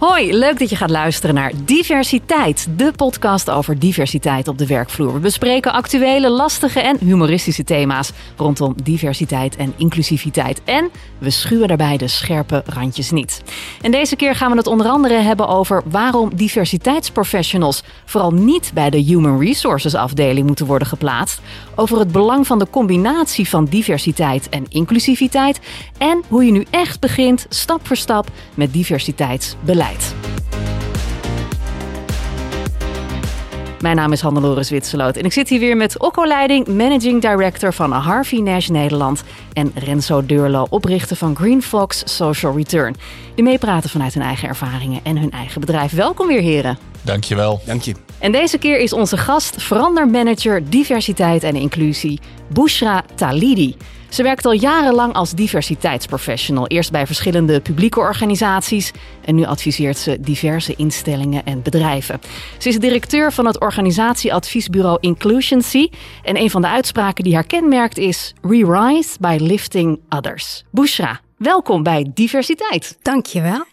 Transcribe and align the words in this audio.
Hoi, 0.00 0.36
leuk 0.36 0.58
dat 0.58 0.70
je 0.70 0.76
gaat 0.76 0.90
luisteren 0.90 1.34
naar 1.34 1.52
Diversiteit, 1.64 2.68
de 2.76 2.92
podcast 2.96 3.50
over 3.50 3.78
diversiteit 3.78 4.48
op 4.48 4.58
de 4.58 4.66
werkvloer. 4.66 5.12
We 5.12 5.18
bespreken 5.18 5.72
actuele, 5.72 6.30
lastige 6.30 6.80
en 6.80 6.96
humoristische 7.00 7.64
thema's 7.64 8.12
rondom 8.36 8.74
diversiteit 8.82 9.56
en 9.56 9.74
inclusiviteit. 9.76 10.60
En 10.64 10.90
we 11.18 11.30
schuwen 11.30 11.68
daarbij 11.68 11.96
de 11.96 12.08
scherpe 12.08 12.62
randjes 12.66 13.10
niet. 13.10 13.42
En 13.82 13.90
deze 13.90 14.16
keer 14.16 14.34
gaan 14.34 14.50
we 14.50 14.56
het 14.56 14.66
onder 14.66 14.86
andere 14.86 15.14
hebben 15.14 15.48
over 15.48 15.82
waarom 15.86 16.36
diversiteitsprofessionals 16.36 17.82
vooral 18.04 18.30
niet 18.30 18.70
bij 18.74 18.90
de 18.90 18.98
Human 18.98 19.40
Resources 19.40 19.94
afdeling 19.94 20.46
moeten 20.46 20.66
worden 20.66 20.88
geplaatst, 20.88 21.40
over 21.74 21.98
het 21.98 22.12
belang 22.12 22.46
van 22.46 22.58
de 22.58 22.70
combinatie 22.70 23.48
van 23.48 23.64
diversiteit 23.64 24.48
en 24.48 24.64
inclusiviteit 24.68 25.60
en 25.98 26.22
hoe 26.28 26.44
je 26.44 26.52
nu 26.52 26.66
echt 26.70 27.00
begint, 27.00 27.46
stap 27.48 27.86
voor 27.86 27.96
stap, 27.96 28.30
met 28.54 28.72
diversiteitsbeleid. 28.72 29.89
Mijn 33.80 33.96
naam 33.96 34.12
is 34.12 34.20
Hannelore 34.20 34.62
Zwitserloot 34.62 35.16
en 35.16 35.24
ik 35.24 35.32
zit 35.32 35.48
hier 35.48 35.60
weer 35.60 35.76
met 35.76 35.98
Okko 35.98 36.26
Leiding, 36.26 36.66
Managing 36.66 37.20
Director 37.20 37.72
van 37.72 37.92
Harvey 37.92 38.38
Nash 38.38 38.68
Nederland 38.68 39.22
en 39.52 39.72
Renzo 39.74 40.26
Deurlo, 40.26 40.66
oprichter 40.70 41.16
van 41.16 41.36
Green 41.36 41.62
Fox 41.62 42.02
Social 42.16 42.56
Return. 42.56 42.96
Die 43.34 43.44
meepraten 43.44 43.90
vanuit 43.90 44.14
hun 44.14 44.22
eigen 44.22 44.48
ervaringen 44.48 45.00
en 45.02 45.16
hun 45.18 45.30
eigen 45.30 45.60
bedrijf. 45.60 45.92
Welkom 45.92 46.26
weer 46.26 46.40
heren. 46.40 46.78
Dankjewel. 47.02 47.60
Dank 47.66 47.82
je. 47.82 47.94
En 48.18 48.32
deze 48.32 48.58
keer 48.58 48.78
is 48.78 48.92
onze 48.92 49.16
gast 49.16 49.62
verandermanager 49.62 50.70
diversiteit 50.70 51.42
en 51.42 51.54
inclusie, 51.54 52.20
Bushra 52.52 53.04
Talidi. 53.14 53.76
Ze 54.10 54.22
werkt 54.22 54.44
al 54.44 54.52
jarenlang 54.52 55.12
als 55.12 55.32
diversiteitsprofessional. 55.32 56.66
Eerst 56.66 56.90
bij 56.90 57.06
verschillende 57.06 57.60
publieke 57.60 58.00
organisaties 58.00 58.92
en 59.24 59.34
nu 59.34 59.44
adviseert 59.44 59.98
ze 59.98 60.20
diverse 60.20 60.74
instellingen 60.76 61.44
en 61.44 61.62
bedrijven. 61.62 62.20
Ze 62.58 62.68
is 62.68 62.78
directeur 62.78 63.32
van 63.32 63.46
het 63.46 63.60
organisatieadviesbureau 63.60 64.98
Inclusioncy. 65.00 65.88
En 66.22 66.36
een 66.36 66.50
van 66.50 66.62
de 66.62 66.68
uitspraken 66.68 67.24
die 67.24 67.34
haar 67.34 67.46
kenmerkt 67.46 67.98
is: 67.98 68.34
We 68.40 68.56
rise 68.56 69.16
by 69.20 69.36
lifting 69.40 70.00
others. 70.08 70.64
Bushra, 70.70 71.20
welkom 71.36 71.82
bij 71.82 72.10
Diversiteit. 72.14 72.98
Dankjewel. 73.02 73.64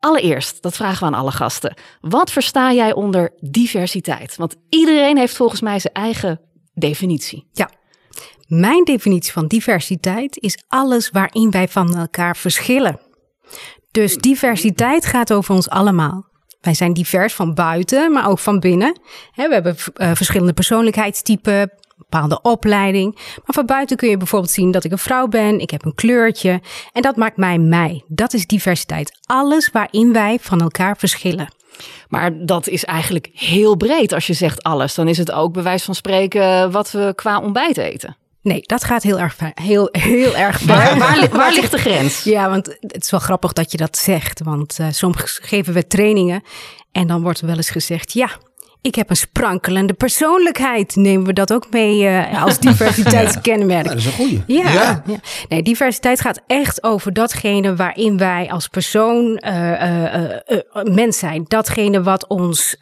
Allereerst, 0.00 0.62
dat 0.62 0.76
vragen 0.76 0.98
we 0.98 1.14
aan 1.14 1.20
alle 1.20 1.32
gasten. 1.32 1.76
Wat 2.00 2.30
versta 2.30 2.72
jij 2.72 2.92
onder 2.92 3.32
diversiteit? 3.40 4.36
Want 4.36 4.56
iedereen 4.68 5.16
heeft 5.18 5.36
volgens 5.36 5.60
mij 5.60 5.78
zijn 5.78 5.94
eigen 5.94 6.40
definitie. 6.74 7.46
Ja. 7.52 7.70
Mijn 8.46 8.84
definitie 8.84 9.32
van 9.32 9.46
diversiteit 9.46 10.38
is 10.38 10.64
alles 10.68 11.10
waarin 11.10 11.50
wij 11.50 11.68
van 11.68 11.96
elkaar 11.96 12.36
verschillen. 12.36 13.00
Dus 13.90 14.16
diversiteit 14.16 15.06
gaat 15.06 15.32
over 15.32 15.54
ons 15.54 15.68
allemaal. 15.68 16.24
Wij 16.60 16.74
zijn 16.74 16.92
divers 16.92 17.34
van 17.34 17.54
buiten, 17.54 18.12
maar 18.12 18.28
ook 18.28 18.38
van 18.38 18.60
binnen. 18.60 19.00
we 19.34 19.48
hebben 19.48 19.76
uh, 19.94 20.10
verschillende 20.14 20.52
persoonlijkheidstypen, 20.52 21.72
bepaalde 21.96 22.40
opleiding. 22.42 23.14
Maar 23.14 23.54
van 23.54 23.66
buiten 23.66 23.96
kun 23.96 24.08
je 24.08 24.16
bijvoorbeeld 24.16 24.52
zien 24.52 24.70
dat 24.70 24.84
ik 24.84 24.92
een 24.92 24.98
vrouw 24.98 25.26
ben, 25.26 25.60
ik 25.60 25.70
heb 25.70 25.84
een 25.84 25.94
kleurtje. 25.94 26.60
En 26.92 27.02
dat 27.02 27.16
maakt 27.16 27.36
mij 27.36 27.58
mij. 27.58 28.04
Dat 28.06 28.32
is 28.32 28.46
diversiteit. 28.46 29.18
Alles 29.26 29.70
waarin 29.70 30.12
wij 30.12 30.38
van 30.40 30.60
elkaar 30.60 30.96
verschillen. 30.96 31.54
Maar 32.08 32.46
dat 32.46 32.68
is 32.68 32.84
eigenlijk 32.84 33.28
heel 33.32 33.76
breed 33.76 34.12
als 34.12 34.26
je 34.26 34.32
zegt 34.32 34.62
alles. 34.62 34.94
Dan 34.94 35.08
is 35.08 35.18
het 35.18 35.32
ook 35.32 35.52
bewijs 35.52 35.82
van 35.82 35.94
spreken 35.94 36.70
wat 36.70 36.90
we 36.90 37.12
qua 37.14 37.40
ontbijt 37.40 37.76
eten. 37.76 38.16
Nee, 38.46 38.60
dat 38.62 38.84
gaat 38.84 39.02
heel 39.02 39.18
erg 39.18 39.34
ver. 39.34 39.50
Heel, 39.54 39.88
heel 39.92 40.36
erg 40.36 40.58
ver. 40.58 40.66
Waar, 40.66 40.98
waar, 40.98 41.28
waar 41.28 41.52
ligt 41.52 41.70
de 41.70 41.78
grens? 41.78 42.22
Ja, 42.36 42.50
want 42.50 42.66
het 42.80 43.02
is 43.04 43.10
wel 43.10 43.20
grappig 43.20 43.52
dat 43.52 43.70
je 43.72 43.76
dat 43.76 43.96
zegt. 43.96 44.40
Want 44.44 44.78
uh, 44.80 44.86
soms 44.90 45.38
geven 45.42 45.74
we 45.74 45.86
trainingen 45.86 46.42
en 46.92 47.06
dan 47.06 47.22
wordt 47.22 47.40
er 47.40 47.46
wel 47.46 47.56
eens 47.56 47.70
gezegd... 47.70 48.12
ja, 48.12 48.30
ik 48.80 48.94
heb 48.94 49.10
een 49.10 49.16
sprankelende 49.16 49.92
persoonlijkheid. 49.92 50.96
Nemen 50.96 51.26
we 51.26 51.32
dat 51.32 51.52
ook 51.52 51.66
mee 51.70 52.02
uh, 52.02 52.42
als 52.42 52.58
diversiteitskenmerk? 52.68 53.84
Ja, 53.84 53.90
dat 53.90 53.98
is 53.98 54.06
een 54.06 54.12
goeie. 54.12 54.42
Ja, 54.46 54.70
ja. 54.70 55.02
ja, 55.06 55.20
Nee, 55.48 55.62
diversiteit 55.62 56.20
gaat 56.20 56.40
echt 56.46 56.82
over 56.82 57.12
datgene 57.12 57.76
waarin 57.76 58.18
wij 58.18 58.50
als 58.50 58.68
persoon 58.68 59.42
uh, 59.46 60.82
mens 60.82 61.18
zijn. 61.18 61.44
Datgene 61.48 62.02
wat 62.02 62.26
ons 62.26 62.76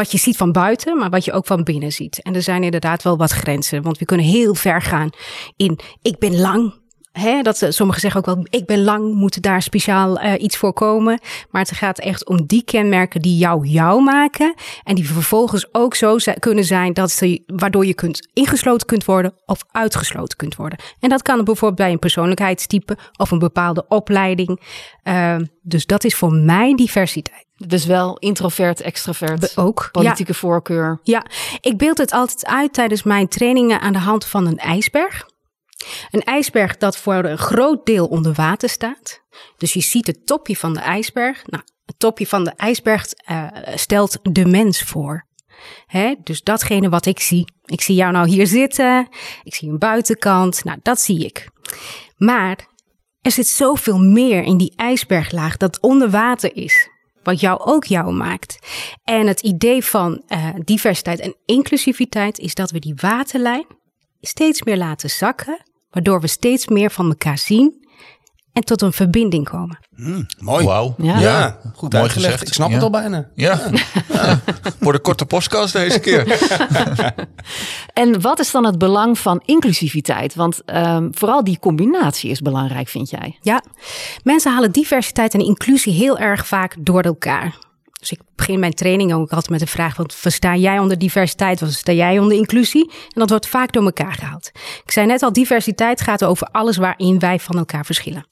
wat 0.00 0.10
je 0.10 0.18
ziet 0.18 0.36
van 0.36 0.52
buiten, 0.52 0.98
maar 0.98 1.10
wat 1.10 1.24
je 1.24 1.32
ook 1.32 1.46
van 1.46 1.62
binnen 1.62 1.92
ziet. 1.92 2.22
En 2.22 2.34
er 2.34 2.42
zijn 2.42 2.62
inderdaad 2.62 3.02
wel 3.02 3.16
wat 3.16 3.30
grenzen, 3.30 3.82
want 3.82 3.98
we 3.98 4.04
kunnen 4.04 4.26
heel 4.26 4.54
ver 4.54 4.82
gaan 4.82 5.10
in 5.56 5.78
ik 6.02 6.18
ben 6.18 6.40
lang. 6.40 6.79
Hè, 7.12 7.42
dat, 7.42 7.66
sommigen 7.68 8.00
zeggen 8.00 8.20
ook 8.20 8.26
wel, 8.26 8.46
ik 8.50 8.66
ben 8.66 8.84
lang, 8.84 9.14
moet 9.14 9.42
daar 9.42 9.62
speciaal 9.62 10.22
uh, 10.22 10.32
iets 10.38 10.56
voor 10.56 10.72
komen. 10.72 11.20
Maar 11.50 11.62
het 11.62 11.72
gaat 11.72 11.98
echt 11.98 12.26
om 12.26 12.46
die 12.46 12.64
kenmerken 12.64 13.22
die 13.22 13.36
jou 13.36 13.66
jou 13.66 14.02
maken. 14.02 14.54
En 14.84 14.94
die 14.94 15.06
vervolgens 15.06 15.68
ook 15.72 15.94
zo 15.94 16.16
kunnen 16.38 16.64
zijn 16.64 16.92
dat 16.92 17.10
ze, 17.10 17.42
waardoor 17.46 17.86
je 17.86 17.94
kunt 17.94 18.28
ingesloten 18.32 18.86
kunt 18.86 19.04
worden 19.04 19.32
of 19.46 19.64
uitgesloten 19.70 20.36
kunt 20.36 20.56
worden. 20.56 20.78
En 21.00 21.08
dat 21.08 21.22
kan 21.22 21.44
bijvoorbeeld 21.44 21.80
bij 21.80 21.92
een 21.92 21.98
persoonlijkheidstype 21.98 22.96
of 23.16 23.30
een 23.30 23.38
bepaalde 23.38 23.84
opleiding. 23.88 24.60
Uh, 25.04 25.36
dus 25.62 25.86
dat 25.86 26.04
is 26.04 26.14
voor 26.14 26.32
mij 26.32 26.74
diversiteit. 26.74 27.48
Dus 27.66 27.86
wel 27.86 28.18
introvert, 28.18 28.80
extrovert. 28.80 29.56
Ook. 29.56 29.88
Politieke 29.92 30.34
voorkeur. 30.34 31.00
Ja, 31.02 31.24
ik 31.60 31.76
beeld 31.76 31.98
het 31.98 32.12
altijd 32.12 32.46
uit 32.46 32.72
tijdens 32.72 33.02
mijn 33.02 33.28
trainingen 33.28 33.80
aan 33.80 33.92
de 33.92 33.98
hand 33.98 34.26
van 34.26 34.46
een 34.46 34.58
ijsberg. 34.58 35.28
Een 36.10 36.22
ijsberg 36.22 36.76
dat 36.76 36.96
voor 36.96 37.24
een 37.24 37.38
groot 37.38 37.86
deel 37.86 38.06
onder 38.06 38.32
water 38.32 38.68
staat. 38.68 39.20
Dus 39.56 39.72
je 39.72 39.80
ziet 39.80 40.06
het 40.06 40.26
topje 40.26 40.56
van 40.56 40.74
de 40.74 40.80
ijsberg. 40.80 41.46
Nou, 41.46 41.62
het 41.84 41.98
topje 41.98 42.26
van 42.26 42.44
de 42.44 42.50
ijsberg 42.50 43.06
uh, 43.30 43.46
stelt 43.74 44.18
de 44.22 44.46
mens 44.46 44.82
voor. 44.82 45.26
Hè? 45.86 46.14
Dus 46.22 46.42
datgene 46.42 46.88
wat 46.88 47.06
ik 47.06 47.20
zie. 47.20 47.52
Ik 47.64 47.80
zie 47.80 47.94
jou 47.94 48.12
nou 48.12 48.28
hier 48.28 48.46
zitten. 48.46 49.08
Ik 49.42 49.54
zie 49.54 49.68
een 49.68 49.78
buitenkant. 49.78 50.64
Nou, 50.64 50.78
dat 50.82 51.00
zie 51.00 51.24
ik. 51.24 51.48
Maar 52.16 52.68
er 53.20 53.30
zit 53.30 53.46
zoveel 53.46 53.98
meer 53.98 54.42
in 54.42 54.56
die 54.56 54.72
ijsberglaag 54.76 55.56
dat 55.56 55.80
onder 55.80 56.10
water 56.10 56.56
is 56.56 56.88
wat 57.22 57.40
jou 57.40 57.60
ook 57.60 57.84
jou 57.84 58.12
maakt. 58.12 58.58
En 59.04 59.26
het 59.26 59.40
idee 59.40 59.84
van 59.84 60.22
uh, 60.28 60.48
diversiteit 60.64 61.20
en 61.20 61.36
inclusiviteit 61.44 62.38
is 62.38 62.54
dat 62.54 62.70
we 62.70 62.78
die 62.78 62.94
waterlijn 62.96 63.66
steeds 64.20 64.62
meer 64.62 64.76
laten 64.76 65.10
zakken, 65.10 65.62
waardoor 65.90 66.20
we 66.20 66.26
steeds 66.26 66.68
meer 66.68 66.90
van 66.90 67.08
elkaar 67.08 67.38
zien 67.38 67.80
en 68.52 68.64
tot 68.64 68.82
een 68.82 68.92
verbinding 68.92 69.48
komen. 69.48 69.78
Mm, 69.96 70.26
mooi. 70.38 70.64
Wauw. 70.64 70.94
Ja. 70.98 71.18
ja. 71.18 71.58
goed 71.74 71.92
mooi 71.92 72.08
gezegd. 72.08 72.46
Ik 72.46 72.52
snap 72.52 72.68
ja. 72.68 72.74
het 72.74 72.82
al 72.82 72.90
bijna. 72.90 73.28
Ja. 73.34 73.60
ja. 74.08 74.40
Voor 74.80 74.92
de 74.92 74.98
korte 74.98 75.26
podcast 75.26 75.72
deze 75.72 76.00
keer. 76.00 76.38
en 78.02 78.20
wat 78.20 78.38
is 78.38 78.50
dan 78.50 78.64
het 78.64 78.78
belang 78.78 79.18
van 79.18 79.42
inclusiviteit? 79.44 80.34
Want 80.34 80.60
um, 80.66 81.08
vooral 81.14 81.44
die 81.44 81.58
combinatie 81.58 82.30
is 82.30 82.40
belangrijk, 82.40 82.88
vind 82.88 83.10
jij? 83.10 83.38
Ja, 83.40 83.62
mensen 84.22 84.52
halen 84.52 84.72
diversiteit 84.72 85.34
en 85.34 85.40
inclusie 85.40 85.92
heel 85.92 86.18
erg 86.18 86.46
vaak 86.46 86.76
door 86.78 87.02
elkaar. 87.02 87.58
Dus 88.00 88.10
ik 88.10 88.20
begin 88.36 88.58
mijn 88.58 88.74
training 88.74 89.12
ook 89.12 89.30
altijd 89.30 89.50
met 89.50 89.60
de 89.60 89.66
vraag: 89.66 89.96
wat 89.96 90.14
versta 90.14 90.56
jij 90.56 90.78
onder 90.78 90.98
diversiteit? 90.98 91.60
Wat 91.60 91.68
versta 91.68 91.92
jij 91.92 92.18
onder 92.18 92.36
inclusie? 92.36 92.90
En 92.90 93.20
dat 93.20 93.30
wordt 93.30 93.46
vaak 93.46 93.72
door 93.72 93.84
elkaar 93.84 94.12
gehaald. 94.12 94.50
Ik 94.84 94.90
zei 94.90 95.06
net 95.06 95.22
al: 95.22 95.32
diversiteit 95.32 96.00
gaat 96.00 96.24
over 96.24 96.46
alles 96.46 96.76
waarin 96.76 97.18
wij 97.18 97.38
van 97.38 97.58
elkaar 97.58 97.84
verschillen. 97.84 98.26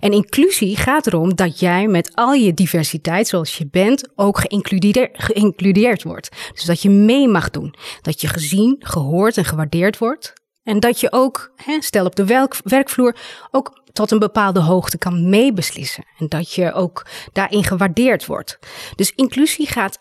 En 0.00 0.12
inclusie 0.12 0.76
gaat 0.76 1.06
erom 1.06 1.34
dat 1.34 1.58
jij 1.58 1.86
met 1.86 2.10
al 2.14 2.32
je 2.32 2.54
diversiteit, 2.54 3.28
zoals 3.28 3.58
je 3.58 3.66
bent, 3.70 4.08
ook 4.16 4.38
geïncludeerd, 4.38 5.10
geïncludeerd 5.12 6.02
wordt. 6.02 6.28
Dus 6.54 6.64
dat 6.64 6.82
je 6.82 6.90
mee 6.90 7.28
mag 7.28 7.50
doen. 7.50 7.74
Dat 8.02 8.20
je 8.20 8.28
gezien, 8.28 8.76
gehoord 8.78 9.36
en 9.36 9.44
gewaardeerd 9.44 9.98
wordt. 9.98 10.32
En 10.64 10.80
dat 10.80 11.00
je 11.00 11.12
ook, 11.12 11.52
hè, 11.56 11.82
stel 11.82 12.06
op 12.06 12.16
de 12.16 12.48
werkvloer, 12.64 13.16
ook 13.50 13.82
tot 13.92 14.10
een 14.10 14.18
bepaalde 14.18 14.60
hoogte 14.60 14.98
kan 14.98 15.28
meebeslissen. 15.28 16.04
En 16.18 16.28
dat 16.28 16.52
je 16.52 16.72
ook 16.72 17.06
daarin 17.32 17.64
gewaardeerd 17.64 18.26
wordt. 18.26 18.58
Dus 18.96 19.12
inclusie 19.14 19.66
gaat. 19.66 19.98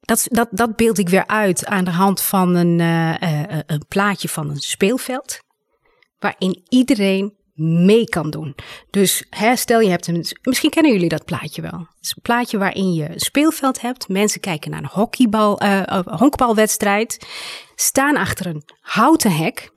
Dat, 0.00 0.26
dat, 0.30 0.48
dat 0.50 0.76
beeld 0.76 0.98
ik 0.98 1.08
weer 1.08 1.26
uit 1.26 1.66
aan 1.66 1.84
de 1.84 1.90
hand 1.90 2.22
van 2.22 2.54
een, 2.54 2.78
uh, 2.78 3.14
uh, 3.20 3.58
een 3.66 3.84
plaatje 3.88 4.28
van 4.28 4.50
een 4.50 4.60
speelveld. 4.60 5.38
Waarin 6.18 6.62
iedereen 6.68 7.36
mee 7.54 8.04
kan 8.04 8.30
doen. 8.30 8.54
Dus 8.90 9.26
hè, 9.30 9.56
stel 9.56 9.80
je 9.80 9.90
hebt 9.90 10.06
een. 10.06 10.26
Misschien 10.42 10.70
kennen 10.70 10.92
jullie 10.92 11.08
dat 11.08 11.24
plaatje 11.24 11.62
wel. 11.62 11.78
Het 11.78 12.00
is 12.00 12.12
een 12.16 12.22
plaatje 12.22 12.58
waarin 12.58 12.94
je 12.94 13.10
een 13.10 13.20
speelveld 13.20 13.80
hebt. 13.80 14.08
Mensen 14.08 14.40
kijken 14.40 14.70
naar 14.70 14.82
een 14.82 14.88
hockeybal, 14.92 15.60
honkbalwedstrijd. 16.04 17.26
Staan 17.74 18.16
achter 18.16 18.46
een 18.46 18.62
houten 18.80 19.36
hek. 19.36 19.72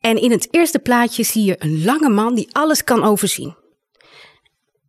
En 0.00 0.20
in 0.20 0.30
het 0.30 0.48
eerste 0.50 0.78
plaatje 0.78 1.22
zie 1.22 1.44
je 1.44 1.56
een 1.58 1.84
lange 1.84 2.08
man 2.08 2.34
die 2.34 2.48
alles 2.52 2.84
kan 2.84 3.04
overzien. 3.04 3.56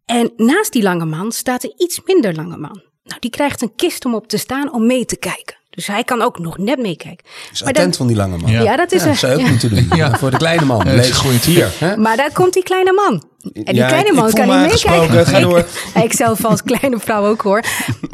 En 0.06 0.34
naast 0.36 0.72
die 0.72 0.84
lange 0.84 1.06
man 1.06 1.32
staat 1.32 1.64
een 1.64 1.74
iets 1.78 2.02
minder 2.06 2.36
lange 2.36 2.58
man. 2.58 2.82
Nou, 3.04 3.20
die 3.20 3.32
krijgt 3.32 3.62
een 3.62 3.76
kist 3.76 4.06
om 4.06 4.16
op 4.16 4.28
te 4.28 4.38
staan 4.38 4.74
om 4.74 4.86
mee 4.86 5.06
te 5.06 5.18
kijken. 5.18 5.58
Dus 5.76 5.88
hij 5.88 6.04
kan 6.04 6.22
ook 6.22 6.40
nog 6.40 6.58
net 6.58 6.80
meekijken. 6.80 7.26
Is 7.52 7.60
maar 7.62 7.70
attent 7.70 7.96
van 7.96 8.08
die 8.08 8.16
lange 8.16 8.38
man. 8.38 8.52
Ja, 8.52 8.76
dat 8.76 8.92
is 8.92 9.04
ja, 9.04 9.14
zou 9.14 9.34
ook 9.34 9.50
moeten 9.50 9.70
doen. 9.70 9.88
Ja. 9.98 10.18
Voor 10.18 10.32
de 10.32 10.38
kleine 10.38 10.66
man. 10.66 10.86
Ja, 10.86 10.94
Lees 10.94 11.12
goed 11.12 11.44
hier. 11.44 11.72
Hè? 11.78 11.98
Maar 12.04 12.18
daar 12.18 12.32
komt 12.32 12.54
die 12.54 12.64
kleine 12.64 12.94
man. 12.94 13.24
En 13.54 13.74
die 13.74 13.86
kleine 13.86 14.14
man 14.14 14.34
kan 14.34 14.48
niet 14.48 14.72
meekijken. 14.72 15.26
Ga 15.26 15.40
door. 15.40 15.66
ik 16.04 16.14
zelf 16.14 16.46
als 16.46 16.64
kleine 16.64 17.00
vrouw 17.00 17.26
ook 17.26 17.42
hoor. 17.42 17.64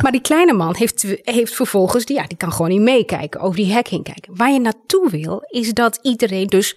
Maar 0.01 0.11
die 0.11 0.21
kleine 0.21 0.53
man 0.53 0.75
heeft, 0.75 1.05
heeft 1.23 1.55
vervolgens, 1.55 2.03
ja, 2.07 2.27
die 2.27 2.37
kan 2.37 2.51
gewoon 2.51 2.69
niet 2.69 2.81
meekijken, 2.81 3.39
over 3.39 3.55
die 3.55 3.73
hek 3.73 3.87
heen 3.87 4.03
kijken. 4.03 4.35
Waar 4.35 4.51
je 4.51 4.59
naartoe 4.59 5.09
wil, 5.09 5.43
is 5.47 5.73
dat 5.73 5.99
iedereen 6.01 6.47
dus 6.47 6.75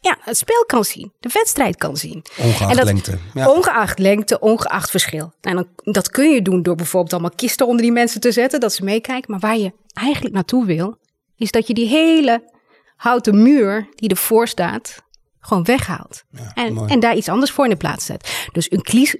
ja, 0.00 0.16
het 0.20 0.36
spel 0.36 0.64
kan 0.64 0.84
zien, 0.84 1.12
de 1.20 1.30
wedstrijd 1.32 1.76
kan 1.76 1.96
zien. 1.96 2.24
Ongeacht 2.38 2.84
lengte. 2.84 3.18
Ja. 3.34 3.50
Ongeacht 3.50 3.98
lengte, 3.98 4.40
ongeacht 4.40 4.90
verschil. 4.90 5.32
En 5.40 5.54
dan, 5.54 5.66
dat 5.74 6.10
kun 6.10 6.30
je 6.30 6.42
doen 6.42 6.62
door 6.62 6.76
bijvoorbeeld 6.76 7.12
allemaal 7.12 7.36
kisten 7.36 7.66
onder 7.66 7.82
die 7.82 7.92
mensen 7.92 8.20
te 8.20 8.32
zetten, 8.32 8.60
dat 8.60 8.72
ze 8.72 8.84
meekijken. 8.84 9.30
Maar 9.30 9.40
waar 9.40 9.58
je 9.58 9.72
eigenlijk 9.92 10.34
naartoe 10.34 10.64
wil, 10.64 10.98
is 11.36 11.50
dat 11.50 11.66
je 11.66 11.74
die 11.74 11.88
hele 11.88 12.52
houten 12.96 13.42
muur 13.42 13.88
die 13.94 14.08
ervoor 14.08 14.48
staat, 14.48 15.04
gewoon 15.40 15.64
weghaalt. 15.64 16.24
en, 16.54 16.88
en 16.88 17.00
daar 17.00 17.16
iets 17.16 17.28
anders 17.28 17.50
voor 17.50 17.64
in 17.64 17.70
de 17.70 17.76
plaats 17.76 18.04
zet. 18.04 18.48
Dus 18.52 18.68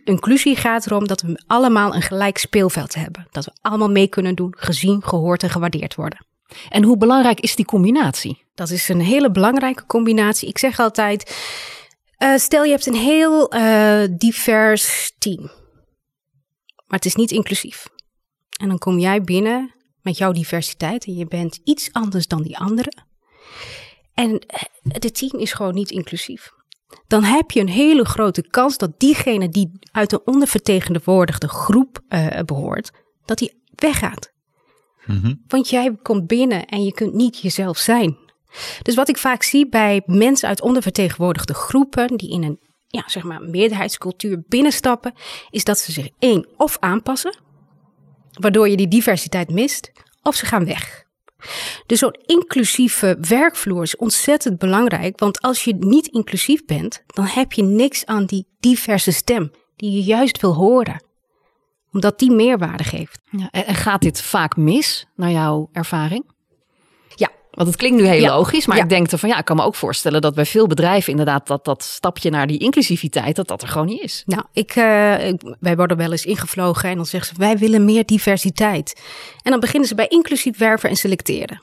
inclusie 0.04 0.56
gaat 0.56 0.86
erom 0.86 1.06
dat 1.06 1.20
we 1.20 1.42
allemaal 1.46 1.94
een 1.94 2.02
gelijk 2.02 2.38
speelveld 2.38 2.94
hebben. 2.94 3.26
Dat 3.30 3.44
we 3.44 3.52
allemaal 3.60 3.90
mee 3.90 4.08
kunnen 4.08 4.34
doen, 4.34 4.54
gezien, 4.56 5.02
gehoord 5.02 5.42
en 5.42 5.50
gewaardeerd 5.50 5.94
worden. 5.94 6.26
En 6.68 6.84
hoe 6.84 6.96
belangrijk 6.96 7.40
is 7.40 7.56
die 7.56 7.64
combinatie? 7.64 8.44
Dat 8.54 8.70
is 8.70 8.88
een 8.88 9.00
hele 9.00 9.30
belangrijke 9.30 9.86
combinatie. 9.86 10.48
Ik 10.48 10.58
zeg 10.58 10.78
altijd, 10.78 11.36
uh, 12.18 12.36
stel 12.36 12.64
je 12.64 12.70
hebt 12.70 12.86
een 12.86 12.94
heel 12.94 13.54
uh, 13.54 14.02
divers 14.10 15.12
team, 15.18 15.40
maar 16.86 16.98
het 16.98 17.04
is 17.04 17.14
niet 17.14 17.30
inclusief. 17.30 17.86
En 18.60 18.68
dan 18.68 18.78
kom 18.78 18.98
jij 18.98 19.22
binnen 19.22 19.74
met 20.02 20.18
jouw 20.18 20.32
diversiteit 20.32 21.04
en 21.04 21.14
je 21.14 21.26
bent 21.26 21.60
iets 21.64 21.92
anders 21.92 22.26
dan 22.26 22.42
die 22.42 22.58
anderen. 22.58 23.04
En 24.14 24.46
het 24.88 25.14
team 25.14 25.40
is 25.40 25.52
gewoon 25.52 25.74
niet 25.74 25.90
inclusief. 25.90 26.50
Dan 27.06 27.24
heb 27.24 27.50
je 27.50 27.60
een 27.60 27.68
hele 27.68 28.04
grote 28.04 28.42
kans 28.48 28.78
dat 28.78 29.00
diegene 29.00 29.48
die 29.48 29.70
uit 29.92 30.12
een 30.12 30.20
ondervertegenwoordigde 30.24 31.48
groep 31.48 32.00
behoort, 32.44 32.90
dat 33.24 33.38
die 33.38 33.62
weggaat. 33.74 34.34
Mhm. 35.06 35.34
Want 35.46 35.68
jij 35.68 35.96
komt 36.02 36.26
binnen 36.26 36.66
en 36.66 36.84
je 36.84 36.92
kunt 36.92 37.14
niet 37.14 37.38
jezelf 37.38 37.78
zijn. 37.78 38.16
Dus 38.82 38.94
wat 38.94 39.08
ik 39.08 39.18
vaak 39.18 39.42
zie 39.42 39.68
bij 39.68 40.02
mensen 40.06 40.48
uit 40.48 40.60
ondervertegenwoordigde 40.60 41.54
groepen 41.54 42.16
die 42.16 42.30
in 42.30 42.42
een 42.42 42.58
ja, 42.86 43.02
zeg 43.06 43.22
maar 43.22 43.42
meerderheidscultuur 43.42 44.42
binnenstappen, 44.48 45.12
is 45.50 45.64
dat 45.64 45.78
ze 45.78 45.92
zich 45.92 46.08
één 46.18 46.48
of 46.56 46.76
aanpassen, 46.80 47.38
waardoor 48.32 48.68
je 48.68 48.76
die 48.76 48.88
diversiteit 48.88 49.50
mist, 49.50 49.92
of 50.22 50.34
ze 50.34 50.46
gaan 50.46 50.64
weg. 50.64 51.04
Dus 51.86 51.98
zo'n 51.98 52.18
inclusieve 52.26 53.16
werkvloer 53.20 53.82
is 53.82 53.96
ontzettend 53.96 54.58
belangrijk, 54.58 55.18
want 55.18 55.40
als 55.40 55.64
je 55.64 55.74
niet 55.74 56.06
inclusief 56.06 56.64
bent, 56.64 57.02
dan 57.06 57.24
heb 57.24 57.52
je 57.52 57.62
niks 57.62 58.06
aan 58.06 58.26
die 58.26 58.46
diverse 58.60 59.12
stem 59.12 59.50
die 59.76 59.92
je 59.92 60.02
juist 60.02 60.40
wil 60.40 60.54
horen 60.54 61.04
omdat 61.96 62.18
die 62.18 62.30
meerwaarde 62.30 62.84
geeft. 62.84 63.18
Ja, 63.30 63.50
en 63.50 63.74
gaat 63.74 64.00
dit 64.00 64.22
vaak 64.22 64.56
mis, 64.56 65.06
naar 65.14 65.30
jouw 65.30 65.68
ervaring? 65.72 66.24
Ja. 67.14 67.30
Want 67.50 67.68
het 67.68 67.76
klinkt 67.76 68.00
nu 68.00 68.06
heel 68.06 68.26
logisch, 68.26 68.66
maar 68.66 68.78
ik 68.78 68.88
denk 68.88 69.10
er 69.10 69.18
van 69.18 69.28
ja, 69.28 69.38
ik 69.38 69.44
kan 69.44 69.56
me 69.56 69.62
ook 69.62 69.74
voorstellen 69.74 70.20
dat 70.20 70.34
bij 70.34 70.46
veel 70.46 70.66
bedrijven 70.66 71.10
inderdaad 71.10 71.46
dat, 71.46 71.64
dat 71.64 71.82
stapje 71.82 72.30
naar 72.30 72.46
die 72.46 72.58
inclusiviteit, 72.58 73.36
dat 73.36 73.48
dat 73.48 73.62
er 73.62 73.68
gewoon 73.68 73.86
niet 73.86 74.02
is. 74.02 74.22
Nou, 74.26 74.42
ik, 74.52 74.76
uh, 74.76 74.84
wij 75.60 75.76
worden 75.76 75.96
wel 75.96 76.10
eens 76.12 76.24
ingevlogen 76.24 76.88
en 76.88 76.96
dan 76.96 77.06
zeggen 77.06 77.34
ze 77.34 77.40
wij 77.40 77.58
willen 77.58 77.84
meer 77.84 78.06
diversiteit. 78.06 79.00
En 79.42 79.50
dan 79.50 79.60
beginnen 79.60 79.88
ze 79.88 79.94
bij 79.94 80.08
inclusief 80.08 80.58
werven 80.58 80.88
en 80.88 80.96
selecteren. 80.96 81.62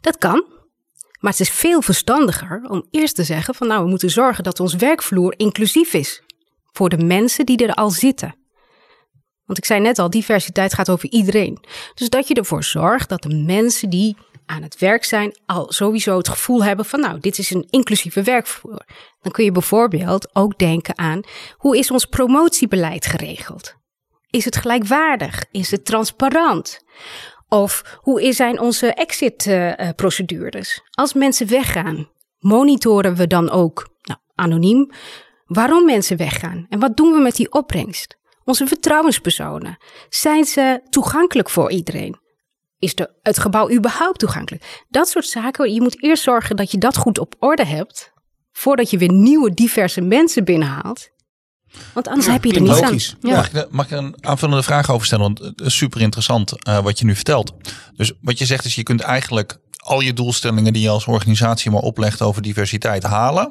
Dat 0.00 0.18
kan, 0.18 0.44
maar 1.20 1.32
het 1.32 1.40
is 1.40 1.50
veel 1.50 1.82
verstandiger 1.82 2.64
om 2.68 2.86
eerst 2.90 3.14
te 3.14 3.24
zeggen 3.24 3.54
van 3.54 3.66
nou, 3.66 3.82
we 3.82 3.88
moeten 3.88 4.10
zorgen 4.10 4.44
dat 4.44 4.60
ons 4.60 4.74
werkvloer 4.74 5.34
inclusief 5.36 5.92
is. 5.94 6.22
Voor 6.72 6.88
de 6.88 7.04
mensen 7.04 7.46
die 7.46 7.66
er 7.66 7.74
al 7.74 7.90
zitten. 7.90 8.34
Want 9.46 9.58
ik 9.58 9.64
zei 9.64 9.80
net 9.80 9.98
al, 9.98 10.10
diversiteit 10.10 10.74
gaat 10.74 10.90
over 10.90 11.10
iedereen. 11.10 11.58
Dus 11.94 12.08
dat 12.08 12.28
je 12.28 12.34
ervoor 12.34 12.64
zorgt 12.64 13.08
dat 13.08 13.22
de 13.22 13.34
mensen 13.34 13.90
die 13.90 14.16
aan 14.46 14.62
het 14.62 14.78
werk 14.78 15.04
zijn 15.04 15.36
al 15.46 15.72
sowieso 15.72 16.16
het 16.16 16.28
gevoel 16.28 16.64
hebben 16.64 16.84
van 16.84 17.00
nou, 17.00 17.20
dit 17.20 17.38
is 17.38 17.50
een 17.50 17.66
inclusieve 17.70 18.22
werkvloer. 18.22 18.86
Dan 19.20 19.32
kun 19.32 19.44
je 19.44 19.52
bijvoorbeeld 19.52 20.34
ook 20.34 20.58
denken 20.58 20.98
aan 20.98 21.20
hoe 21.56 21.78
is 21.78 21.90
ons 21.90 22.04
promotiebeleid 22.04 23.06
geregeld? 23.06 23.74
Is 24.30 24.44
het 24.44 24.56
gelijkwaardig? 24.56 25.44
Is 25.50 25.70
het 25.70 25.84
transparant? 25.84 26.84
Of 27.48 27.98
hoe 28.00 28.32
zijn 28.32 28.60
onze 28.60 28.94
exit-procedures? 28.94 30.80
Als 30.90 31.12
mensen 31.12 31.48
weggaan, 31.48 32.10
monitoren 32.38 33.14
we 33.14 33.26
dan 33.26 33.50
ook 33.50 33.88
nou, 34.02 34.20
anoniem 34.34 34.90
waarom 35.46 35.84
mensen 35.84 36.16
weggaan 36.16 36.66
en 36.68 36.78
wat 36.78 36.96
doen 36.96 37.12
we 37.12 37.20
met 37.20 37.36
die 37.36 37.52
opbrengst? 37.52 38.16
Onze 38.46 38.66
vertrouwenspersonen. 38.66 39.76
Zijn 40.08 40.44
ze 40.44 40.80
toegankelijk 40.90 41.50
voor 41.50 41.70
iedereen? 41.70 42.18
Is 42.78 42.94
de, 42.94 43.14
het 43.22 43.38
gebouw 43.38 43.70
überhaupt 43.70 44.18
toegankelijk? 44.18 44.84
Dat 44.88 45.08
soort 45.08 45.26
zaken. 45.26 45.72
Je 45.72 45.80
moet 45.80 46.02
eerst 46.02 46.22
zorgen 46.22 46.56
dat 46.56 46.70
je 46.70 46.78
dat 46.78 46.96
goed 46.96 47.18
op 47.18 47.34
orde 47.38 47.66
hebt. 47.66 48.12
Voordat 48.52 48.90
je 48.90 48.98
weer 48.98 49.12
nieuwe, 49.12 49.54
diverse 49.54 50.00
mensen 50.00 50.44
binnenhaalt. 50.44 51.08
Want 51.94 52.08
anders 52.08 52.26
heb 52.26 52.44
je 52.44 52.52
er 52.52 52.60
niets 52.60 52.82
aan. 52.82 52.98
Ja. 53.20 53.36
Mag, 53.36 53.52
ik, 53.52 53.70
mag 53.70 53.84
ik 53.84 53.90
een 53.90 54.16
aanvullende 54.20 54.62
vraag 54.62 54.90
over 54.90 55.06
stellen? 55.06 55.24
Want 55.24 55.38
het 55.38 55.60
is 55.60 55.76
super 55.76 56.00
interessant 56.00 56.68
uh, 56.68 56.78
wat 56.78 56.98
je 56.98 57.04
nu 57.04 57.14
vertelt. 57.14 57.52
Dus 57.96 58.12
wat 58.20 58.38
je 58.38 58.44
zegt 58.44 58.64
is, 58.64 58.74
je 58.74 58.82
kunt 58.82 59.00
eigenlijk 59.00 59.58
al 59.76 60.00
je 60.00 60.12
doelstellingen 60.12 60.72
die 60.72 60.82
je 60.82 60.88
als 60.88 61.06
organisatie 61.06 61.70
maar 61.70 61.80
oplegt 61.80 62.22
over 62.22 62.42
diversiteit 62.42 63.02
halen. 63.02 63.50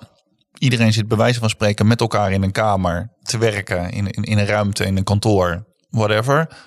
Iedereen 0.58 0.94
zit 0.94 1.08
bij 1.08 1.18
wijze 1.18 1.40
van 1.40 1.50
spreken 1.50 1.88
met 1.88 2.02
elkaar 2.02 2.32
in 2.32 2.44
een 2.44 2.52
kamer 2.52 3.10
te 3.22 3.38
werken, 3.38 3.92
in, 3.92 4.08
in, 4.08 4.24
in 4.24 4.38
een 4.38 4.46
ruimte, 4.46 4.86
in 4.86 4.98
een 4.98 5.04
kantoor, 5.04 5.66
whatever. 5.90 6.58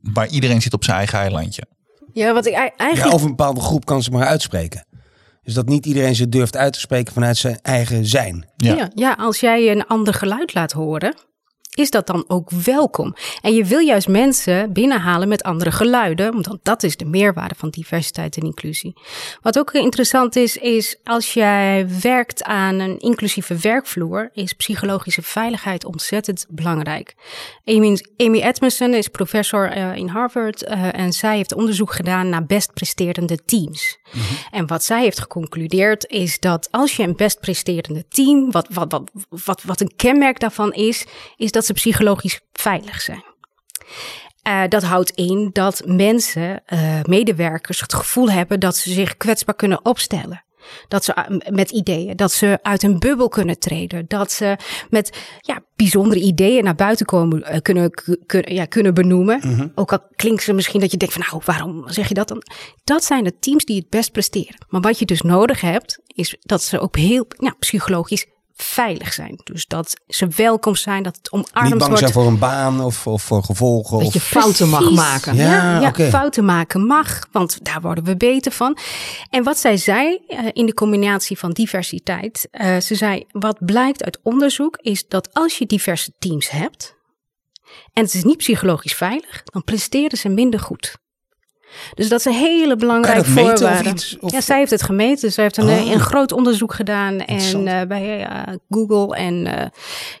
Maar 0.00 0.28
iedereen 0.28 0.62
zit 0.62 0.72
op 0.72 0.84
zijn 0.84 0.96
eigen 0.96 1.18
eilandje. 1.18 1.66
Ja, 2.12 2.32
wat 2.32 2.46
ik 2.46 2.52
eigenlijk. 2.52 2.94
Ja, 2.94 3.10
of 3.10 3.22
een 3.22 3.28
bepaalde 3.28 3.60
groep 3.60 3.84
kan 3.84 4.02
ze 4.02 4.10
maar 4.10 4.26
uitspreken. 4.26 4.86
Dus 5.42 5.54
dat 5.54 5.68
niet 5.68 5.86
iedereen 5.86 6.14
ze 6.14 6.28
durft 6.28 6.56
uit 6.56 6.72
te 6.72 6.80
spreken 6.80 7.12
vanuit 7.12 7.36
zijn 7.36 7.58
eigen 7.62 8.06
zijn. 8.06 8.48
Ja, 8.56 8.74
ja, 8.74 8.90
ja 8.94 9.16
als 9.18 9.40
jij 9.40 9.70
een 9.70 9.86
ander 9.86 10.14
geluid 10.14 10.54
laat 10.54 10.72
horen, 10.72 11.16
is 11.74 11.90
dat 11.90 12.06
dan 12.06 12.24
ook 12.26 12.50
welkom. 12.50 13.14
En 13.40 13.54
je 13.54 13.64
wil 13.64 13.78
juist 13.78 14.08
mensen 14.08 14.72
binnenhalen 14.72 15.28
met 15.28 15.42
andere 15.42 15.70
geluiden, 15.70 16.32
want 16.32 16.58
dat 16.62 16.82
is 16.82 16.96
de 16.96 17.04
meerwaarde 17.04 17.54
van 17.54 17.70
diversiteit 17.70 18.36
en 18.36 18.42
inclusie. 18.42 18.94
Wat 19.42 19.58
ook 19.58 19.72
interessant 19.72 20.36
is, 20.36 20.56
is 20.56 20.96
als 21.04 21.32
jij 21.32 21.86
werkt 22.02 22.42
aan 22.42 22.78
een 22.78 22.98
inclusieve 22.98 23.56
werkvloer, 23.56 24.30
is 24.32 24.52
psychologische 24.52 25.22
veiligheid 25.22 25.84
ontzettend 25.84 26.46
belangrijk. 26.48 27.14
Amy, 27.64 27.98
Amy 28.16 28.40
Edmondson 28.40 28.94
is 28.94 29.08
professor 29.08 29.76
uh, 29.76 29.96
in 29.96 30.08
Harvard 30.08 30.62
uh, 30.62 30.98
en 30.98 31.12
zij 31.12 31.36
heeft 31.36 31.54
onderzoek 31.54 31.92
gedaan 31.92 32.28
naar 32.28 32.46
best 32.46 32.72
presterende 32.72 33.38
teams. 33.44 33.98
Mm 34.12 34.20
-hmm. 34.20 34.36
En 34.50 34.66
wat 34.66 34.84
zij 34.84 35.02
heeft 35.02 35.20
geconcludeerd 35.20 36.06
is 36.06 36.40
dat 36.40 36.68
als 36.70 36.96
je 36.96 37.02
een 37.02 37.16
best 37.16 37.40
presterende 37.40 38.04
team, 38.08 38.50
wat, 38.50 38.66
wat, 38.70 38.92
wat, 38.92 39.10
wat, 39.44 39.62
wat 39.62 39.80
een 39.80 39.92
kenmerk 39.96 40.40
daarvan 40.40 40.72
is, 40.72 41.06
is 41.36 41.52
dat 41.52 41.63
ze 41.66 41.72
psychologisch 41.72 42.40
veilig 42.52 43.00
zijn. 43.00 43.24
Uh, 44.48 44.62
dat 44.68 44.82
houdt 44.82 45.10
in 45.10 45.50
dat 45.52 45.82
mensen, 45.86 46.62
uh, 46.72 47.02
medewerkers, 47.02 47.80
het 47.80 47.94
gevoel 47.94 48.30
hebben 48.30 48.60
dat 48.60 48.76
ze 48.76 48.92
zich 48.92 49.16
kwetsbaar 49.16 49.54
kunnen 49.54 49.84
opstellen. 49.84 50.44
Dat 50.88 51.04
ze 51.04 51.40
met 51.50 51.70
ideeën, 51.70 52.16
dat 52.16 52.32
ze 52.32 52.58
uit 52.62 52.82
een 52.82 52.98
bubbel 52.98 53.28
kunnen 53.28 53.58
treden. 53.58 54.04
Dat 54.08 54.32
ze 54.32 54.56
met 54.90 55.18
ja, 55.40 55.62
bijzondere 55.76 56.20
ideeën 56.20 56.64
naar 56.64 56.74
buiten 56.74 57.06
komen, 57.06 57.62
kunnen, 57.62 57.90
kunnen, 58.26 58.54
ja, 58.54 58.64
kunnen 58.64 58.94
benoemen. 58.94 59.40
Mm 59.42 59.54
-hmm. 59.54 59.72
Ook 59.74 59.92
al 59.92 59.98
klinkt 60.16 60.42
ze 60.42 60.52
misschien 60.52 60.80
dat 60.80 60.90
je 60.90 60.96
denkt 60.96 61.14
van 61.14 61.24
nou, 61.30 61.42
waarom 61.44 61.88
zeg 61.88 62.08
je 62.08 62.14
dat 62.14 62.28
dan? 62.28 62.42
Dat 62.84 63.04
zijn 63.04 63.24
de 63.24 63.38
teams 63.38 63.64
die 63.64 63.76
het 63.76 63.88
best 63.88 64.12
presteren. 64.12 64.66
Maar 64.68 64.80
wat 64.80 64.98
je 64.98 65.04
dus 65.04 65.22
nodig 65.22 65.60
hebt, 65.60 66.00
is 66.06 66.36
dat 66.40 66.62
ze 66.62 66.80
ook 66.80 66.96
heel 66.96 67.26
ja, 67.38 67.54
psychologisch 67.58 68.26
veilig 68.56 69.12
zijn. 69.12 69.40
Dus 69.44 69.66
dat 69.66 70.00
ze 70.06 70.26
welkom 70.36 70.76
zijn, 70.76 71.02
dat 71.02 71.16
het 71.16 71.32
omarmd 71.32 71.52
wordt. 71.54 71.70
Niet 71.70 71.78
bang 71.78 71.98
zijn 71.98 72.12
voor 72.12 72.26
een 72.26 72.38
baan 72.38 72.80
of, 72.80 73.06
of 73.06 73.22
voor 73.22 73.42
gevolgen. 73.42 73.98
Dat 73.98 74.06
of... 74.06 74.12
je 74.12 74.20
fouten 74.20 74.68
mag 74.68 74.90
maken. 74.90 75.36
Ja, 75.36 75.80
ja, 75.80 75.92
ja 75.96 76.10
fouten 76.10 76.44
maken 76.44 76.86
mag, 76.86 77.26
want 77.32 77.64
daar 77.64 77.80
worden 77.80 78.04
we 78.04 78.16
beter 78.16 78.52
van. 78.52 78.78
En 79.30 79.42
wat 79.42 79.58
zij 79.58 79.76
zei 79.76 80.18
uh, 80.28 80.38
in 80.52 80.66
de 80.66 80.74
combinatie 80.74 81.38
van 81.38 81.50
diversiteit, 81.50 82.48
uh, 82.52 82.76
ze 82.80 82.94
zei, 82.94 83.24
wat 83.30 83.64
blijkt 83.64 84.04
uit 84.04 84.20
onderzoek 84.22 84.76
is 84.76 85.08
dat 85.08 85.28
als 85.32 85.58
je 85.58 85.66
diverse 85.66 86.12
teams 86.18 86.50
hebt 86.50 86.96
en 87.92 88.02
het 88.02 88.14
is 88.14 88.24
niet 88.24 88.36
psychologisch 88.36 88.94
veilig, 88.94 89.42
dan 89.42 89.64
presteren 89.64 90.18
ze 90.18 90.28
minder 90.28 90.60
goed. 90.60 91.02
Dus 91.94 92.08
dat 92.08 92.18
is 92.18 92.24
een 92.24 92.32
hele 92.32 92.76
belangrijke 92.76 93.24
voorwaarde. 93.24 93.94
Ja, 94.20 94.40
zij 94.40 94.58
heeft 94.58 94.70
het 94.70 94.82
gemeten. 94.82 95.32
Zij 95.32 95.44
heeft 95.44 95.56
een, 95.56 95.68
oh. 95.68 95.90
een 95.90 96.00
groot 96.00 96.32
onderzoek 96.32 96.74
gedaan 96.74 97.20
en, 97.20 97.66
uh, 97.66 97.82
bij 97.82 98.20
uh, 98.20 98.54
Google. 98.68 99.16
En 99.16 99.46
uh, 99.46 99.66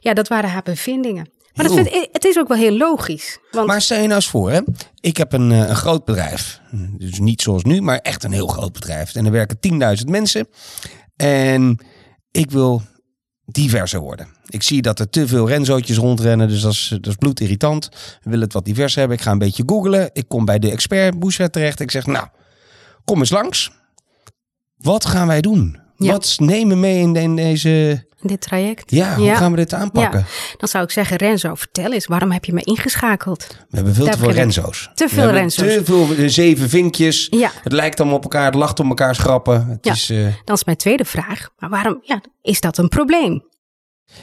ja, 0.00 0.14
dat 0.14 0.28
waren 0.28 0.50
haar 0.50 0.62
bevindingen. 0.62 1.32
Maar 1.54 1.66
dat 1.66 1.74
vind 1.74 2.08
het 2.12 2.24
is 2.24 2.38
ook 2.38 2.48
wel 2.48 2.56
heel 2.56 2.76
logisch. 2.76 3.38
Want 3.50 3.66
Maar 3.66 3.82
stel 3.82 3.96
je 3.96 4.02
nou 4.02 4.14
eens 4.14 4.28
voor, 4.28 4.50
hè? 4.50 4.60
ik 5.00 5.16
heb 5.16 5.32
een, 5.32 5.52
eh, 5.52 5.58
een 5.58 5.76
groot 5.76 6.04
bedrijf. 6.04 6.60
Dus 6.98 7.18
niet 7.18 7.42
zoals 7.42 7.62
nu, 7.62 7.80
maar 7.80 7.98
echt 7.98 8.24
een 8.24 8.32
heel 8.32 8.46
groot 8.46 8.72
bedrijf. 8.72 9.14
En 9.14 9.24
er 9.24 9.30
werken 9.30 9.60
10.000 9.60 10.08
mensen. 10.08 10.48
En 11.16 11.78
ik 12.30 12.50
wil 12.50 12.82
diverser 13.46 14.00
worden. 14.00 14.28
Ik 14.46 14.62
zie 14.62 14.82
dat 14.82 14.98
er 14.98 15.10
te 15.10 15.26
veel 15.28 15.48
Renzootjes 15.48 15.96
rondrennen, 15.96 16.48
dus 16.48 16.60
dat 16.60 16.72
is, 16.72 16.88
dat 16.88 17.06
is 17.06 17.14
bloedirritant. 17.14 17.88
We 18.22 18.30
willen 18.30 18.44
het 18.44 18.52
wat 18.52 18.64
diverser 18.64 18.98
hebben. 18.98 19.16
Ik 19.16 19.22
ga 19.22 19.30
een 19.30 19.38
beetje 19.38 19.62
googlen. 19.66 20.10
Ik 20.12 20.28
kom 20.28 20.44
bij 20.44 20.58
de 20.58 20.70
expert 20.70 21.18
Boucher 21.18 21.50
terecht. 21.50 21.80
Ik 21.80 21.90
zeg, 21.90 22.06
nou, 22.06 22.26
kom 23.04 23.18
eens 23.18 23.30
langs. 23.30 23.72
Wat 24.76 25.06
gaan 25.06 25.26
wij 25.26 25.40
doen? 25.40 25.83
Ja. 25.96 26.12
Wat 26.12 26.34
nemen 26.38 26.80
mee 26.80 26.98
in, 26.98 27.16
in 27.16 27.36
deze... 27.36 28.06
dit 28.20 28.40
traject. 28.40 28.90
Ja, 28.90 29.14
hoe 29.14 29.24
Ja. 29.24 29.36
gaan 29.36 29.50
we 29.50 29.56
dit 29.56 29.74
aanpakken? 29.74 30.18
Ja. 30.18 30.56
Dan 30.56 30.68
zou 30.68 30.84
ik 30.84 30.90
zeggen, 30.90 31.16
Renzo, 31.16 31.54
vertel 31.54 31.92
eens, 31.92 32.06
waarom 32.06 32.30
heb 32.32 32.44
je 32.44 32.52
me 32.52 32.60
ingeschakeld? 32.62 33.46
We 33.48 33.76
hebben 33.76 33.94
veel 33.94 34.06
te 34.06 34.18
veel. 34.18 34.30
Renzo's. 34.30 34.90
Te 34.94 35.04
We 35.06 35.14
veel 35.14 35.30
Renzo's. 35.30 35.72
Te 35.74 35.84
veel 35.84 36.08
eh, 36.16 36.28
zeven 36.28 36.68
vinkjes. 36.68 37.26
Ja. 37.30 37.50
Het 37.62 37.72
lijkt 37.72 38.00
allemaal 38.00 38.16
op 38.16 38.22
elkaar, 38.22 38.44
het 38.44 38.54
lacht 38.54 38.80
op 38.80 38.86
elkaar 38.88 39.14
schrappen. 39.14 39.66
Het, 39.66 39.78
Ja. 39.84 39.92
is, 39.92 40.10
eh, 40.10 40.26
Dan 40.44 40.54
is 40.54 40.64
mijn 40.64 40.76
tweede 40.76 41.04
vraag, 41.04 41.48
maar 41.58 41.70
waarom 41.70 41.98
ja, 42.02 42.20
is 42.42 42.60
dat 42.60 42.78
een 42.78 42.88
probleem? 42.88 43.52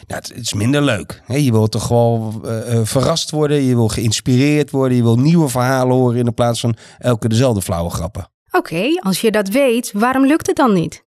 nou, 0.08 0.22
het, 0.22 0.32
is 0.36 0.54
minder 0.54 0.82
leuk. 0.82 1.22
Je 1.28 1.52
wil 1.52 1.68
toch 1.68 1.88
wel 1.88 2.42
eh, 2.46 2.74
eh, 2.76 2.86
verrast 2.86 3.32
worden, 3.32 3.62
je 3.64 3.76
wil 3.76 3.88
geïnspireerd 3.88 4.72
worden, 4.72 4.98
je 4.98 5.04
wil 5.04 5.16
nieuwe 5.20 5.50
verhalen 5.50 5.96
horen 5.96 6.20
in 6.26 6.34
plaats 6.34 6.60
van 6.60 6.76
elke 6.98 7.28
dezelfde 7.28 7.62
flauwe 7.62 7.90
grappen. 7.90 8.30
Oké, 8.52 8.86
als 9.00 9.22
je 9.22 9.32
dat 9.32 9.50
weet, 9.50 9.92
waarom 9.94 10.26
lukt 10.26 10.48
het 10.48 10.56
dan 10.56 10.74
niet? 10.74 11.04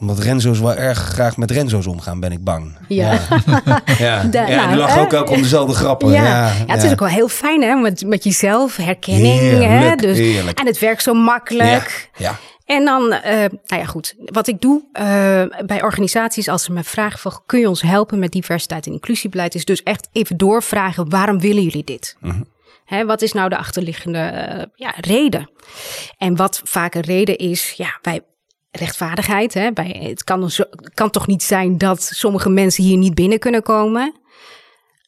Omdat 0.00 0.18
Renzo's 0.18 0.60
wel 0.60 0.74
erg 0.74 0.98
graag 0.98 1.36
met 1.36 1.50
Renzo's 1.50 1.86
omgaan, 1.86 2.20
ben 2.20 2.32
ik 2.32 2.44
bang. 2.44 2.76
Ja. 2.88 3.12
Ja, 3.12 3.20
ja. 3.98 4.22
Ja, 4.30 4.46
nou, 4.46 4.68
die 4.68 4.76
lachen 4.76 4.94
hè? 4.94 5.00
ook 5.00 5.12
elk 5.12 5.30
om 5.30 5.42
dezelfde 5.42 5.74
grappen. 5.74 6.10
Ja, 6.10 6.22
Ja, 6.24 6.52
ja, 6.66 6.74
het 6.74 6.82
is 6.82 6.90
ook 6.90 6.98
wel 6.98 7.08
heel 7.08 7.28
fijn 7.28 7.62
hè, 7.62 7.74
met, 7.74 8.06
met 8.06 8.24
jezelf, 8.24 8.76
herkenning. 8.76 9.40
hè? 9.40 9.46
Heerlijk, 9.46 10.00
Dus, 10.00 10.18
heerlijk. 10.18 10.58
En 10.58 10.66
het 10.66 10.78
werkt 10.78 11.02
zo 11.02 11.14
makkelijk. 11.14 12.10
Ja. 12.16 12.38
En 12.66 12.84
dan, 12.84 13.12
eh, 13.12 13.32
nou 13.38 13.82
ja 13.82 13.84
goed, 13.84 14.14
wat 14.24 14.46
ik 14.46 14.60
doe 14.60 14.82
eh, 14.92 15.04
bij 15.66 15.82
organisaties 15.82 16.48
als 16.48 16.62
ze 16.62 16.72
me 16.72 16.84
vragen 16.84 17.18
van 17.18 17.40
kun 17.46 17.60
je 17.60 17.68
ons 17.68 17.82
helpen 17.82 18.18
met 18.18 18.32
diversiteit 18.32 18.86
en 18.86 18.92
inclusiebeleid, 18.92 19.54
is 19.54 19.64
dus 19.64 19.82
echt 19.82 20.08
even 20.12 20.36
doorvragen 20.36 21.10
waarom 21.10 21.40
willen 21.40 21.62
jullie 21.62 21.84
dit? 21.84 22.16
Hè, 22.84 23.04
wat 23.04 23.22
is 23.22 23.32
nou 23.32 23.48
de 23.48 23.56
achterliggende 23.56 24.18
eh, 24.18 24.62
ja, 24.74 24.94
reden? 25.00 25.50
En 26.18 26.36
wat 26.36 26.60
vaak 26.64 26.94
een 26.94 27.00
reden 27.00 27.36
is, 27.36 27.72
ja, 27.76 27.98
bij 28.02 28.20
rechtvaardigheid. 28.76 29.54
Hè, 29.54 29.72
bij, 29.72 30.06
het 30.08 30.24
kan, 30.24 30.50
kan 30.94 31.10
toch 31.10 31.26
niet 31.26 31.42
zijn 31.42 31.78
dat 31.78 32.02
sommige 32.02 32.48
mensen 32.48 32.84
hier 32.84 32.96
niet 32.96 33.14
binnen 33.14 33.38
kunnen 33.38 33.62
komen. 33.62 34.14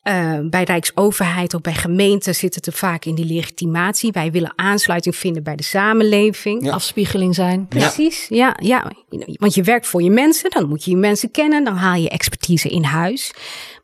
Eh, 0.08 0.38
bij 0.42 0.62
Rijksoverheid 0.64 1.54
of 1.54 1.60
bij 1.60 1.74
gemeenten 1.74 2.34
zit 2.34 2.54
het 2.54 2.66
er 2.66 2.72
vaak 2.72 3.04
in 3.04 3.14
die 3.14 3.24
legitimatie. 3.24 4.12
Wij 4.12 4.30
willen 4.30 4.52
aansluiting 4.56 5.16
vinden 5.16 5.42
bij 5.42 5.56
de 5.56 5.62
samenleving. 5.62 6.64
Ja. 6.64 6.72
Afspiegeling 6.72 7.34
zijn. 7.34 7.66
Precies, 7.68 8.26
ja. 8.28 8.56
ja, 8.62 8.92
Want 9.32 9.54
je 9.54 9.62
werkt 9.62 9.86
voor 9.86 10.02
je 10.02 10.10
mensen, 10.10 10.50
dan 10.50 10.68
moet 10.68 10.84
je 10.84 10.90
je 10.90 10.96
mensen 10.96 11.30
kennen, 11.30 11.64
dan 11.64 11.76
haal 11.76 12.00
je 12.00 12.08
expertise 12.08 12.68
in 12.68 12.84
huis. 12.84 13.32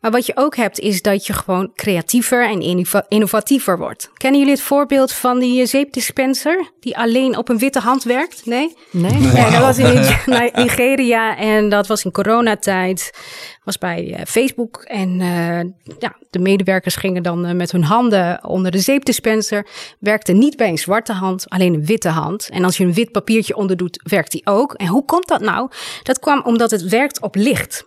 Maar 0.00 0.10
wat 0.10 0.26
je 0.26 0.32
ook 0.36 0.56
hebt, 0.56 0.78
is 0.78 1.02
dat 1.02 1.26
je 1.26 1.32
gewoon 1.32 1.70
creatiever 1.74 2.48
en 2.48 2.60
innova- 2.60 3.04
innovatiever 3.08 3.78
wordt. 3.78 4.10
Kennen 4.16 4.40
jullie 4.40 4.54
het 4.54 4.64
voorbeeld 4.64 5.12
van 5.12 5.38
die 5.38 5.60
eh, 5.60 5.66
zeepdispenser 5.66 6.70
die 6.80 6.96
alleen 6.98 7.36
op 7.36 7.48
een 7.48 7.58
witte 7.58 7.80
hand 7.80 8.02
werkt? 8.04 8.46
Nee? 8.46 8.76
Nee? 8.90 9.20
Ja, 9.20 9.50
dat 9.50 9.60
was 9.60 9.78
in 9.78 9.94
Nige- 9.94 10.50
Nigeria 10.54 11.36
en 11.36 11.68
dat 11.68 11.86
was 11.86 12.04
in 12.04 12.10
coronatijd. 12.10 13.10
Was 13.64 13.78
bij 13.78 14.14
eh, 14.14 14.24
Facebook 14.26 14.82
en 14.82 15.20
eh, 15.20 15.92
ja, 15.98 16.13
de 16.30 16.38
medewerkers 16.38 16.96
gingen 16.96 17.22
dan 17.22 17.46
eh, 17.46 17.54
met 17.54 17.72
hun 17.72 17.84
handen 17.84 18.44
onder 18.44 18.70
de 18.70 18.78
zeepdispenser. 18.78 19.66
Werkte 19.98 20.32
niet 20.32 20.56
bij 20.56 20.68
een 20.68 20.78
zwarte 20.78 21.12
hand, 21.12 21.48
alleen 21.48 21.74
een 21.74 21.84
witte 21.84 22.08
hand. 22.08 22.48
En 22.48 22.64
als 22.64 22.76
je 22.76 22.84
een 22.84 22.94
wit 22.94 23.12
papiertje 23.12 23.56
onderdoet, 23.56 24.00
werkt 24.10 24.32
die 24.32 24.46
ook. 24.46 24.72
En 24.74 24.86
hoe 24.86 25.04
komt 25.04 25.28
dat 25.28 25.40
nou? 25.40 25.70
Dat 26.02 26.18
kwam 26.18 26.42
omdat 26.44 26.70
het 26.70 26.82
werkt 26.82 27.20
op 27.20 27.34
licht. 27.34 27.84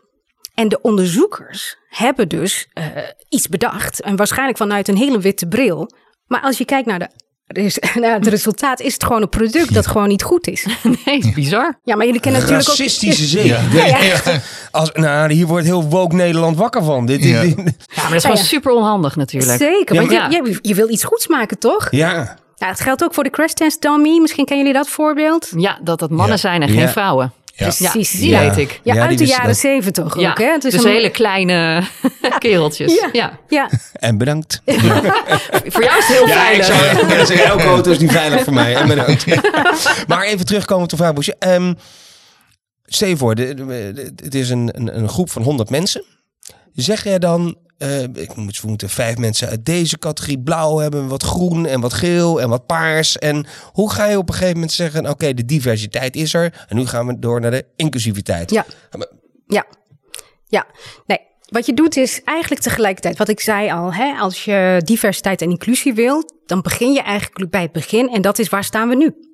En 0.54 0.70
de 0.70 0.82
onderzoekers 0.82 1.78
hebben 1.88 2.28
dus 2.28 2.68
eh, 2.74 2.86
iets 3.30 3.48
bedacht. 3.48 4.02
En 4.02 4.16
waarschijnlijk 4.16 4.58
vanuit 4.58 4.88
een 4.88 4.98
hele 4.98 5.20
witte 5.20 5.48
bril. 5.48 5.92
Maar 6.26 6.42
als 6.42 6.58
je 6.58 6.66
kijkt 6.66 6.88
naar, 6.88 7.00
de, 7.00 7.10
res- 7.48 7.80
naar 8.02 8.14
het 8.14 8.28
resultaat, 8.28 8.80
is 8.80 8.94
het 8.94 9.04
gewoon 9.04 9.22
een 9.22 9.30
product 9.30 9.74
dat 9.74 9.88
gewoon 9.88 10.08
niet 10.08 10.24
goed 10.24 10.48
is. 10.48 10.66
Nee, 11.06 11.32
bizar. 11.36 11.80
Ja, 11.84 11.96
maar 11.96 12.06
jullie 12.06 12.22
kennen 12.22 12.42
natuurlijk 12.42 12.70
ook... 12.70 12.78
Racistische 12.78 13.26
zeep. 13.26 13.46
Ja. 13.46 13.62
Nee, 13.74 13.84
echt. 13.94 14.30
Als, 14.72 14.92
nou, 14.94 15.34
hier 15.34 15.48
wordt 15.48 15.66
heel 15.66 15.84
woke 15.84 16.16
Nederland 16.16 16.58
wakker 16.58 16.84
van. 16.84 17.06
Dit, 17.06 17.24
Ja. 17.24 17.42
dit- 17.42 17.56
Ja, 17.56 18.02
maar 18.02 18.12
dat 18.12 18.16
is 18.16 18.24
ja. 18.24 18.36
super 18.36 18.72
onhandig 18.72 19.16
natuurlijk. 19.16 19.58
Zeker, 19.58 19.96
Ja, 19.96 20.02
want 20.02 20.12
je, 20.34 20.42
je, 20.44 20.60
je 20.62 20.76
wil 20.76 20.90
iets 20.90 21.04
goeds 21.04 21.28
maken, 21.28 21.60
toch? 21.60 21.88
ja. 21.92 22.38
Ja, 22.60 22.68
het 22.68 22.80
geldt 22.80 23.04
ook 23.04 23.14
voor 23.14 23.24
de 23.24 23.30
crash 23.30 23.52
test 23.54 23.82
dummy. 23.82 24.20
Misschien 24.20 24.46
kennen 24.46 24.66
jullie 24.66 24.82
dat 24.82 24.90
voorbeeld. 24.92 25.50
Ja, 25.58 25.78
dat 25.84 26.00
dat 26.00 26.10
mannen 26.10 26.30
Ja. 26.30 26.38
zijn 26.38 26.62
en 26.62 26.74
Ja. 26.74 26.80
geen 26.80 26.90
vrouwen. 26.90 27.34
Ja. 27.60 27.72
Ja, 27.78 27.92
Precies. 27.92 28.12
die 28.20 28.30
Ja. 28.30 28.40
weet 28.40 28.58
ik. 28.58 28.80
Ja, 28.84 29.08
uit 29.08 29.18
de 29.18 29.26
jaren 29.26 29.56
zeventig 29.56 30.20
Ja, 30.20 30.30
ook, 30.30 30.38
hè? 30.38 30.46
Het 30.52 30.64
is 30.64 30.72
dus 30.74 30.84
een- 30.84 30.90
hele 30.92 31.10
kleine 31.10 31.84
kereltjes. 32.38 32.94
Ja. 32.94 33.10
Ja. 33.12 33.40
Ja, 33.48 33.70
En 33.94 34.18
bedankt. 34.18 34.62
Voor 35.74 35.84
jou 35.84 35.98
is 35.98 36.08
het 36.08 36.18
heel 36.18 36.28
Ja, 36.28 36.50
ik 36.50 36.64
veilig. 36.64 36.66
zou 36.66 37.26
zeggen, 37.26 37.46
elke 37.46 37.64
auto 37.64 37.92
is 37.92 37.98
niet 38.00 38.12
veilig 38.12 38.44
voor 38.44 38.54
mij. 38.54 38.76
En 38.76 38.88
bedankt. 38.88 39.26
maar 40.08 40.24
even 40.24 40.46
terugkomen 40.46 40.84
op 40.84 40.90
de 40.90 40.96
vraag, 40.96 41.14
Boesje. 41.14 41.36
Ehm, 41.40 41.74
stel 42.86 43.08
je 43.08 43.18
voor, 43.18 43.32
het 44.16 44.36
is 44.36 44.50
een, 44.50 44.70
een, 44.74 44.98
een 44.98 45.10
groep 45.10 45.30
van 45.30 45.42
100 45.42 45.70
mensen. 45.70 46.04
Zeg 46.74 47.04
jij 47.04 47.20
dan, 47.20 47.58
eh, 47.78 48.04
ik 48.04 48.36
moet, 48.36 48.62
we 48.62 48.68
moeten 48.68 48.90
vijf 48.90 49.18
mensen 49.18 49.50
uit 49.50 49.66
deze 49.66 49.98
categorie 49.98 50.40
blauw 50.40 50.78
hebben, 50.78 51.08
wat 51.08 51.24
groen 51.24 51.66
en 51.66 51.80
wat 51.80 51.94
geel 51.94 52.42
en 52.42 52.50
wat 52.50 52.66
paars. 52.66 53.18
En 53.18 53.46
hoe 53.72 53.92
ga 53.92 54.06
je 54.06 54.18
op 54.18 54.28
een 54.28 54.34
gegeven 54.34 54.54
moment 54.54 54.72
zeggen, 54.72 55.10
oké, 55.10 55.34
de 55.34 55.46
diversiteit 55.46 56.16
is 56.16 56.34
er. 56.34 56.66
En 56.68 56.76
nu 56.76 56.86
gaan 56.86 57.08
we 57.08 57.20
door 57.20 57.42
naar 57.42 57.52
de 57.52 57.66
inclusiviteit. 57.76 58.52
ja, 58.52 58.66
ja. 59.48 59.66
Ja, 60.50 60.66
nee. 61.06 61.20
Wat 61.50 61.66
je 61.66 61.74
doet 61.74 61.98
is 61.98 62.22
eigenlijk 62.24 62.62
tegelijkertijd, 62.62 63.18
wat 63.18 63.30
ik 63.30 63.40
zei 63.40 63.72
al, 63.72 63.94
hè, 63.94 64.14
als 64.14 64.46
je 64.46 64.82
diversiteit 64.86 65.42
en 65.42 65.50
inclusie 65.50 65.94
wil, 65.94 66.30
dan 66.46 66.62
begin 66.62 66.94
je 66.94 67.02
eigenlijk 67.02 67.52
bij 67.52 67.62
het 67.62 67.72
begin 67.72 68.10
en 68.10 68.22
dat 68.22 68.40
is 68.40 68.50
waar 68.50 68.64
staan 68.64 68.90
we 68.90 68.96
nu. 68.96 69.27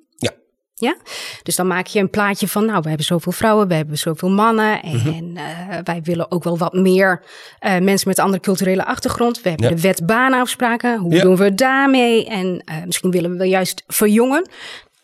Ja. 0.76 0.96
Dus 1.42 1.56
dan 1.56 1.66
maak 1.66 1.86
je 1.86 2.00
een 2.00 2.10
plaatje 2.10 2.48
van, 2.48 2.64
nou, 2.66 2.80
we 2.82 2.88
hebben 2.88 3.06
zoveel 3.06 3.32
vrouwen, 3.32 3.68
we 3.68 3.74
hebben 3.74 3.98
zoveel 3.98 4.30
mannen 4.30 4.82
en 4.82 4.96
Mhm. 4.96 5.36
eh, 5.36 5.78
wij 5.84 6.00
willen 6.02 6.30
ook 6.30 6.44
wel 6.44 6.58
wat 6.58 6.72
meer 6.72 7.24
eh, 7.58 7.78
mensen 7.78 8.08
met 8.08 8.18
een 8.18 8.24
andere 8.24 8.42
culturele 8.42 8.84
achtergrond. 8.84 9.40
We 9.42 9.48
hebben 9.48 9.68
Ja. 9.68 9.74
de 9.74 9.80
wet 9.80 10.06
baanafspraken, 10.06 10.98
hoe 10.98 11.14
Ja. 11.14 11.22
doen 11.22 11.36
we 11.36 11.54
daarmee? 11.54 12.26
En 12.28 12.62
eh, 12.64 12.82
misschien 12.84 13.10
willen 13.10 13.30
we 13.30 13.36
wel 13.36 13.46
juist 13.46 13.82
verjongen. 13.86 14.48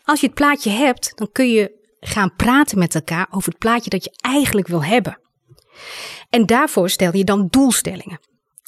Als 0.03 0.19
je 0.19 0.25
het 0.25 0.35
plaatje 0.35 0.69
hebt, 0.69 1.11
dan 1.15 1.29
kun 1.31 1.49
je 1.51 1.79
gaan 1.99 2.35
praten 2.35 2.79
met 2.79 2.95
elkaar 2.95 3.27
over 3.29 3.49
het 3.49 3.59
plaatje 3.59 3.89
dat 3.89 4.03
je 4.03 4.11
eigenlijk 4.21 4.67
wil 4.67 4.83
hebben. 4.83 5.19
En 6.29 6.45
daarvoor 6.45 6.89
stel 6.89 7.15
je 7.17 7.23
dan 7.23 7.47
doelstellingen. 7.49 8.19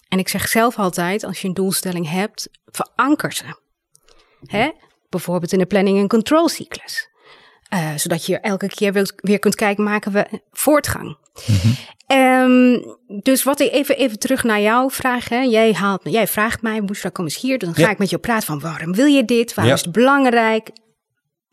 En 0.08 0.20
ik 0.20 0.28
zeg 0.30 0.48
zelf 0.48 0.78
altijd, 0.80 1.24
als 1.24 1.42
je 1.42 1.48
een 1.48 1.54
doelstelling 1.54 2.10
hebt, 2.10 2.50
veranker 2.66 3.34
ze. 3.34 3.44
Hè? 4.46 4.70
Bijvoorbeeld 5.14 5.52
in 5.54 5.60
de 5.60 5.66
planning 5.66 6.00
en 6.00 6.08
control 6.08 6.50
cyclus. 6.50 7.10
Eh, 7.70 7.90
zodat 7.96 8.26
je 8.26 8.38
elke 8.40 8.68
keer 8.68 8.94
weer, 8.94 9.12
weer 9.16 9.40
kunt 9.40 9.56
kijken, 9.56 9.84
maken 9.84 10.12
we 10.12 10.42
voortgang. 10.52 11.18
Ehm, 12.08 12.80
dus 13.22 13.44
wat 13.44 13.60
ik 13.60 13.72
even, 13.72 13.98
even 13.98 14.20
terug 14.20 14.44
naar 14.44 14.62
jou 14.62 14.92
vraag. 14.92 15.30
Hè? 15.30 15.40
Jij, 15.42 15.74
haalt, 15.74 16.02
jij 16.04 16.28
vraagt 16.28 16.62
mij, 16.62 16.84
Boesra, 16.84 17.10
kom 17.10 17.24
eens 17.24 17.42
hier. 17.42 17.58
Dan 17.58 17.74
ga 17.74 17.82
Ja. 17.82 17.90
ik 17.90 17.98
met 17.98 18.10
je 18.10 18.18
praten 18.18 18.46
van 18.48 18.60
waarom 18.60 18.94
wil 18.94 19.06
je 19.06 19.26
dit? 19.26 19.54
Waarom 19.54 19.74
Ja. 19.74 19.80
is 19.80 19.86
het 19.86 19.94
belangrijk? 19.94 20.70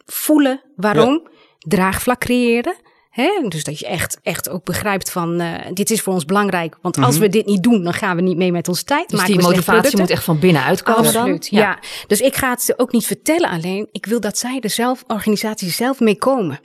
Voelen 0.06 0.62
waarom. 0.76 1.28
Draagvlak 1.58 2.18
creëren. 2.20 2.74
Hè? 3.10 3.30
Dus 3.48 3.64
dat 3.64 3.78
je 3.78 3.86
echt, 3.86 4.18
echt 4.22 4.48
ook 4.48 4.64
begrijpt 4.64 5.10
van 5.10 5.40
eh, 5.40 5.72
dit 5.72 5.90
is 5.90 6.00
voor 6.00 6.12
ons 6.12 6.24
belangrijk. 6.24 6.76
Want 6.82 6.98
als 6.98 7.18
we 7.18 7.28
dit 7.28 7.46
niet 7.46 7.62
doen, 7.62 7.82
dan 7.84 7.92
gaan 7.92 8.16
we 8.16 8.22
niet 8.22 8.36
mee 8.36 8.52
met 8.52 8.68
onze 8.68 8.84
tijd. 8.84 9.08
Dus 9.08 9.18
Maken 9.18 9.32
die 9.34 9.42
motivatie 9.42 9.72
producten. 9.72 10.00
moet 10.00 10.10
echt 10.10 10.24
van 10.24 10.38
binnenuit 10.38 10.82
komen 10.82 11.06
Absoluut, 11.06 11.50
dan? 11.50 11.60
ja. 11.60 11.78
Dus 12.06 12.20
ik 12.20 12.34
ga 12.34 12.50
het 12.50 12.62
ze 12.62 12.74
ook 12.78 12.92
niet 12.92 13.06
vertellen 13.06 13.50
alleen. 13.50 13.88
Ik 13.92 14.06
wil 14.06 14.20
dat 14.20 14.38
zij 14.38 14.60
er 14.60 14.70
zelf, 14.70 15.04
organisatie 15.06 15.70
zelf 15.70 16.00
mee 16.00 16.18
komen. 16.18 16.60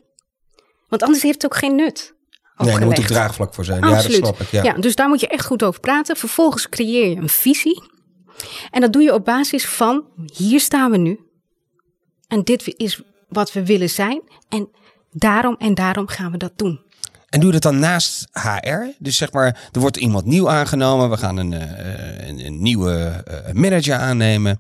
Want 0.88 1.04
anders 1.04 1.24
heeft 1.24 1.42
het 1.42 1.46
ook 1.46 1.58
geen 1.58 1.76
nut. 1.76 2.14
Nee, 2.58 2.72
daar 2.72 2.86
moet 2.86 3.00
ook 3.00 3.06
draagvlak 3.06 3.54
voor 3.54 3.66
zijn. 3.66 3.84
Absoluut. 3.84 4.16
Ja, 4.16 4.20
dat 4.20 4.36
snap 4.36 4.40
ik. 4.48 4.52
Ja. 4.52 4.64
Ja, 4.64 4.74
dus 4.74 4.96
daar 4.96 5.08
moet 5.08 5.20
je 5.20 5.28
echt 5.28 5.46
goed 5.46 5.64
over 5.64 5.80
praten. 5.80 6.16
Vervolgens 6.16 6.70
creëer 6.70 7.10
je 7.10 7.16
een 7.16 7.30
visie. 7.30 7.84
En 8.72 8.82
dat 8.82 8.94
doe 8.94 9.02
je 9.02 9.14
op 9.14 9.26
basis 9.26 9.66
van, 9.66 10.06
hier 10.34 10.60
staan 10.60 10.92
we 10.92 10.98
nu. 10.98 11.20
En 12.28 12.44
dit 12.44 12.74
is 12.78 13.02
wat 13.30 13.54
we 13.54 13.66
willen 13.66 13.90
zijn. 13.90 14.22
En 14.50 14.70
daarom 15.16 15.56
en 15.58 15.74
daarom 15.74 16.08
gaan 16.08 16.32
we 16.32 16.38
dat 16.38 16.52
doen. 16.56 16.84
En 17.30 17.40
doe 17.40 17.54
je 17.54 17.60
dat 17.60 17.72
dan 17.72 17.80
naast 17.80 18.28
HR? 18.32 18.86
Dus 19.00 19.18
zeg 19.18 19.32
maar, 19.32 19.70
er 19.72 19.80
wordt 19.80 19.98
iemand 19.98 20.26
nieuw 20.26 20.50
aangenomen. 20.50 21.10
We 21.10 21.18
gaan 21.18 21.38
een, 21.38 21.54
eh, 21.54 22.28
een, 22.28 22.46
een 22.46 22.62
nieuwe 22.62 22.94
eh, 22.94 23.54
manager 23.54 23.96
aannemen. 23.96 24.60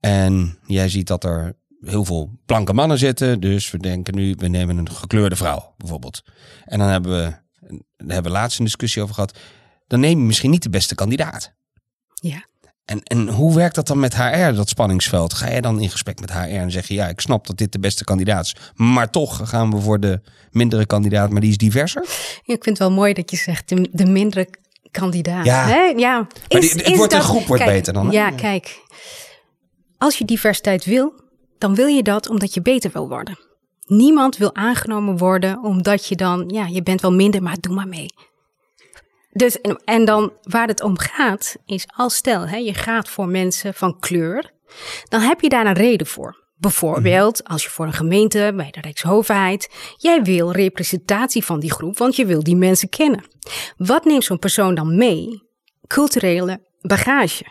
En 0.00 0.58
jij 0.66 0.88
ziet 0.88 1.06
dat 1.06 1.24
er 1.24 1.54
heel 1.80 2.04
veel 2.04 2.40
blanke 2.46 2.72
mannen 2.72 2.98
zitten. 2.98 3.40
Dus 3.40 3.70
we 3.70 3.78
denken 3.78 4.14
nu, 4.14 4.34
we 4.38 4.48
nemen 4.48 4.76
een 4.76 4.90
gekleurde 4.90 5.36
vrouw 5.36 5.74
bijvoorbeeld. 5.76 6.22
En 6.64 6.78
dan 6.78 6.88
hebben 6.88 7.10
we, 7.10 7.34
daar 7.96 8.14
hebben 8.14 8.32
we 8.32 8.38
laatst 8.38 8.58
een 8.58 8.64
discussie 8.64 9.02
over 9.02 9.14
gehad. 9.14 9.38
dan 9.86 10.00
neem 10.00 10.18
je 10.18 10.24
misschien 10.24 10.50
niet 10.50 10.62
de 10.62 10.70
beste 10.70 10.94
kandidaat. 10.94 11.52
Ja. 12.14 12.44
En, 12.90 13.02
en 13.02 13.28
hoe 13.28 13.54
werkt 13.54 13.74
dat 13.74 13.86
dan 13.86 13.98
met 14.00 14.16
HR, 14.16 14.52
dat 14.54 14.68
spanningsveld? 14.68 15.34
Ga 15.34 15.48
je 15.50 15.60
dan 15.60 15.80
in 15.80 15.90
gesprek 15.90 16.20
met 16.20 16.32
HR 16.32 16.38
en 16.38 16.70
zeg 16.70 16.88
je, 16.88 16.94
ja, 16.94 17.08
ik 17.08 17.20
snap 17.20 17.46
dat 17.46 17.56
dit 17.56 17.72
de 17.72 17.78
beste 17.78 18.04
kandidaat 18.04 18.44
is, 18.44 18.56
maar 18.74 19.10
toch 19.10 19.48
gaan 19.48 19.70
we 19.70 19.78
voor 19.80 20.00
de 20.00 20.20
mindere 20.50 20.86
kandidaat, 20.86 21.30
maar 21.30 21.40
die 21.40 21.50
is 21.50 21.56
diverser? 21.56 22.02
Ja, 22.42 22.54
ik 22.54 22.64
vind 22.64 22.78
het 22.78 22.78
wel 22.78 22.90
mooi 22.96 23.12
dat 23.12 23.30
je 23.30 23.36
zegt 23.36 23.68
de, 23.68 23.88
de 23.92 24.06
mindere 24.06 24.48
kandidaat. 24.90 25.44
Ja. 25.44 25.66
Hè? 25.66 25.82
ja. 25.96 26.16
Maar 26.48 26.60
die- 26.60 26.70
het 26.70 26.96
wordt- 26.96 27.12
een 27.12 27.20
groep 27.20 27.46
wordt 27.46 27.62
kijk, 27.62 27.74
beter 27.76 27.92
dan, 27.92 28.06
hè? 28.06 28.12
Ja, 28.12 28.30
kijk. 28.30 28.78
Als 29.98 30.18
je 30.18 30.24
diversiteit 30.24 30.84
wil, 30.84 31.12
dan 31.58 31.74
wil 31.74 31.86
je 31.86 32.02
dat 32.02 32.28
omdat 32.28 32.54
je 32.54 32.62
beter 32.62 32.90
wil 32.92 33.08
worden. 33.08 33.38
Niemand 33.86 34.36
wil 34.36 34.54
aangenomen 34.54 35.16
worden 35.16 35.62
omdat 35.64 36.06
je 36.06 36.16
dan, 36.16 36.44
ja, 36.48 36.66
je 36.66 36.82
bent 36.82 37.00
wel 37.00 37.12
minder, 37.12 37.42
maar 37.42 37.56
doe 37.60 37.74
maar 37.74 37.88
mee. 37.88 38.06
Dus, 39.30 39.60
en, 39.60 39.82
en 39.84 40.04
dan 40.04 40.32
waar 40.42 40.66
het 40.66 40.82
om 40.82 40.98
gaat, 40.98 41.56
is 41.66 41.86
als 41.96 42.14
stel, 42.14 42.48
hè, 42.48 42.56
je 42.56 42.74
gaat 42.74 43.08
voor 43.08 43.28
mensen 43.28 43.74
van 43.74 43.98
kleur, 43.98 44.50
dan 45.08 45.20
heb 45.20 45.40
je 45.40 45.48
daar 45.48 45.66
een 45.66 45.72
reden 45.72 46.06
voor. 46.06 46.38
Bijvoorbeeld 46.56 47.44
als 47.44 47.62
je 47.62 47.70
voor 47.70 47.86
een 47.86 47.92
gemeente 47.92 48.52
bij 48.56 48.70
de 48.70 48.80
Rijksoverheid, 48.80 49.70
jij 49.96 50.22
wil 50.22 50.52
representatie 50.52 51.44
van 51.44 51.60
die 51.60 51.72
groep, 51.72 51.98
want 51.98 52.16
je 52.16 52.26
wil 52.26 52.42
die 52.42 52.56
mensen 52.56 52.88
kennen. 52.88 53.24
Wat 53.76 54.04
neemt 54.04 54.24
zo'n 54.24 54.38
persoon 54.38 54.74
dan 54.74 54.96
mee? 54.96 55.42
Culturele 55.86 56.60
bagage. 56.80 57.44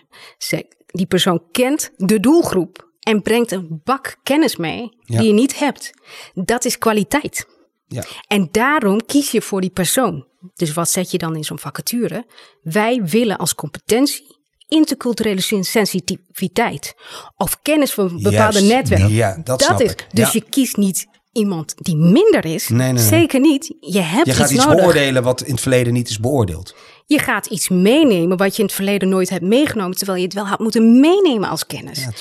Die 0.85 1.05
persoon 1.05 1.43
kent 1.51 1.91
de 1.95 2.19
doelgroep 2.19 2.91
en 2.99 3.21
brengt 3.21 3.51
een 3.51 3.81
bak 3.83 4.15
kennis 4.23 4.55
mee 4.55 4.97
Ja. 5.01 5.17
die 5.17 5.27
je 5.27 5.33
niet 5.33 5.59
hebt. 5.59 5.91
Dat 6.33 6.65
is 6.65 6.77
kwaliteit. 6.77 7.47
Ja. 7.87 8.03
En 8.27 8.47
daarom 8.51 9.05
kies 9.05 9.31
je 9.31 9.41
voor 9.41 9.61
die 9.61 9.69
persoon. 9.69 10.27
Dus 10.55 10.73
wat 10.73 10.89
zet 10.89 11.11
je 11.11 11.17
dan 11.17 11.35
in 11.35 11.43
zo'n 11.43 11.59
vacature? 11.59 12.25
Wij 12.61 13.03
willen 13.03 13.37
als 13.37 13.55
competentie 13.55 14.37
interculturele 14.67 15.41
sen- 15.41 15.63
sensitiviteit. 15.63 16.93
Of 17.37 17.61
kennis 17.61 17.93
van 17.93 18.07
bepaalde 18.21 18.59
Juist. 18.59 18.67
netwerken. 18.73 19.11
Ja, 19.13 19.41
dat 19.43 19.61
snap 19.61 19.81
is. 19.81 19.91
ik. 19.91 20.07
Dus 20.11 20.25
Ja. 20.31 20.39
je 20.43 20.49
kiest 20.49 20.77
niet 20.77 21.07
iemand 21.31 21.73
die 21.77 21.95
minder 21.95 22.45
is. 22.45 22.67
Nee, 22.67 22.79
nee, 22.79 22.91
nee. 22.93 23.03
Zeker 23.03 23.39
niet. 23.39 23.73
Je 23.79 23.99
hebt 24.01 24.25
Je 24.25 24.33
gaat 24.33 24.49
iets 24.51 24.65
beoordelen 24.67 25.23
wat 25.23 25.41
in 25.41 25.51
het 25.51 25.61
verleden 25.61 25.93
niet 25.93 26.09
is 26.09 26.19
beoordeeld. 26.19 26.75
Je 27.05 27.19
gaat 27.19 27.45
iets 27.45 27.69
meenemen 27.69 28.37
wat 28.37 28.51
je 28.55 28.59
in 28.59 28.65
het 28.65 28.75
verleden 28.75 29.09
nooit 29.09 29.29
hebt 29.29 29.43
meegenomen, 29.43 29.97
terwijl 29.97 30.17
je 30.17 30.23
het 30.23 30.33
wel 30.33 30.47
had 30.47 30.59
moeten 30.59 30.99
meenemen 30.99 31.49
als 31.49 31.65
kennis. 31.65 31.99
Ja. 32.03 32.11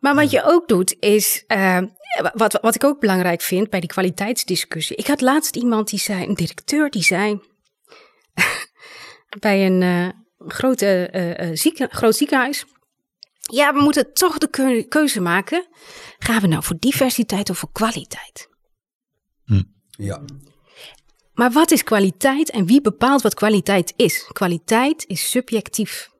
Maar 0.00 0.14
wat 0.14 0.30
je 0.30 0.42
ook 0.44 0.68
doet 0.68 0.96
is, 1.00 1.44
eh, 1.46 1.78
wat, 2.34 2.58
wat 2.62 2.74
ik 2.74 2.84
ook 2.84 3.00
belangrijk 3.00 3.40
vind 3.40 3.70
bij 3.70 3.80
die 3.80 3.88
kwaliteitsdiscussie. 3.88 4.96
Ik 4.96 5.06
had 5.06 5.20
laatst 5.20 5.56
iemand 5.56 5.88
die 5.90 5.98
zei, 5.98 6.26
een 6.26 6.34
directeur 6.34 6.90
die 6.90 7.02
zei, 7.02 7.40
bij 9.40 9.66
een 9.66 9.82
eh, 9.82 10.08
grote, 10.48 10.86
eh, 11.06 11.48
eh, 11.48 11.56
zieken, 11.56 11.90
groot 11.90 12.16
ziekenhuis. 12.16 12.64
Ja, 13.40 13.74
we 13.74 13.80
moeten 13.80 14.12
toch 14.12 14.38
de 14.38 14.50
keu- 14.50 14.82
keuze 14.82 15.20
maken. 15.20 15.66
Gaan 16.18 16.40
we 16.40 16.46
nou 16.46 16.62
voor 16.62 16.76
diversiteit 16.78 17.50
of 17.50 17.58
voor 17.58 17.72
kwaliteit? 17.72 18.50
Ja. 19.96 20.22
Maar 21.32 21.50
wat 21.50 21.70
is 21.70 21.84
kwaliteit 21.84 22.50
en 22.50 22.66
wie 22.66 22.80
bepaalt 22.80 23.22
wat 23.22 23.34
kwaliteit 23.34 23.92
is? 23.96 24.28
Kwaliteit 24.32 25.04
is 25.06 25.30
subjectief. 25.30 26.10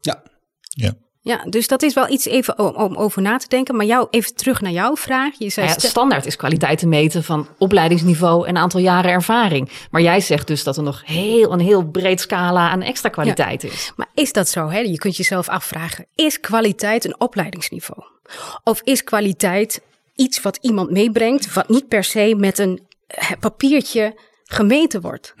Ja. 0.00 0.22
Ja. 0.58 0.94
Ja, 1.26 1.44
dus 1.48 1.68
dat 1.68 1.82
is 1.82 1.94
wel 1.94 2.08
iets 2.08 2.26
even 2.26 2.58
om, 2.58 2.74
om 2.74 2.96
over 2.96 3.22
na 3.22 3.36
te 3.36 3.48
denken. 3.48 3.76
Maar 3.76 3.86
jou, 3.86 4.06
even 4.10 4.34
terug 4.34 4.60
naar 4.60 4.72
jouw 4.72 4.96
vraag. 4.96 5.34
Je 5.38 5.50
zei, 5.50 5.66
Nou 5.66 5.78
ja, 5.82 5.88
standaard 5.88 6.26
is 6.26 6.36
kwaliteit 6.36 6.78
te 6.78 6.86
meten 6.86 7.24
van 7.24 7.48
opleidingsniveau 7.58 8.46
en 8.46 8.56
aantal 8.56 8.80
jaren 8.80 9.10
ervaring. 9.10 9.70
Maar 9.90 10.02
jij 10.02 10.20
zegt 10.20 10.46
dus 10.46 10.64
dat 10.64 10.76
er 10.76 10.82
nog 10.82 11.02
heel, 11.04 11.52
een 11.52 11.60
heel 11.60 11.84
breed 11.84 12.20
scala 12.20 12.70
aan 12.70 12.82
extra 12.82 13.08
kwaliteit 13.08 13.64
is. 13.64 13.92
maar 13.96 14.06
is 14.14 14.32
dat 14.32 14.48
zo? 14.48 14.68
Hè? 14.68 14.78
Je 14.78 14.98
kunt 14.98 15.16
jezelf 15.16 15.48
afvragen. 15.48 16.06
Is 16.14 16.40
kwaliteit 16.40 17.04
een 17.04 17.20
opleidingsniveau? 17.20 18.04
Of 18.64 18.80
is 18.84 19.04
kwaliteit 19.04 19.82
iets 20.14 20.40
wat 20.40 20.58
iemand 20.60 20.90
meebrengt... 20.90 21.54
wat 21.54 21.68
niet 21.68 21.88
per 21.88 22.04
se 22.04 22.34
met 22.36 22.58
een 22.58 22.80
papiertje 23.40 24.14
gemeten 24.44 25.00
wordt? 25.00 25.34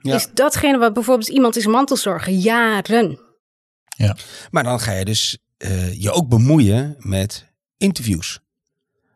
Ja. 0.00 0.14
Is 0.14 0.28
datgene 0.34 0.78
wat 0.78 0.92
bijvoorbeeld 0.92 1.28
iemand 1.28 1.56
is 1.56 1.66
mantelzorger 1.66 2.32
jaren... 2.32 3.26
Ja. 4.06 4.16
Maar 4.50 4.62
dan 4.64 4.80
ga 4.80 4.92
je 4.92 5.04
dus 5.04 5.38
eh, 5.56 6.00
je 6.00 6.10
ook 6.10 6.28
bemoeien 6.28 6.96
met 6.98 7.46
interviews. 7.76 8.40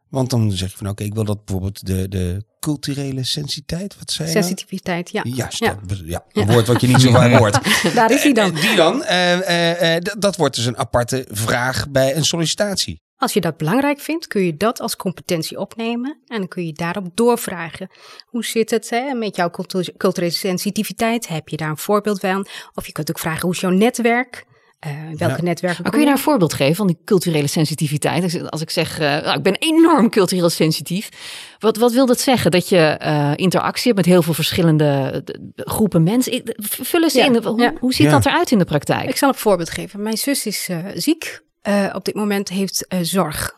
Want 0.09 0.31
dan 0.31 0.53
zeg 0.53 0.71
je 0.71 0.77
van 0.77 0.89
oké, 0.89 1.03
ik 1.05 1.15
wil 1.15 1.25
dat 1.25 1.45
bijvoorbeeld 1.45 1.87
de, 1.87 2.09
de 2.09 2.45
culturele 2.61 3.25
sensitiviteit, 3.25 3.99
wat 3.99 4.11
zei 4.11 4.29
je? 4.29 4.35
nou? 4.35 4.47
Sensitiviteit, 4.47 5.11
ja. 5.11 5.23
Juist, 5.25 5.59
Ja. 5.59 5.79
dat- 5.87 5.99
ja, 6.05 6.25
een 6.33 6.47
woord 6.53 6.67
wat 6.67 6.81
je 6.81 6.87
niet 6.87 7.01
zo 7.01 7.11
vaak 7.21 7.33
hoort. 7.39 7.59
Daar 7.95 8.11
is 8.11 8.23
hij 8.23 8.33
dan. 8.33 8.55
Eh, 8.57 8.61
Die 8.61 8.77
dan, 8.77 9.03
eh, 9.05 9.33
eh, 9.33 9.95
eh, 9.97 10.03
d- 10.03 10.15
dat 10.19 10.37
wordt 10.37 10.57
dus 10.57 10.65
een 10.67 10.77
aparte 10.79 11.27
vraag 11.31 11.91
bij 11.91 12.17
een 12.17 12.25
sollicitatie. 12.25 13.01
Als 13.17 13.33
je 13.33 13.41
dat 13.41 13.57
belangrijk 13.57 14.01
vindt, 14.01 14.27
kun 14.27 14.43
je 14.45 14.57
dat 14.57 14.81
als 14.81 14.97
competentie 14.97 15.59
opnemen. 15.59 16.19
En 16.27 16.39
dan 16.39 16.49
kun 16.49 16.67
je 16.67 16.73
daarop 16.73 17.07
doorvragen. 17.15 17.91
Hoe 18.27 18.45
zit 18.45 18.71
het 18.71 18.91
hè, 18.91 19.15
met 19.15 19.37
jouw 19.37 19.51
cultu- 19.51 19.93
culturele 19.97 20.33
sensitiviteit? 20.33 21.29
Heb 21.29 21.49
je 21.49 21.57
daar 21.57 21.69
een 21.71 21.77
voorbeeld 21.79 22.21
van? 22.21 22.47
Of 22.75 22.87
je 22.87 22.93
kunt 22.93 23.11
ook 23.11 23.19
vragen, 23.19 23.41
hoe 23.43 23.53
is 23.55 23.61
jouw 23.61 23.71
netwerk? 23.71 24.45
Eh, 24.83 24.91
welke 25.17 25.37
Ja. 25.37 25.43
netwerken 25.43 25.83
Maar 25.83 25.91
kun 25.91 26.01
je 26.01 26.07
daar 26.07 26.15
een 26.17 26.23
voorbeeld 26.23 26.53
geven 26.53 26.75
van 26.75 26.87
die 26.87 26.99
culturele 27.05 27.47
sensitiviteit? 27.47 28.23
Als 28.23 28.35
ik- 28.35 28.47
Als 28.47 28.61
ik 28.61 28.71
zeg, 28.71 28.99
eh, 28.99 29.09
nou, 29.23 29.37
ik 29.37 29.43
ben 29.43 29.57
enorm 29.59 30.11
cultureel 30.11 30.51
sensitief. 30.51 31.09
Wat, 31.59 31.77
wat 31.77 31.93
wil 31.93 32.07
dat 32.07 32.21
zeggen? 32.21 32.51
Dat 32.51 32.69
je 32.69 32.77
eh, 32.79 33.33
interactie 33.37 33.85
hebt 33.85 33.97
met 33.97 34.07
heel 34.07 34.23
veel 34.23 34.35
verschillende 34.35 35.23
groepen 35.57 36.03
mensen. 36.03 36.43
Vul 36.63 37.03
eens 37.03 37.13
Ja, 37.13 37.25
in. 37.25 37.37
Hoe, 37.45 37.61
ja. 37.61 37.73
hoe 37.81 37.95
ziet 37.95 38.07
Ja. 38.07 38.13
dat 38.13 38.27
eruit 38.27 38.51
in 38.51 38.59
de 38.59 38.65
praktijk? 38.65 39.09
Ik 39.09 39.17
zal 39.17 39.29
een 39.29 39.35
voorbeeld 39.35 39.71
geven. 39.71 40.03
Mijn 40.03 40.17
zus 40.17 40.47
is 40.47 40.69
eh, 40.69 40.79
ziek. 40.95 41.41
eh, 41.61 41.91
op 41.93 42.05
dit 42.05 42.15
moment 42.15 42.49
heeft 42.49 42.87
eh, 42.87 42.99
zorg. 43.03 43.53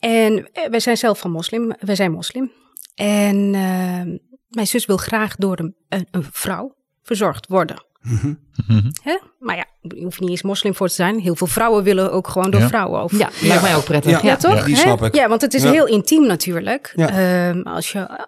En 0.00 0.48
eh, 0.52 0.68
wij 0.70 0.80
zijn 0.80 0.96
zelf 0.96 1.18
van 1.18 1.30
moslim. 1.30 1.72
Wij 1.80 1.94
zijn 1.94 2.12
moslim. 2.12 2.52
En 2.94 3.50
mijn 4.48 4.66
zus 4.66 4.86
wil 4.86 4.96
graag 4.96 5.36
door 5.36 5.58
een, 5.58 5.74
een, 5.88 6.06
een 6.10 6.26
vrouw 6.32 6.74
verzorgd 7.02 7.46
worden. 7.46 7.84
Mhm. 8.02 8.34
Hè? 9.02 9.18
Maar 9.38 9.56
ja, 9.56 9.66
je 9.80 10.02
hoeft 10.02 10.20
niet 10.20 10.30
eens 10.30 10.42
moslim 10.42 10.74
voor 10.74 10.88
te 10.88 10.94
zijn. 10.94 11.18
Heel 11.20 11.34
veel 11.36 11.46
vrouwen 11.46 11.82
willen 11.84 12.12
ook 12.12 12.28
gewoon 12.28 12.50
door 12.50 12.60
Ja. 12.60 12.68
vrouwen 12.68 13.00
over. 13.00 13.18
Ja, 13.18 13.28
lijkt 13.40 13.62
mij 13.62 13.76
ook 13.76 13.84
prettig. 13.84 14.10
Ja. 14.10 14.18
Ja. 14.22 14.28
Ja, 14.28 14.36
toch? 14.36 14.54
Ja, 14.54 14.64
die 14.64 14.76
snap 14.76 15.02
ik. 15.02 15.14
Ja, 15.14 15.28
want 15.28 15.40
het 15.40 15.54
is 15.54 15.62
Ja. 15.62 15.70
heel 15.70 15.86
intiem 15.86 16.26
natuurlijk. 16.26 16.92
Ja. 16.96 17.08
Ehm, 17.08 17.60
als 17.62 17.92
je 17.92 17.98
eh, 17.98 18.24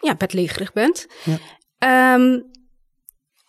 ja, 0.00 0.14
bedlegerig 0.14 0.72
bent. 0.72 1.06
Ja. 1.24 1.38
Ehm, 1.78 2.40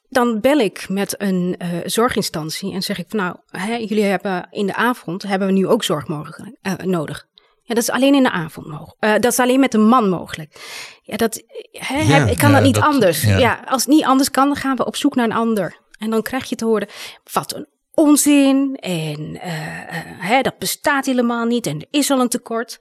dan 0.09 0.39
bel 0.39 0.59
ik 0.59 0.89
met 0.89 1.21
een 1.21 1.55
eh, 1.57 1.69
zorginstantie 1.83 2.73
en 2.73 2.81
zeg 2.81 2.97
ik 2.99 3.05
van 3.07 3.19
nou, 3.19 3.35
hè, 3.49 3.75
jullie 3.75 4.03
hebben 4.03 4.47
in 4.51 4.65
de 4.65 4.75
avond 4.75 5.23
hebben 5.23 5.47
we 5.47 5.53
nu 5.53 5.67
ook 5.67 5.83
zorg 5.83 6.07
mogelijk, 6.07 6.57
eh, 6.61 6.73
nodig. 6.73 7.27
Ja, 7.69 7.75
dat 7.75 7.83
is 7.83 7.89
alleen 7.89 8.15
in 8.15 8.23
de 8.23 8.31
avond 8.31 8.67
mogelijk. 8.67 8.95
Eh, 8.99 9.11
dat 9.13 9.31
is 9.31 9.39
alleen 9.39 9.59
met 9.59 9.73
een 9.73 9.87
man 9.87 10.09
mogelijk. 10.09 10.55
Ja, 11.03 11.17
dat 11.17 11.43
hè, 11.71 11.97
Ja, 11.97 12.03
heb- 12.03 12.29
ik 12.29 12.37
kan 12.37 12.49
ja, 12.49 12.55
dat 12.55 12.63
niet 12.65 12.75
dat- 12.75 12.83
anders. 12.83 13.21
ja. 13.23 13.37
Ja. 13.37 13.63
als 13.65 13.81
het 13.85 13.93
niet 13.93 14.03
anders 14.03 14.31
kan, 14.31 14.45
dan 14.47 14.55
gaan 14.55 14.75
we 14.75 14.85
op 14.85 14.95
zoek 14.95 15.15
naar 15.15 15.25
een 15.25 15.31
ander. 15.31 15.77
En 15.99 16.09
dan 16.09 16.21
krijg 16.21 16.49
je 16.49 16.55
te 16.55 16.65
horen, 16.65 16.87
wat 17.33 17.53
een 17.55 17.67
onzin. 17.93 18.75
En 18.75 19.39
eh, 19.41 19.79
eh, 19.97 20.05
hè, 20.17 20.41
dat 20.41 20.57
bestaat 20.57 21.05
helemaal 21.05 21.45
niet. 21.45 21.65
En 21.67 21.79
er 21.79 21.87
is 21.89 22.11
al 22.11 22.19
een 22.19 22.29
tekort. 22.29 22.79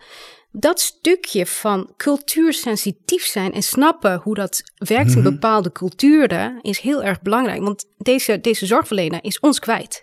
Dat 0.50 0.80
stukje 0.80 1.46
van 1.46 1.92
cultuursensitief 1.96 3.24
zijn 3.24 3.52
en 3.52 3.62
snappen 3.62 4.20
hoe 4.22 4.34
dat 4.34 4.62
werkt 4.76 5.14
in 5.14 5.22
bepaalde 5.22 5.72
culturen 5.72 6.58
is 6.62 6.78
heel 6.78 7.02
erg 7.02 7.22
belangrijk. 7.22 7.62
Want 7.62 7.84
deze, 7.96 8.40
deze 8.40 8.66
zorgverlener 8.66 9.18
is 9.24 9.40
ons 9.40 9.58
kwijt. 9.58 10.02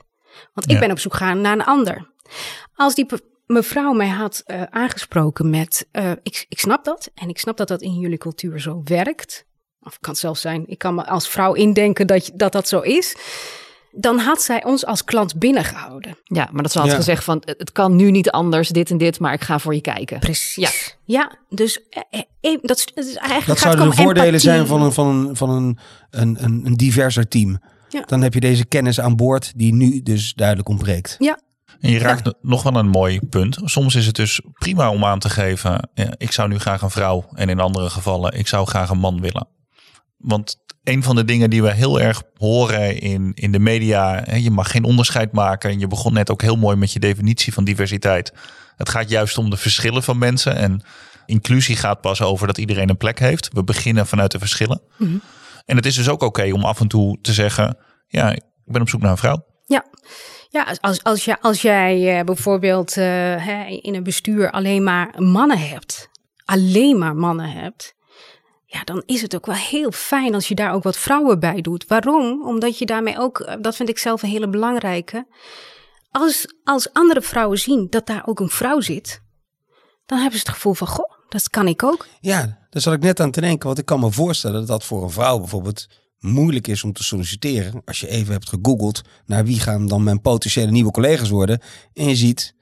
Want 0.54 0.71
ik 0.71 0.80
ben 0.80 0.91
op 0.91 1.00
zoek 1.00 1.13
gaan 1.13 1.41
naar 1.41 1.54
een 1.54 1.63
ander. 1.63 2.12
Als 2.76 2.95
die 2.95 3.06
mevrouw 3.45 3.93
mij 3.93 4.08
had 4.10 4.41
eh, 4.45 4.62
aangesproken 4.69 5.49
met, 5.49 5.88
eh, 5.91 6.12
ik, 6.23 6.45
ik 6.49 6.60
snap 6.60 6.84
dat 6.86 7.12
en 7.15 7.29
ik 7.29 7.38
snap 7.38 7.58
dat 7.58 7.67
dat 7.67 7.81
in 7.81 7.99
jullie 7.99 8.17
cultuur 8.17 8.60
zo 8.60 8.81
werkt. 8.84 9.45
Of 9.81 9.91
het 9.91 10.01
kan 10.01 10.15
zelfs 10.15 10.41
zijn, 10.41 10.63
ik 10.67 10.77
kan 10.77 10.95
me 10.95 11.05
als 11.05 11.29
vrouw 11.29 11.53
indenken 11.53 12.08
dat 12.08 12.25
je- 12.25 12.31
dat, 12.36 12.51
dat 12.51 12.67
zo 12.67 12.79
is. 12.79 13.15
Dan 13.97 14.17
had 14.19 14.41
zij 14.41 14.63
ons 14.63 14.86
als 14.86 15.03
klant 15.03 15.39
binnengehouden. 15.39 16.17
Ja, 16.23 16.49
maar 16.51 16.63
dat 16.63 16.71
ze 16.71 16.79
had 16.79 16.88
Ja. 16.89 16.95
gezegd 16.95 17.23
van 17.23 17.41
het 17.45 17.71
kan 17.71 17.95
nu 17.95 18.12
niet 18.12 18.29
anders, 18.31 18.69
dit 18.69 18.89
en 18.89 18.97
dit, 18.97 19.19
maar 19.19 19.34
ik 19.34 19.41
ga 19.43 19.60
voor 19.60 19.73
je 19.75 19.81
kijken. 19.81 20.19
Precies. 20.19 20.55
Ja. 20.55 20.69
Ja, 21.19 21.38
dus 21.49 21.79
eh, 21.89 22.58
dat, 22.62 22.77
is- 22.77 22.91
dat 22.93 23.05
is 23.05 23.15
eigenlijk 23.15 23.45
Dat 23.47 23.60
zouden 23.60 23.89
de 23.89 23.95
voordelen 23.95 24.23
empathie. 24.25 24.39
zijn 24.49 24.67
van 24.67 24.81
een, 24.81 24.91
van 24.93 25.08
een, 25.08 25.36
van 25.36 25.49
een, 25.49 25.77
een, 26.10 26.43
een, 26.43 26.62
een 26.65 26.73
diverser 26.73 27.27
team. 27.27 27.60
Ja. 27.89 28.01
Dan 28.05 28.21
heb 28.21 28.34
je 28.34 28.39
deze 28.39 28.65
kennis 28.65 28.99
aan 28.99 29.15
boord 29.15 29.51
die 29.55 29.73
nu 29.73 30.01
dus 30.03 30.34
duidelijk 30.34 30.69
ontbreekt. 30.69 31.15
Ja, 31.19 31.39
En 31.80 31.91
je 31.91 31.99
raakt 31.99 32.34
nog 32.41 32.63
wel 32.63 32.75
een 32.75 32.88
mooi 32.88 33.19
punt. 33.19 33.58
Soms 33.63 33.95
is 33.95 34.06
het 34.06 34.15
dus 34.15 34.41
prima 34.54 34.89
om 34.89 35.06
aan 35.06 35.19
te 35.19 35.30
geven, 35.30 35.89
ik 36.17 36.32
zou 36.32 36.49
nu 36.49 36.60
graag 36.60 36.82
een 36.82 36.89
vrouw 36.89 37.25
en 37.34 37.49
in 37.49 37.60
andere 37.60 37.89
gevallen, 37.89 38.38
ik 38.38 38.47
zou 38.47 38.67
graag 38.67 38.89
een 38.89 38.97
man 38.97 39.21
willen. 39.21 39.47
Want 40.17 40.63
een 40.84 41.04
van 41.04 41.15
de 41.15 41.25
dingen 41.25 41.49
die 41.49 41.62
we 41.62 41.73
heel 41.73 42.01
erg 42.01 42.23
horen 42.38 42.99
in, 42.99 43.32
in 43.34 43.51
de 43.51 43.60
media, 43.60 44.21
hè, 44.23 44.36
je 44.36 44.51
mag 44.51 44.71
geen 44.71 44.84
onderscheid 44.84 45.32
maken. 45.32 45.69
En 45.69 45.80
je 45.80 45.88
begon 45.88 46.13
net 46.13 46.32
ook 46.32 46.41
heel 46.41 46.56
mooi 46.56 46.75
met 46.75 46.93
je 46.93 46.99
definitie 46.99 47.54
van 47.54 47.63
diversiteit. 47.63 48.34
Het 48.75 48.89
gaat 48.89 49.10
juist 49.10 49.38
om 49.38 49.49
de 49.49 49.58
verschillen 49.58 50.04
van 50.04 50.17
mensen. 50.17 50.56
En 50.56 50.84
inclusie 51.25 51.75
gaat 51.75 52.01
pas 52.01 52.21
over 52.21 52.47
dat 52.47 52.58
iedereen 52.58 52.89
een 52.89 52.97
plek 52.97 53.19
heeft. 53.19 53.49
We 53.54 53.63
beginnen 53.63 54.08
vanuit 54.08 54.32
de 54.32 54.39
verschillen. 54.39 54.82
En 55.65 55.75
het 55.75 55.86
is 55.86 55.95
dus 55.95 56.10
ook 56.10 56.21
oké 56.21 56.51
om 56.54 56.63
af 56.63 56.80
en 56.80 56.88
toe 56.88 57.17
te 57.21 57.34
zeggen, 57.34 57.78
ja, 58.08 58.32
ik 58.32 58.43
ben 58.65 58.82
op 58.82 58.89
zoek 58.89 59.01
naar 59.01 59.12
een 59.12 59.17
vrouw. 59.17 59.45
Ja, 59.65 59.86
ja 60.49 60.75
als, 60.81 61.03
als, 61.03 61.25
je, 61.25 61.41
als 61.41 61.62
jij 61.62 62.17
uh, 62.17 62.23
bijvoorbeeld 62.23 62.95
hè, 62.95 63.65
in 63.65 63.95
een 63.95 64.03
bestuur 64.03 64.51
alleen 64.51 64.84
maar 64.84 65.13
mannen 65.17 65.60
hebt, 65.60 66.10
alleen 66.45 66.97
maar 66.97 67.15
mannen 67.15 67.51
hebt, 67.51 67.95
ja, 68.75 68.84
dan 68.84 69.03
is 69.05 69.21
het 69.21 69.36
ook 69.36 69.45
wel 69.45 69.55
heel 69.55 69.91
fijn 69.91 70.34
als 70.34 70.47
je 70.47 70.55
daar 70.55 70.73
ook 70.73 70.84
wat 70.84 70.97
vrouwen 70.97 71.39
bij 71.39 71.62
doet. 71.62 71.88
Waarom? 71.88 72.45
Omdat 72.45 72.77
je 72.77 72.86
daarmee 72.86 73.19
ook, 73.19 73.39
eh, 73.39 73.55
dat 73.62 73.75
vind 73.75 73.89
ik 73.89 73.97
zelf 73.97 74.23
een 74.23 74.29
hele 74.29 74.49
belangrijke. 74.49 75.27
Als, 76.12 76.55
als 76.63 76.93
andere 76.93 77.21
vrouwen 77.21 77.60
zien 77.60 77.88
dat 77.89 78.05
daar 78.05 78.27
ook 78.27 78.39
een 78.39 78.49
vrouw 78.49 78.79
zit, 78.79 79.21
dan 80.05 80.17
hebben 80.17 80.39
ze 80.39 80.45
het 80.45 80.55
gevoel 80.55 80.73
van, 80.73 80.88
goh, 80.88 81.12
dat 81.29 81.49
kan 81.49 81.67
ik 81.67 81.84
ook. 81.84 82.08
Ja, 82.19 82.67
daar 82.69 82.81
zat 82.81 82.93
ik 82.93 83.01
net 83.01 83.19
aan 83.19 83.31
te 83.31 83.41
denken. 83.41 83.67
Want 83.67 83.79
ik 83.79 83.86
kan 83.86 83.99
me 83.99 84.12
voorstellen 84.12 84.60
dat 84.60 84.67
dat 84.67 84.84
voor 84.84 85.03
een 85.03 85.10
vrouw 85.10 85.39
bijvoorbeeld 85.39 85.88
moeilijk 86.19 86.67
is 86.67 86.84
om 86.84 86.93
te 86.93 87.04
solliciteren. 87.04 87.82
Als 87.86 87.99
je 87.99 88.08
even 88.08 88.34
hebt 88.34 88.49
gegoogeld 88.49 89.01
naar 89.25 89.45
wie 89.45 89.60
gaan 89.60 89.88
dan 89.88 90.04
mijn 90.04 90.21
potentiële 90.21 90.71
nieuwe 90.71 90.91
collega's 90.91 91.30
worden. 91.30 91.62
En 91.93 92.08
je 92.08 92.15
ziet 92.15 92.56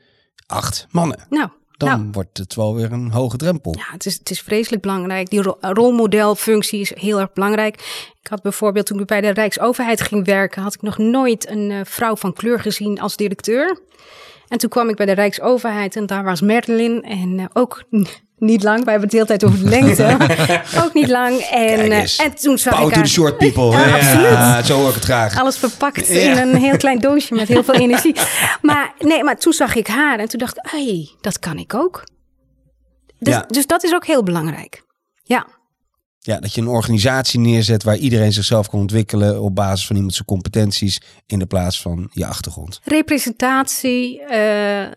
acht 0.45 0.87
mannen. 0.91 1.25
Nou, 1.29 1.49
dan 1.77 1.89
nou. 1.89 2.09
wordt 2.11 2.37
het 2.37 2.55
wel 2.55 2.75
weer 2.75 2.91
een 2.91 3.11
hoge 3.11 3.37
drempel. 3.37 3.75
Ja, 3.77 3.91
het 3.91 4.05
is, 4.05 4.13
het 4.13 4.29
is 4.29 4.41
vreselijk 4.41 4.81
belangrijk. 4.81 5.29
Die 5.29 5.41
ro 5.41 5.57
rolmodelfunctie 5.59 6.79
is 6.79 6.95
heel 6.95 7.19
erg 7.19 7.33
belangrijk. 7.33 7.75
Ik 8.21 8.27
had 8.27 8.41
bijvoorbeeld 8.41 8.85
toen 8.85 8.99
ik 8.99 9.05
bij 9.05 9.21
de 9.21 9.29
Rijksoverheid 9.29 10.01
ging 10.01 10.25
werken, 10.25 10.61
had 10.61 10.73
ik 10.73 10.81
nog 10.81 10.97
nooit 10.97 11.49
een 11.49 11.69
uh, 11.69 11.79
vrouw 11.83 12.15
van 12.15 12.33
kleur 12.33 12.59
gezien 12.59 12.99
als 12.99 13.15
directeur. 13.15 13.79
En 14.47 14.57
toen 14.57 14.69
kwam 14.69 14.89
ik 14.89 14.95
bij 14.95 15.05
de 15.05 15.11
Rijksoverheid 15.11 15.95
en 15.95 16.05
daar 16.05 16.23
was 16.23 16.41
Merlin 16.41 17.03
en 17.03 17.39
uh, 17.39 17.45
ook 17.53 17.83
niet 18.37 18.63
lang. 18.63 18.83
Wij 18.83 18.93
hebben 18.93 19.01
het 19.01 19.11
de 19.11 19.15
hele 19.15 19.27
tijd 19.27 19.43
over 19.43 19.59
de 19.59 19.69
lengte. 19.69 20.17
ook 20.83 20.93
niet 20.93 21.09
lang. 21.09 21.39
En, 21.39 21.91
uh, 21.91 22.19
en 22.19 22.35
toen 22.35 22.57
zag 22.57 22.75
Power 22.75 22.97
ik 22.97 23.03
the 23.03 23.09
short 23.09 23.37
people. 23.37 23.71
Ja, 23.71 23.87
ja, 23.87 23.95
absoluut. 23.95 24.29
ja, 24.29 24.63
zo 24.63 24.77
hoor 24.77 24.89
ik 24.89 24.95
het 24.95 25.03
graag. 25.03 25.39
Alles 25.39 25.57
verpakt 25.57 26.09
in 26.09 26.37
een 26.37 26.55
heel 26.55 26.77
klein 26.77 26.99
doosje 26.99 27.33
met 27.33 27.47
heel 27.47 27.63
veel 27.63 27.73
energie. 27.73 28.15
Maar 28.61 28.93
nee, 28.99 29.23
maar 29.23 29.37
toen 29.37 29.53
zag 29.53 29.75
ik 29.75 29.87
haar 29.87 30.19
en 30.19 30.27
toen 30.27 30.39
dacht 30.39 30.57
ik, 30.57 30.71
hey, 30.71 31.09
dat 31.21 31.39
kan 31.39 31.57
ik 31.57 31.73
ook. 31.73 32.03
Dus, 33.19 33.39
dus 33.47 33.65
dat 33.65 33.83
is 33.83 33.93
ook 33.93 34.05
heel 34.05 34.23
belangrijk. 34.23 34.83
Ja, 35.23 35.47
Ja, 36.25 36.39
dat 36.39 36.53
je 36.53 36.61
een 36.61 36.67
organisatie 36.67 37.39
neerzet 37.39 37.83
waar 37.83 37.97
iedereen 37.97 38.33
zichzelf 38.33 38.69
kan 38.69 38.79
ontwikkelen 38.79 39.41
op 39.41 39.55
basis 39.55 39.87
van 39.87 39.95
iemand 39.95 40.13
zijn 40.13 40.27
competenties 40.27 41.01
in 41.25 41.39
de 41.39 41.45
plaats 41.45 41.81
van 41.81 42.09
je 42.13 42.25
achtergrond. 42.25 42.79
representatie. 42.83 44.21
eh, 44.21 44.37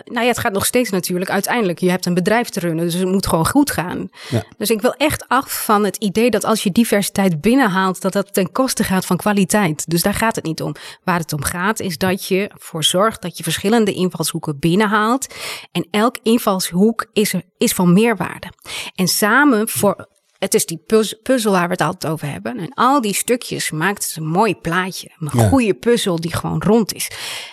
nou 0.04 0.20
ja, 0.20 0.26
het 0.26 0.38
gaat 0.38 0.52
nog 0.52 0.66
steeds 0.66 0.90
natuurlijk. 0.90 1.30
Uiteindelijk, 1.30 1.78
je 1.78 1.90
hebt 1.90 2.06
een 2.06 2.14
bedrijf 2.14 2.48
te 2.48 2.60
runnen, 2.60 2.84
dus 2.84 2.94
het 2.94 3.08
moet 3.08 3.26
gewoon 3.26 3.46
goed 3.46 3.70
gaan. 3.70 4.08
Ja. 4.28 4.44
Dus 4.56 4.70
ik 4.70 4.80
wil 4.80 4.92
echt 4.92 5.28
af 5.28 5.64
van 5.64 5.84
het 5.84 5.96
idee 5.96 6.30
dat 6.30 6.44
als 6.44 6.62
je 6.62 6.72
diversiteit 6.72 7.40
binnenhaalt, 7.40 8.00
dat 8.00 8.12
dat 8.12 8.32
ten 8.34 8.52
koste 8.52 8.84
gaat 8.84 9.06
van 9.06 9.16
kwaliteit. 9.16 9.90
Dus 9.90 10.02
daar 10.02 10.14
gaat 10.14 10.36
het 10.36 10.44
niet 10.44 10.62
om. 10.62 10.74
Waar 11.04 11.18
het 11.18 11.32
om 11.32 11.42
gaat, 11.42 11.80
is 11.80 11.98
dat 11.98 12.26
je 12.26 12.48
ervoor 12.48 12.84
zorgt 12.84 13.22
dat 13.22 13.36
je 13.36 13.42
verschillende 13.42 13.92
invalshoeken 13.92 14.58
binnenhaalt. 14.58 15.34
En 15.72 15.88
elk 15.90 16.18
invalshoek 16.22 17.06
is, 17.12 17.32
er, 17.32 17.42
is 17.58 17.72
van 17.72 17.92
meerwaarde. 17.92 18.52
En 18.94 19.08
samen 19.08 19.68
voor. 19.68 20.14
Het 20.46 20.54
is 20.54 20.66
die 20.66 20.82
puzz- 20.86 21.12
puzzel 21.22 21.52
waar 21.52 21.64
we 21.66 21.72
het 21.72 21.80
altijd 21.80 22.12
over 22.12 22.30
hebben. 22.30 22.58
En 22.58 22.74
al 22.74 23.00
die 23.00 23.14
stukjes 23.14 23.70
maakt 23.70 24.04
het 24.06 24.16
een 24.16 24.26
mooi 24.26 24.54
plaatje. 24.54 25.10
Een 25.18 25.30
Ja. 25.32 25.48
goede 25.48 25.74
puzzel 25.74 26.20
die 26.20 26.34
gewoon 26.36 26.62
rond 26.62 26.92
is. 26.92 27.10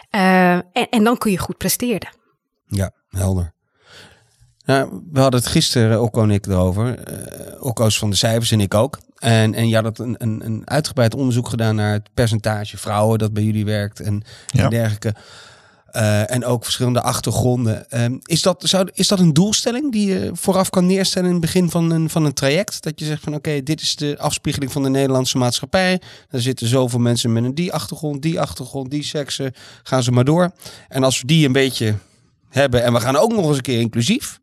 Eh, 0.10 0.52
en, 0.54 0.66
en 0.90 1.04
dan 1.04 1.18
kun 1.18 1.32
je 1.32 1.38
goed 1.38 1.58
presteren. 1.58 2.10
Ja, 2.66 2.92
helder. 3.10 3.54
Nou, 4.66 5.02
we 5.12 5.20
hadden 5.20 5.40
het 5.40 5.50
gisteren, 5.50 6.02
Okko 6.02 6.24
en 6.24 6.32
ik, 6.32 6.46
erover. 6.46 7.00
Eh 7.00 7.64
Okko's 7.66 7.98
van 7.98 8.10
de 8.10 8.16
cijfers 8.16 8.52
en 8.52 8.62
ik 8.62 8.74
ook. 8.74 9.00
En, 9.18 9.54
en 9.54 9.68
je 9.68 9.76
had 9.76 10.00
een, 10.00 10.16
een, 10.18 10.46
een 10.46 10.62
uitgebreid 10.70 11.16
onderzoek 11.16 11.50
gedaan 11.50 11.76
naar 11.76 11.92
het 11.94 12.10
percentage 12.14 12.78
vrouwen 12.78 13.20
dat 13.20 13.34
bij 13.34 13.44
jullie 13.44 13.66
werkt 13.66 14.00
en, 14.00 14.24
Ja. 14.48 14.64
en 14.64 14.70
dergelijke. 14.70 15.14
Eh, 15.94 16.32
en 16.32 16.46
ook 16.46 16.64
verschillende 16.64 17.02
achtergronden. 17.02 17.90
Ehm, 17.90 18.18
is, 18.24 18.42
dat, 18.42 18.64
zou, 18.66 18.90
is 18.94 19.08
dat 19.08 19.20
een 19.20 19.34
doelstelling 19.34 19.92
die 19.92 20.08
je 20.08 20.32
vooraf 20.34 20.70
kan 20.70 20.86
neerstellen 20.86 21.28
in 21.28 21.34
het 21.34 21.42
begin 21.42 21.70
van 21.70 21.92
een, 21.92 22.10
van 22.10 22.26
een 22.26 22.34
traject? 22.34 22.84
Dat 22.84 23.00
je 23.00 23.06
zegt 23.06 23.24
van 23.24 23.36
oké, 23.36 23.64
dit 23.64 23.82
is 23.82 23.96
de 23.96 24.18
afspiegeling 24.20 24.72
van 24.72 24.84
de 24.84 24.90
Nederlandse 24.90 25.38
maatschappij. 25.38 26.02
Er 26.30 26.42
zitten 26.42 26.68
zoveel 26.68 27.00
mensen 27.00 27.34
met 27.34 27.44
een 27.44 27.56
die 27.56 27.74
achtergrond, 27.74 28.22
die 28.22 28.42
achtergrond, 28.42 28.92
die 28.92 29.04
seksen. 29.04 29.54
Gaan 29.84 30.04
ze 30.04 30.12
maar 30.12 30.24
door. 30.24 30.52
En 30.90 31.04
als 31.04 31.22
we 31.22 31.28
die 31.28 31.46
een 31.46 31.52
beetje 31.52 31.96
hebben 32.50 32.84
en 32.84 32.94
we 32.94 33.00
gaan 33.00 33.16
ook 33.16 33.34
nog 33.34 33.48
eens 33.48 33.58
een 33.58 33.62
keer 33.62 33.80
inclusief. 33.80 34.40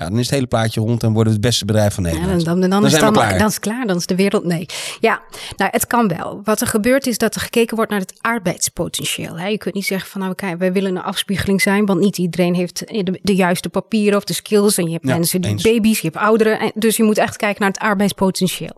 Ja, 0.00 0.08
dan 0.08 0.18
is 0.18 0.24
het 0.24 0.34
hele 0.34 0.46
plaatje 0.46 0.80
rond 0.80 1.02
en 1.02 1.12
worden 1.12 1.32
we 1.32 1.38
het 1.38 1.46
beste 1.48 1.64
bedrijf 1.64 1.94
van 1.94 2.04
Ja, 2.04 2.10
Nederland. 2.12 2.44
dan, 2.44 2.60
dan, 2.60 2.70
dan, 2.70 2.86
is 2.86 2.92
allemaal- 2.94 3.12
klaar. 3.12 3.38
dan 3.38 3.48
is 3.48 3.58
klaar, 3.58 3.86
dan 3.86 3.96
is 3.96 4.06
de 4.06 4.14
wereld. 4.14 4.44
Nee. 4.44 4.66
Ja, 5.00 5.20
nou, 5.56 5.70
het 5.72 5.86
kan 5.86 6.08
wel. 6.08 6.40
Wat 6.44 6.60
er 6.60 6.66
gebeurt 6.66 7.06
is 7.06 7.18
dat 7.18 7.34
er 7.34 7.40
gekeken 7.40 7.76
wordt 7.76 7.90
naar 7.90 8.00
het 8.00 8.14
arbeidspotentieel. 8.20 9.38
Hè. 9.38 9.46
Je 9.46 9.58
kunt 9.58 9.74
niet 9.74 9.84
zeggen 9.86 10.10
van 10.10 10.20
nou, 10.20 10.34
kijk, 10.34 10.58
wij 10.58 10.72
willen 10.72 10.96
een 10.96 11.02
afspiegeling 11.02 11.62
zijn, 11.62 11.86
want 11.86 12.00
niet 12.00 12.18
iedereen 12.18 12.54
heeft 12.54 12.78
de, 12.86 13.18
de 13.22 13.34
juiste 13.34 13.68
papieren 13.68 14.16
of 14.18 14.24
de 14.24 14.32
skills. 14.32 14.76
En 14.78 14.84
je 14.86 14.92
hebt 14.92 15.06
Ja, 15.08 15.14
mensen 15.14 15.40
die 15.40 15.62
baby's, 15.62 16.00
je 16.00 16.08
hebt 16.08 16.22
ouderen. 16.22 16.58
En, 16.60 16.70
dus 16.74 16.96
je 16.96 17.02
moet 17.02 17.18
echt 17.18 17.36
kijken 17.36 17.60
naar 17.62 17.70
het 17.70 17.80
arbeidspotentieel. 17.80 18.76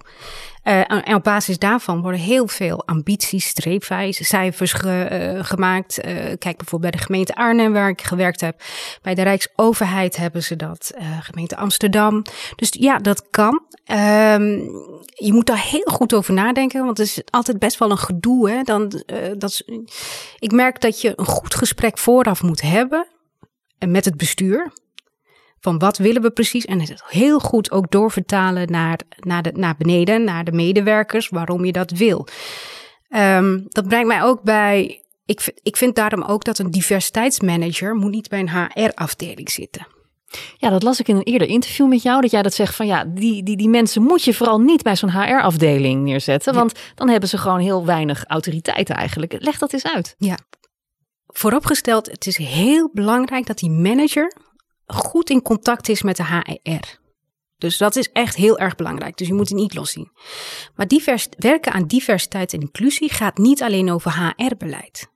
Eh, 0.62 0.80
en 1.06 1.14
op 1.14 1.22
basis 1.22 1.58
daarvan 1.58 2.02
worden 2.02 2.20
heel 2.20 2.48
veel 2.48 2.86
ambities, 2.86 3.46
streepwijze, 3.46 4.24
cijfers 4.24 4.72
eh, 4.72 5.44
gemaakt. 5.44 6.00
Eh, 6.00 6.14
kijk 6.14 6.56
bijvoorbeeld 6.56 6.80
bij 6.80 6.90
de 6.90 7.06
gemeente 7.06 7.34
Arnhem, 7.34 7.72
waar 7.72 7.88
ik 7.88 8.02
gewerkt 8.02 8.40
heb. 8.40 8.62
Bij 9.02 9.14
de 9.14 9.22
Rijksoverheid 9.22 10.16
hebben 10.16 10.42
ze 10.42 10.56
dat. 10.56 10.92
gemeente 11.20 11.56
Amsterdam. 11.56 12.22
Dus 12.56 12.68
ja, 12.78 12.98
dat 12.98 13.30
kan. 13.30 13.62
Ehm, 13.84 14.58
je 15.04 15.32
moet 15.32 15.46
daar 15.46 15.62
heel 15.62 15.90
goed 15.92 16.14
over 16.14 16.34
nadenken, 16.34 16.84
want 16.84 16.98
het 16.98 17.06
is 17.06 17.22
altijd 17.30 17.58
best 17.58 17.78
wel 17.78 17.90
een 17.90 17.98
gedoe. 17.98 18.50
Hè? 18.50 18.62
Dan, 18.62 19.02
dat 19.38 19.62
ik 20.38 20.52
merk 20.52 20.80
dat 20.80 21.00
je 21.00 21.12
een 21.16 21.26
goed 21.26 21.54
gesprek 21.54 21.98
vooraf 21.98 22.42
moet 22.42 22.60
hebben 22.60 23.06
met 23.88 24.04
het 24.04 24.16
bestuur. 24.16 24.72
Van 25.62 25.78
wat 25.78 25.96
willen 25.98 26.22
we 26.22 26.30
precies? 26.30 26.64
En 26.64 26.80
het 26.80 27.02
heel 27.06 27.38
goed 27.38 27.70
ook 27.70 27.90
doorvertalen 27.90 28.70
naar, 28.70 28.98
naar, 29.18 29.42
de, 29.42 29.52
naar 29.54 29.74
beneden, 29.78 30.24
naar 30.24 30.44
de 30.44 30.52
medewerkers, 30.52 31.28
waarom 31.28 31.64
je 31.64 31.72
dat 31.72 31.90
wil. 31.90 32.26
Ehm, 33.08 33.60
dat 33.68 33.88
brengt 33.88 34.06
mij 34.06 34.22
ook 34.22 34.42
bij. 34.42 35.04
Ik, 35.24 35.40
vind- 35.40 35.60
ik 35.62 35.76
vind 35.76 35.94
daarom 35.94 36.22
ook 36.22 36.44
dat 36.44 36.58
een 36.58 36.70
diversiteitsmanager 36.70 37.94
moet 37.94 38.10
niet 38.10 38.28
bij 38.28 38.40
een 38.40 38.50
HR-afdeling 38.50 39.50
zitten. 39.50 39.86
Ja, 40.56 40.70
dat 40.70 40.82
las 40.82 41.00
ik 41.00 41.08
in 41.08 41.16
een 41.16 41.22
eerder 41.22 41.48
interview 41.48 41.88
met 41.88 42.02
jou. 42.02 42.20
Dat 42.20 42.30
jij 42.30 42.42
dat 42.42 42.54
zegt 42.54 42.74
van 42.74 42.86
ja, 42.86 43.04
die, 43.04 43.42
die, 43.42 43.56
die 43.56 43.68
mensen 43.68 44.02
moet 44.02 44.24
je 44.24 44.34
vooral 44.34 44.58
niet 44.60 44.82
bij 44.82 44.96
zo'n 44.96 45.10
HR-afdeling 45.10 46.02
neerzetten. 46.02 46.54
Want 46.54 46.72
dan 46.94 47.08
hebben 47.08 47.28
ze 47.28 47.38
gewoon 47.38 47.58
heel 47.60 47.84
weinig 47.86 48.24
autoriteit 48.24 48.90
eigenlijk. 48.90 49.34
Leg 49.38 49.58
dat 49.58 49.72
eens 49.72 49.86
uit. 49.86 50.14
Vooropgesteld, 51.26 52.10
het 52.10 52.26
is 52.26 52.36
heel 52.36 52.90
belangrijk 52.92 53.46
dat 53.46 53.58
die 53.58 53.70
manager 53.70 54.32
goed 54.94 55.30
in 55.30 55.42
contact 55.42 55.88
is 55.88 56.02
met 56.02 56.16
de 56.16 56.24
HR. 56.24 57.00
Dus 57.58 57.78
dat 57.78 57.96
is 57.96 58.10
echt 58.12 58.36
heel 58.36 58.58
erg 58.58 58.74
belangrijk. 58.74 59.16
Dus 59.16 59.26
je 59.26 59.34
moet 59.34 59.48
het 59.48 59.58
niet 59.58 59.74
loszien. 59.74 60.10
Maar 60.74 60.88
divers, 60.88 61.28
werken 61.38 61.72
aan 61.72 61.86
diversiteit 61.86 62.52
en 62.52 62.60
inclusie 62.60 63.12
gaat 63.12 63.38
niet 63.38 63.62
alleen 63.62 63.90
over 63.90 64.34
HR-beleid. 64.36 65.10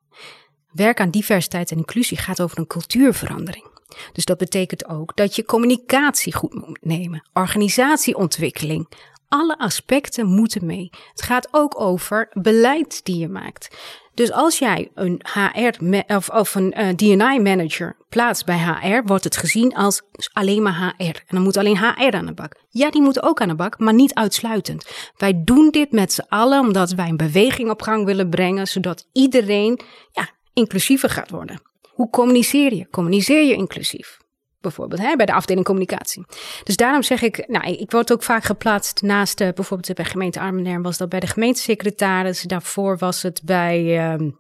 Werken 0.73 1.05
aan 1.05 1.11
diversiteit 1.11 1.71
en 1.71 1.77
inclusie 1.77 2.17
gaat 2.17 2.41
over 2.41 2.59
een 2.59 2.67
cultuurverandering. 2.67 3.67
Dus 4.13 4.25
dat 4.25 4.39
betekent 4.39 4.89
ook 4.89 5.17
dat 5.17 5.37
je 5.37 5.45
communicatie 5.45 6.35
goed 6.35 6.55
moet 6.55 6.85
nemen, 6.85 7.29
organisatieontwikkeling. 7.33 8.89
Alle 9.29 9.59
aspecten 9.59 10.27
moeten 10.27 10.67
mee. 10.67 10.91
Het 11.11 11.23
gaat 11.23 11.49
ook 11.51 11.81
over 11.81 12.31
beleid 12.33 13.05
die 13.05 13.19
je 13.19 13.29
maakt. 13.29 13.77
Dus 14.17 14.33
als 14.33 14.59
jij 14.59 14.91
een 14.95 15.21
HR 15.33 15.85
of, 16.15 16.29
of 16.29 16.55
een 16.55 16.73
eh, 16.73 16.89
D&I-manager 16.89 17.97
plaatst 18.09 18.45
bij 18.45 18.59
HR, 18.59 19.07
wordt 19.07 19.25
het 19.25 19.37
gezien 19.37 19.75
als 19.75 20.03
alleen 20.33 20.63
maar 20.63 20.95
HR. 20.97 21.05
En 21.05 21.15
dan 21.29 21.43
moet 21.43 21.57
alleen 21.57 21.79
HR 21.79 22.17
aan 22.17 22.27
de 22.27 22.35
bak. 22.35 22.55
Ja, 22.69 22.91
die 22.91 23.03
moeten 23.03 23.23
ook 23.23 23.41
aan 23.41 23.49
de 23.49 23.55
bak, 23.55 23.79
maar 23.79 23.95
niet 23.95 24.15
uitsluitend. 24.15 24.87
Wij 25.17 25.43
doen 25.45 25.71
dit 25.71 25.93
met 25.93 26.13
z'n 26.13 26.25
allen 26.29 26.61
omdat 26.61 26.91
wij 26.91 27.09
een 27.09 27.17
beweging 27.17 27.71
op 27.71 27.83
gang 27.83 28.05
willen 28.05 28.29
brengen, 28.29 28.67
zodat 28.67 29.07
iedereen 29.13 29.81
ja, 30.13 30.29
inclusiever 30.53 31.11
gaat 31.11 31.31
worden. 31.31 31.61
Hoe 31.93 32.11
communiceer 32.11 32.75
je? 32.75 32.89
Communiceer 32.91 33.43
je 33.43 33.55
inclusief? 33.55 34.19
Bijvoorbeeld 34.61 35.01
hè, 35.01 35.17
bij 35.17 35.27
de 35.27 35.33
afdeling 35.33 35.67
communicatie. 35.67 36.25
Dus 36.65 36.77
daarom 36.77 37.03
zeg 37.03 37.23
ik, 37.23 37.45
nou, 37.49 37.73
ik 37.73 37.91
word 37.91 38.13
ook 38.13 38.23
vaak 38.23 38.45
geplaatst 38.45 39.03
naast, 39.03 39.41
eh, 39.41 39.49
bijvoorbeeld 39.55 39.95
bij 39.95 40.05
gemeente 40.05 40.41
Arnhem 40.41 40.83
was 40.83 40.97
dat 40.97 41.09
bij 41.09 41.21
de 41.21 41.27
gemeentesecretaris. 41.27 42.43
Daarvoor 42.43 42.99
was 42.99 43.23
het 43.23 43.41
bij, 43.45 43.99
ehm, 43.99 44.31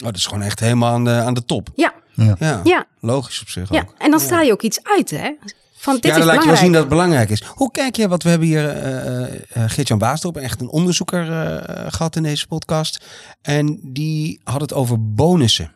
Oh, 0.00 0.06
dat 0.06 0.16
is 0.16 0.26
gewoon 0.26 0.42
echt 0.42 0.60
helemaal 0.60 0.92
aan 0.92 1.04
de, 1.04 1.10
aan 1.10 1.34
de 1.34 1.44
top. 1.44 1.68
ja, 1.74 1.94
Ja, 2.14 2.60
ja, 2.64 2.84
logisch 3.00 3.40
op 3.40 3.48
zich 3.48 3.70
ja. 3.70 3.80
ook. 3.80 3.94
En 3.98 4.10
dan 4.10 4.20
straal 4.20 4.42
je 4.42 4.52
ook 4.52 4.62
iets 4.62 4.82
uit, 4.82 5.10
hè? 5.10 5.30
Van 5.76 5.94
dit 5.94 6.04
ja, 6.04 6.10
is 6.10 6.16
dan 6.16 6.26
laat 6.26 6.42
je 6.42 6.48
wel 6.48 6.58
zien 6.58 6.72
dat 6.72 6.80
het 6.80 6.88
belangrijk 6.88 7.30
is. 7.30 7.42
Hoe 7.44 7.70
kijk 7.70 7.96
je, 7.96 8.08
wat 8.08 8.22
we 8.22 8.28
hebben 8.28 8.48
hier 8.48 8.68
eh 8.68 9.34
eh, 9.34 9.70
Geert-Jan 9.70 9.98
Baasdorp, 9.98 10.36
echt 10.36 10.60
een 10.60 10.68
onderzoeker 10.68 11.32
eh, 11.32 11.92
gehad 11.92 12.16
in 12.16 12.22
deze 12.22 12.46
podcast. 12.46 13.04
En 13.42 13.80
die 13.82 14.40
had 14.44 14.60
het 14.60 14.72
over 14.72 15.14
bonussen. 15.14 15.72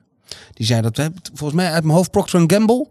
Die 0.53 0.67
zei 0.67 0.81
dat 0.81 0.97
we 0.97 1.03
hebben, 1.03 1.23
volgens 1.35 1.61
mij 1.61 1.73
uit 1.73 1.85
mijn 1.85 1.97
hoofd 1.97 2.11
Procter 2.11 2.45
Gamble. 2.47 2.89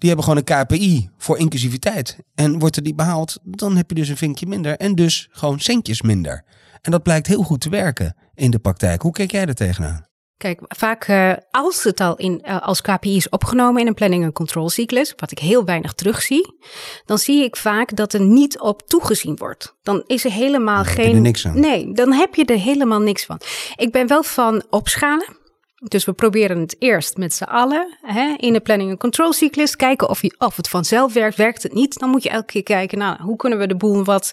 Die 0.00 0.08
hebben 0.08 0.24
gewoon 0.24 0.42
een 0.46 0.64
KPI 0.64 1.10
voor 1.16 1.38
inclusiviteit. 1.38 2.18
En 2.34 2.58
wordt 2.58 2.76
er 2.76 2.82
die 2.82 2.94
behaald, 2.94 3.38
dan 3.42 3.76
heb 3.76 3.88
je 3.88 3.94
dus 3.94 4.08
een 4.08 4.16
vinkje 4.16 4.46
minder. 4.46 4.76
En 4.76 4.94
dus 4.94 5.28
gewoon 5.30 5.60
centjes 5.60 6.02
minder. 6.02 6.44
En 6.80 6.90
dat 6.90 7.02
blijkt 7.02 7.26
heel 7.26 7.42
goed 7.42 7.60
te 7.60 7.68
werken 7.68 8.16
in 8.34 8.50
de 8.50 8.58
praktijk. 8.58 9.02
Hoe 9.02 9.12
kijk 9.12 9.30
jij 9.30 9.46
er 9.46 9.54
tegenaan? 9.54 10.08
Kijk, 10.36 10.60
vaak 10.68 11.08
uh, 11.08 11.32
als 11.50 11.84
het 11.84 12.00
al 12.00 12.16
in, 12.16 12.42
uh, 12.44 12.60
als 12.60 12.80
KPI 12.80 13.16
is 13.16 13.28
opgenomen 13.28 13.80
in 13.80 13.86
een 13.86 13.94
planning 13.94 14.24
en 14.24 14.32
control 14.32 14.68
cyclus, 14.68 15.12
wat 15.16 15.30
ik 15.30 15.38
heel 15.38 15.64
weinig 15.64 15.92
terugzie, 15.92 16.56
dan 17.04 17.18
zie 17.18 17.44
ik 17.44 17.56
vaak 17.56 17.96
dat 17.96 18.12
er 18.12 18.20
niet 18.20 18.60
op 18.60 18.82
toegezien 18.86 19.36
wordt. 19.36 19.76
Dan 19.82 20.02
is 20.06 20.24
er 20.24 20.32
helemaal 20.32 20.84
dan 20.84 20.92
geen. 20.92 21.04
Heb 21.04 21.10
je 21.10 21.16
er 21.16 21.20
niks 21.20 21.46
aan. 21.46 21.60
Nee, 21.60 21.92
dan 21.92 22.12
heb 22.12 22.34
je 22.34 22.44
er 22.44 22.58
helemaal 22.58 23.00
niks 23.00 23.24
van. 23.24 23.40
Ik 23.76 23.92
ben 23.92 24.06
wel 24.06 24.22
van 24.22 24.62
opschalen. 24.70 25.39
Dus 25.80 26.04
we 26.04 26.12
proberen 26.12 26.58
het 26.58 26.76
eerst 26.78 27.16
met 27.16 27.34
z'n 27.34 27.44
allen 27.44 27.98
hè, 28.00 28.34
in 28.36 28.52
de 28.52 28.60
planning 28.60 28.90
en 28.90 28.96
control 28.96 29.32
cyclus. 29.32 29.76
Kijken 29.76 30.08
of, 30.08 30.22
je, 30.22 30.34
of 30.38 30.56
het 30.56 30.68
vanzelf 30.68 31.12
werkt. 31.12 31.36
Werkt 31.36 31.62
het 31.62 31.72
niet, 31.72 31.98
dan 31.98 32.10
moet 32.10 32.22
je 32.22 32.30
elke 32.30 32.46
keer 32.46 32.62
kijken, 32.62 32.98
nou, 32.98 33.22
hoe 33.22 33.36
kunnen 33.36 33.58
we 33.58 33.66
de 33.66 33.76
boel 33.76 34.04
wat 34.04 34.30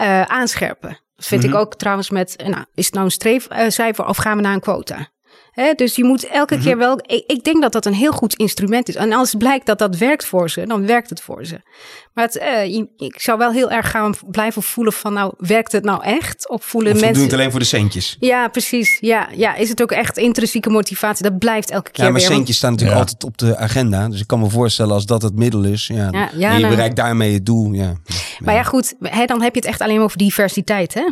uh, 0.00 0.22
aanscherpen. 0.22 0.98
Dat 1.16 1.26
vind 1.26 1.42
mm 1.42 1.48
-hmm. 1.48 1.58
ik 1.58 1.64
ook 1.64 1.74
trouwens 1.74 2.10
met, 2.10 2.42
nou, 2.46 2.64
is 2.74 2.84
het 2.84 2.94
nou 2.94 3.04
een 3.06 3.10
streefcijfer 3.10 4.06
of 4.06 4.16
gaan 4.16 4.36
we 4.36 4.42
naar 4.42 4.54
een 4.54 4.60
quota? 4.60 5.08
He, 5.54 5.72
dus 5.74 5.96
je 5.96 6.04
moet 6.04 6.26
elke 6.26 6.54
mm 6.54 6.60
-hmm. 6.60 6.68
keer 6.68 6.78
wel. 6.78 6.98
Ik, 7.06 7.24
ik, 7.26 7.44
denk 7.44 7.62
dat 7.62 7.72
dat 7.72 7.86
een 7.86 7.94
heel 7.94 8.12
goed 8.12 8.34
instrument 8.34 8.88
is. 8.88 8.94
En 8.94 9.12
als 9.12 9.34
blijkt 9.34 9.66
dat 9.66 9.78
dat 9.78 9.96
werkt 9.96 10.24
voor 10.24 10.50
ze, 10.50 10.66
dan 10.66 10.86
werkt 10.86 11.10
het 11.10 11.20
voor 11.20 11.44
ze. 11.44 11.60
Maar 12.14 12.24
het, 12.24 12.36
uh, 12.36 12.84
ik 12.96 13.20
zou 13.20 13.38
wel 13.38 13.52
heel 13.52 13.70
erg 13.70 13.90
gaan 13.90 14.14
blijven 14.30 14.62
voelen 14.62 14.92
van, 14.92 15.12
nou, 15.12 15.34
werkt 15.38 15.72
het 15.72 15.84
nou 15.84 16.02
echt? 16.02 16.48
Of 16.48 16.64
voelen 16.64 16.92
of 16.92 16.98
mensen. 17.00 17.14
doen 17.14 17.24
het 17.24 17.32
alleen 17.32 17.50
voor 17.50 17.60
de 17.60 17.66
centjes. 17.66 18.16
Ja, 18.20 18.48
precies. 18.48 18.98
Ja, 19.00 19.28
ja, 19.34 19.54
is 19.54 19.68
het 19.68 19.82
ook 19.82 19.92
echt 19.92 20.18
intrinsieke 20.18 20.70
motivatie? 20.70 21.22
Dat 21.22 21.38
blijft 21.38 21.70
elke 21.70 21.90
keer. 21.90 22.04
Ja, 22.04 22.10
maar 22.10 22.20
weer. 22.20 22.30
centjes 22.30 22.56
staan 22.56 22.70
natuurlijk 22.70 22.98
ja. 22.98 23.04
altijd 23.04 23.24
op 23.24 23.38
de 23.38 23.56
agenda. 23.56 24.08
Dus 24.08 24.20
ik 24.20 24.26
kan 24.26 24.40
me 24.40 24.50
voorstellen 24.50 24.94
als 24.94 25.06
dat 25.06 25.22
het 25.22 25.34
middel 25.34 25.64
is. 25.64 25.86
Ja, 25.86 26.08
ja, 26.10 26.30
ja 26.34 26.48
en 26.48 26.54
je 26.54 26.60
nou, 26.60 26.68
bereikt 26.68 26.96
daarmee 26.96 27.32
het 27.32 27.46
doel. 27.46 27.72
Ja. 27.72 27.92
Maar 28.38 28.54
ja, 28.54 28.62
goed, 28.62 28.94
hè, 29.00 29.24
dan 29.24 29.42
heb 29.42 29.54
je 29.54 29.60
het 29.60 29.68
echt 29.68 29.80
alleen 29.80 30.00
over 30.00 30.18
diversiteit, 30.18 30.94
hè? 30.94 31.04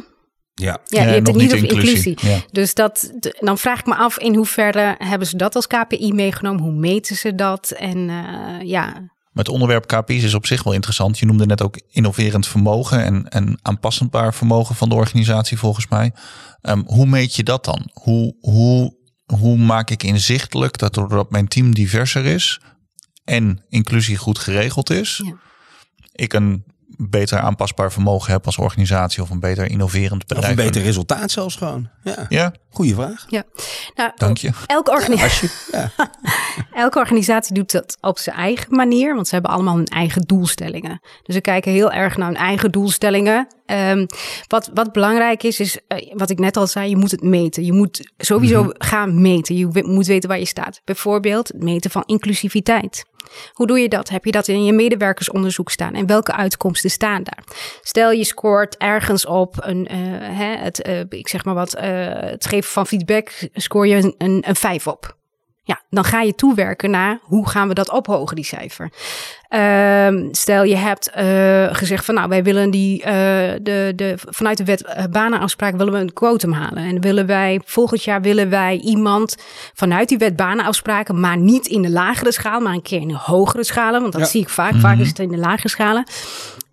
Ja, 0.55 0.79
ja, 0.85 1.03
je 1.03 1.09
hebt 1.09 1.27
het 1.27 1.37
niet 1.37 1.53
over 1.53 1.69
inclusie. 1.69 2.11
inclusie. 2.11 2.31
Ja. 2.31 2.41
Dus 2.51 2.75
dat, 2.75 3.13
dan 3.41 3.59
vraag 3.59 3.79
ik 3.79 3.87
me 3.87 3.95
af 3.95 4.19
in 4.19 4.35
hoeverre 4.35 4.95
hebben 4.99 5.29
ze 5.29 5.37
dat 5.37 5.55
als 5.55 5.67
KPI 5.67 6.13
meegenomen? 6.13 6.63
Hoe 6.63 6.73
meten 6.73 7.17
ze 7.17 7.35
dat? 7.35 7.71
En 7.71 7.99
uh, 8.09 8.69
ja. 8.69 9.11
Het 9.33 9.49
onderwerp 9.49 9.87
KPI's 9.87 10.23
is 10.23 10.35
op 10.35 10.47
zich 10.47 10.63
wel 10.63 10.73
interessant. 10.73 11.19
Je 11.19 11.27
noemde 11.27 11.47
net 11.47 11.63
ook 11.63 11.81
innoverend 11.91 12.47
vermogen 12.47 13.05
en, 13.05 13.29
en 13.29 13.59
aanpassendbaar 13.63 14.35
vermogen 14.35 14.75
van 14.75 14.89
de 14.89 14.95
organisatie 14.95 15.59
volgens 15.59 15.89
mij. 15.89 16.13
Um, 16.63 16.83
hoe 16.87 17.07
meet 17.07 17.35
je 17.35 17.43
dat 17.43 17.65
dan? 17.65 17.91
Hoe, 17.93 18.37
hoe, 18.41 18.97
hoe 19.25 19.57
maak 19.57 19.91
ik 19.91 20.03
inzichtelijk 20.03 20.79
dat 20.79 20.95
doordat 20.95 21.31
mijn 21.31 21.49
team 21.49 21.75
diverser 21.75 22.25
is 22.25 22.61
en 23.25 23.65
inclusie 23.69 24.17
goed 24.17 24.39
geregeld 24.39 24.91
is, 24.91 25.21
ja. 25.25 25.35
ik 26.13 26.33
een 26.33 26.65
beter 26.97 27.39
aanpasbaar 27.39 27.93
vermogen 27.93 28.33
heb 28.33 28.47
als 28.47 28.59
organisatie 28.59 29.23
of 29.23 29.31
een 29.31 29.41
beter 29.41 29.71
innoverend 29.71 30.27
bedrijf. 30.27 30.45
Of 30.45 30.59
een 30.59 30.65
beter 30.65 30.83
resultaat 30.83 31.31
zelfs 31.31 31.57
gewoon. 31.57 31.89
Ja. 32.05 32.27
ja. 32.29 32.53
Goeie 32.71 32.95
vraag. 32.95 33.25
Ja. 33.29 33.43
Nou, 33.95 34.11
Dank 34.17 34.37
je. 34.37 34.51
Elke, 34.67 34.91
organisatie, 34.91 35.51
ja, 35.73 35.91
elke 36.75 36.99
organisatie 36.99 37.55
doet 37.55 37.73
dat 37.73 37.99
op 38.01 38.19
zijn 38.19 38.37
eigen 38.37 38.77
manier, 38.77 39.15
want 39.15 39.29
ze 39.29 39.35
hebben 39.35 39.53
allemaal 39.53 39.77
hun 39.77 39.87
eigen 39.87 40.23
doelstellingen. 40.23 41.01
Dus 41.23 41.35
ze 41.35 41.41
kijken 41.41 41.73
heel 41.73 41.93
erg 41.93 42.17
naar 42.17 42.29
hun 42.29 42.37
eigen 42.37 42.73
doelstellingen. 42.73 43.47
Um, 43.67 44.07
wat, 44.49 44.71
wat 44.75 44.93
belangrijk 44.93 45.43
is, 45.43 45.61
is 45.61 45.79
uh, 45.89 46.13
wat 46.15 46.31
ik 46.31 46.39
net 46.39 46.57
al 46.57 46.67
zei, 46.67 46.89
je 46.89 46.97
moet 46.97 47.11
het 47.11 47.23
meten. 47.23 47.65
Je 47.65 47.73
moet 47.73 48.13
sowieso 48.17 48.63
mm 48.63 48.69
-hmm. 48.69 48.75
gaan 48.79 49.21
meten. 49.21 49.57
Je 49.57 49.69
moet 49.85 50.07
weten 50.07 50.29
waar 50.29 50.39
je 50.39 50.47
staat. 50.47 50.81
Bijvoorbeeld 50.85 51.49
het 51.49 51.63
meten 51.63 51.91
van 51.91 52.03
inclusiviteit. 52.07 53.05
Hoe 53.53 53.67
doe 53.67 53.81
je 53.81 53.89
dat? 53.89 54.09
Heb 54.09 54.25
je 54.25 54.31
dat 54.31 54.49
in 54.49 54.65
je 54.65 54.73
medewerkersonderzoek 54.73 55.71
staan? 55.71 55.95
En 55.95 56.07
welke 56.07 56.33
uitkomsten 56.33 56.91
staan 56.91 57.23
daar? 57.23 57.45
Stel 57.83 58.11
je 58.11 58.25
scoort 58.25 58.77
ergens 58.77 59.27
op 59.27 59.57
een, 59.61 59.89
uh, 59.93 59.99
hè, 60.39 60.57
het, 60.57 60.89
uh, 60.89 61.01
ik 61.09 61.29
zeg 61.29 61.45
maar 61.45 61.55
wat, 61.55 61.77
uh, 61.77 61.83
het 62.11 62.47
geven 62.47 62.71
van 62.71 62.87
feedback, 62.87 63.49
scoor 63.53 63.87
je 63.87 63.97
een, 63.97 64.15
een, 64.19 64.45
een 64.47 64.57
5 64.57 64.87
op. 64.87 65.21
Ja, 65.65 65.81
dan 65.91 66.05
ga 66.05 66.21
je 66.21 66.35
toewerken 66.35 66.91
naar 66.91 67.19
hoe 67.23 67.49
gaan 67.49 67.69
we 67.69 67.75
dat 67.75 67.91
ophogen, 67.91 68.37
die 68.37 68.45
cijfer. 68.45 68.91
Uh, 69.51 70.29
stel 70.31 70.65
je 70.65 70.77
hebt 70.77 71.11
uh, 71.19 71.75
gezegd 71.75 72.05
van 72.05 72.15
nou, 72.15 72.29
wij 72.29 72.43
willen 72.43 72.71
die, 72.71 72.99
uh, 72.99 73.07
de, 73.63 73.93
de, 73.97 74.15
vanuit 74.17 74.57
de 74.57 74.65
wet 74.65 74.83
uh, 74.83 75.05
banenafspraak 75.11 75.77
willen 75.77 75.93
we 75.93 75.99
een 75.99 76.13
quotum 76.13 76.53
halen. 76.53 76.85
En 76.85 77.01
willen 77.01 77.27
wij, 77.27 77.61
volgend 77.65 78.05
jaar 78.05 78.21
willen 78.21 78.51
wij 78.51 78.77
iemand 78.77 79.37
vanuit 79.75 80.09
die 80.09 80.19
wet 80.19 80.37
banenafspraken, 80.37 81.21
maar 81.21 81.37
niet 81.37 81.67
in 81.67 81.83
de 81.83 81.91
lagere 81.91 82.33
schaal, 82.33 82.61
maar 82.61 82.75
een 82.75 82.83
keer 82.83 83.01
in 83.01 83.09
de 83.09 83.19
hogere 83.19 83.65
schalen. 83.65 84.01
Want 84.01 84.13
dat 84.13 84.23
ja. 84.23 84.29
zie 84.29 84.41
ik 84.41 84.49
vaak. 84.49 84.75
Vaak 84.75 84.99
is 84.99 85.09
het 85.09 85.19
in 85.19 85.29
de 85.29 85.39
lagere 85.39 85.69
schalen. 85.69 86.05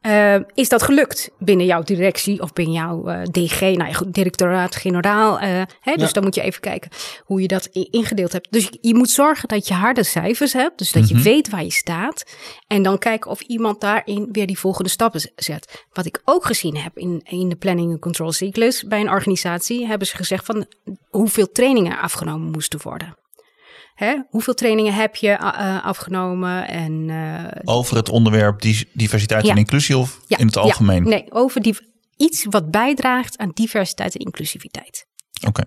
Uh, 0.10 0.36
is 0.54 0.69
dat 0.69 0.84
gelukt 0.84 1.30
binnen 1.38 1.65
jouw 1.65 1.84
directie 1.84 2.41
of 2.41 2.54
binnen 2.54 2.76
jouw 2.76 3.10
uh, 3.10 3.22
DG, 3.24 3.62
nou, 3.62 3.93
directoraat-generaal? 4.08 5.41
Uh, 5.41 5.62
hè? 5.80 5.95
Dus 5.95 6.08
ja. 6.08 6.12
dan 6.12 6.24
moet 6.24 6.36
je 6.36 6.41
even 6.41 6.62
kijken 6.62 6.91
hoe 7.24 7.41
je 7.41 7.48
dat 7.48 7.65
ingedeeld 7.72 8.32
hebt. 8.32 8.48
Dus 8.52 8.69
je 8.82 8.95
moet 8.95 9.10
zorgen 9.10 9.48
dat 9.48 9.67
je 9.67 9.74
harde 9.74 10.04
cijfers 10.04 10.54
hebt, 10.54 10.78
dus 10.78 10.91
dat 10.91 11.04
mm 11.04 11.10
-hmm. 11.10 11.17
je 11.17 11.24
weet 11.24 11.50
waar 11.50 11.63
je 11.63 11.72
staat. 11.72 12.24
En 12.67 12.84
dan 12.84 12.98
kijken 12.98 13.32
of 13.32 13.41
iemand 13.41 13.82
daarin 13.82 14.30
weer 14.32 14.48
die 14.48 14.60
volgende 14.60 14.89
stappen 14.89 15.32
zet. 15.36 15.86
Wat 15.93 16.06
ik 16.06 16.22
ook 16.26 16.45
gezien 16.45 16.78
heb 16.78 16.98
in, 16.98 17.22
in 17.24 17.50
de 17.50 17.56
planning 17.56 17.91
en 17.91 18.00
control 18.00 18.32
cyclus 18.32 18.84
bij 18.84 19.00
een 19.00 19.10
organisatie, 19.10 19.88
hebben 19.88 20.08
ze 20.08 20.15
gezegd 20.15 20.45
van 20.45 20.65
hoeveel 21.10 21.52
trainingen 21.52 22.00
afgenomen 22.00 22.52
moesten 22.52 22.80
worden. 22.84 23.17
Hè? 23.99 24.15
Hoeveel 24.29 24.53
trainingen 24.53 24.93
heb 24.93 25.15
je 25.15 25.27
uh, 25.41 25.85
afgenomen? 25.85 26.67
En, 26.67 27.07
uh, 27.09 27.45
over 27.63 27.95
het 27.95 28.09
onderwerp 28.09 28.62
diversiteit 28.93 29.45
ja. 29.45 29.51
en 29.51 29.57
inclusie 29.57 29.97
of 29.97 30.19
ja. 30.27 30.38
in 30.38 30.45
het 30.45 30.57
algemeen? 30.57 31.03
Ja. 31.03 31.09
Nee, 31.09 31.25
over 31.29 31.62
die, 31.62 31.77
iets 32.17 32.45
wat 32.49 32.71
bijdraagt 32.71 33.38
aan 33.38 33.51
diversiteit 33.53 34.15
en 34.15 34.19
inclusiviteit. 34.19 35.05
Oké. 35.38 35.47
Okay. 35.47 35.65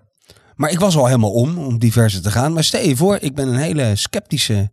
Maar 0.55 0.71
ik 0.71 0.79
was 0.79 0.97
al 0.97 1.07
helemaal 1.07 1.33
om 1.33 1.59
om 1.59 1.79
diverser 1.79 2.23
te 2.23 2.31
gaan. 2.31 2.53
Maar 2.53 2.65
stel 2.65 2.83
je 2.83 2.97
voor, 2.97 3.19
ik 3.21 3.35
ben 3.35 3.49
een 3.49 3.57
hele 3.57 3.97
sceptische 3.97 4.71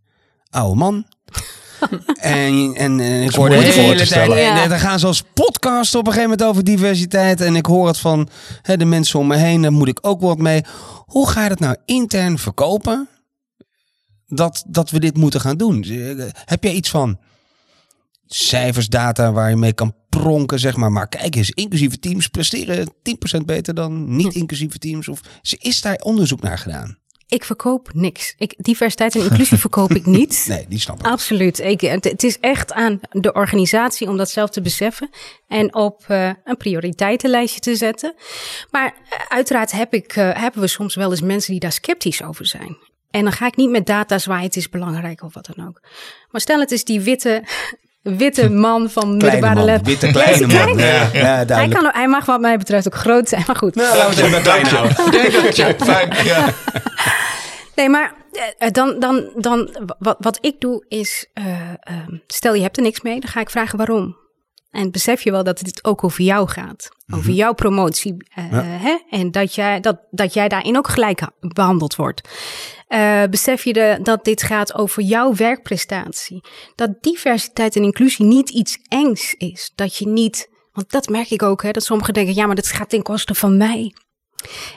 oude 0.49 0.75
man. 0.75 1.05
en, 2.19 2.73
en, 2.75 2.99
en 2.99 3.21
ik 3.21 3.35
hoor 3.35 3.49
de 3.49 3.55
hele 3.55 4.05
tijd, 4.07 4.33
ja. 4.33 4.67
dan 4.67 4.79
gaan 4.79 4.99
ze 4.99 5.07
als 5.07 5.23
podcast 5.33 5.95
op 5.95 6.07
een 6.07 6.13
gegeven 6.13 6.29
moment 6.29 6.49
over 6.49 6.63
diversiteit. 6.63 7.41
En 7.41 7.55
ik 7.55 7.65
hoor 7.65 7.87
het 7.87 7.99
van 7.99 8.29
hè, 8.61 8.77
de 8.77 8.85
mensen 8.85 9.19
om 9.19 9.27
me 9.27 9.35
heen, 9.35 9.61
daar 9.61 9.71
moet 9.71 9.87
ik 9.87 9.99
ook 10.01 10.21
wat 10.21 10.37
mee. 10.37 10.63
Hoe 11.05 11.29
ga 11.29 11.43
je 11.43 11.49
dat 11.49 11.59
nou 11.59 11.75
intern 11.85 12.37
verkopen? 12.37 13.07
Dat, 14.29 14.63
dat 14.67 14.89
we 14.89 14.99
dit 14.99 15.17
moeten 15.17 15.41
gaan 15.41 15.57
doen. 15.57 15.85
Heb 16.45 16.63
jij 16.63 16.73
iets 16.73 16.89
van 16.89 17.19
cijfers, 18.25 18.87
data 18.87 19.31
waar 19.31 19.49
je 19.49 19.55
mee 19.55 19.73
kan 19.73 19.95
pronken, 20.09 20.59
zeg 20.59 20.75
maar. 20.75 20.91
Maar 20.91 21.07
kijk 21.07 21.35
eens, 21.35 21.51
inclusieve 21.51 21.99
teams 21.99 22.27
presteren 22.27 22.93
10% 23.37 23.45
beter 23.45 23.73
dan 23.73 24.15
niet-inclusieve 24.15 24.77
teams. 24.77 25.07
Of 25.07 25.21
is 25.59 25.81
daar 25.81 25.95
onderzoek 25.95 26.41
naar 26.41 26.57
gedaan? 26.57 26.97
Ik 27.27 27.43
verkoop 27.43 27.89
niks. 27.93 28.35
Ik, 28.37 28.53
diversiteit 28.57 29.15
en 29.15 29.21
inclusie 29.21 29.57
verkoop 29.67 29.91
ik 29.91 30.05
niet. 30.05 30.45
Nee, 30.47 30.65
die 30.69 30.79
snap 30.79 30.99
ik. 30.99 31.05
Absoluut. 31.05 31.59
Ik, 31.59 31.81
het, 31.81 32.03
het, 32.03 32.23
is 32.23 32.39
echt 32.39 32.73
aan 32.73 32.99
de 33.11 33.33
organisatie 33.33 34.07
om 34.07 34.17
dat 34.17 34.29
zelf 34.29 34.49
te 34.49 34.61
beseffen 34.61 35.09
en 35.47 35.75
op 35.75 36.05
uh, 36.07 36.31
een 36.43 36.57
prioriteitenlijstje 36.57 37.59
te 37.59 37.75
zetten. 37.75 38.15
Maar 38.71 38.93
uh, 39.03 39.19
uiteraard 39.27 39.71
heb 39.71 39.93
ik, 39.93 40.15
uh, 40.15 40.29
hebben 40.33 40.61
we 40.61 40.67
soms 40.67 40.95
wel 40.95 41.11
eens 41.11 41.21
mensen 41.21 41.51
die 41.51 41.59
daar 41.59 41.71
sceptisch 41.71 42.23
over 42.23 42.45
zijn. 42.45 42.77
En 43.11 43.23
dan 43.23 43.31
ga 43.31 43.45
ik 43.45 43.55
niet 43.55 43.69
met 43.69 43.85
data 43.85 44.17
zwaaien, 44.17 44.45
het 44.45 44.55
is 44.55 44.69
belangrijk 44.69 45.23
of 45.23 45.33
wat 45.33 45.49
dan 45.55 45.67
ook. 45.67 45.81
Maar 46.31 46.41
stel 46.41 46.59
het 46.59 46.71
is 46.71 46.83
die 46.83 47.01
witte, 47.01 47.43
witte 48.01 48.49
man 48.49 48.89
van 48.89 49.17
middelbare 49.17 49.63
leeftijd. 49.63 50.01
Witte 50.01 50.11
kleine 50.17 50.45
man. 50.47 50.77
Ja, 50.77 51.09
ja, 51.13 51.45
hij, 51.45 51.67
kan, 51.67 51.89
hij 51.93 52.07
mag 52.07 52.25
wat 52.25 52.39
mij 52.39 52.57
betreft 52.57 52.87
ook 52.87 52.95
groot 52.95 53.29
zijn, 53.29 53.43
maar 53.47 53.55
goed. 53.55 53.75
Nou, 53.75 53.97
laten 53.97 54.15
we 54.15 54.21
het 54.21 54.29
even 54.29 54.41
klein 54.41 54.65
houden. 54.65 55.85
Fijn, 55.85 56.25
ja. 56.25 56.53
Nee, 57.75 57.89
maar 57.89 58.13
dan, 58.71 58.99
dan, 58.99 59.29
dan 59.35 59.87
wat, 59.99 60.17
wat 60.19 60.37
ik 60.41 60.59
doe 60.59 60.85
is, 60.87 61.27
uh, 61.33 61.45
uh, 61.45 61.67
stel 62.27 62.53
je 62.53 62.61
hebt 62.61 62.77
er 62.77 62.83
niks 62.83 63.01
mee, 63.01 63.19
dan 63.19 63.29
ga 63.29 63.39
ik 63.39 63.49
vragen 63.49 63.77
waarom. 63.77 64.17
En 64.71 64.91
besef 64.91 65.21
je 65.21 65.31
wel 65.31 65.43
dat 65.43 65.59
het 65.59 65.83
ook 65.83 66.03
over 66.03 66.23
jou 66.23 66.47
gaat. 66.47 66.89
Over 67.07 67.17
mm-hmm. 67.17 67.33
jouw 67.33 67.53
promotie. 67.53 68.13
Uh, 68.37 68.51
ja. 68.51 68.61
hè? 68.63 68.97
En 69.09 69.31
dat 69.31 69.55
jij, 69.55 69.79
dat, 69.79 69.99
dat 70.11 70.33
jij 70.33 70.47
daarin 70.47 70.77
ook 70.77 70.87
gelijk 70.87 71.27
behandeld 71.39 71.95
wordt. 71.95 72.29
Uh, 72.89 73.23
besef 73.29 73.63
je 73.63 73.73
de, 73.73 73.99
dat 74.01 74.25
dit 74.25 74.43
gaat 74.43 74.73
over 74.73 75.03
jouw 75.03 75.35
werkprestatie. 75.35 76.43
Dat 76.75 76.91
diversiteit 77.01 77.75
en 77.75 77.83
inclusie 77.83 78.25
niet 78.25 78.49
iets 78.49 78.77
engs 78.87 79.33
is. 79.33 79.71
Dat 79.75 79.95
je 79.95 80.07
niet, 80.07 80.49
want 80.71 80.91
dat 80.91 81.07
merk 81.09 81.29
ik 81.29 81.43
ook, 81.43 81.63
hè, 81.63 81.71
dat 81.71 81.83
sommigen 81.83 82.13
denken, 82.13 82.35
ja, 82.35 82.45
maar 82.45 82.55
dat 82.55 82.67
gaat 82.67 82.89
ten 82.89 83.03
koste 83.03 83.35
van 83.35 83.57
mij. 83.57 83.93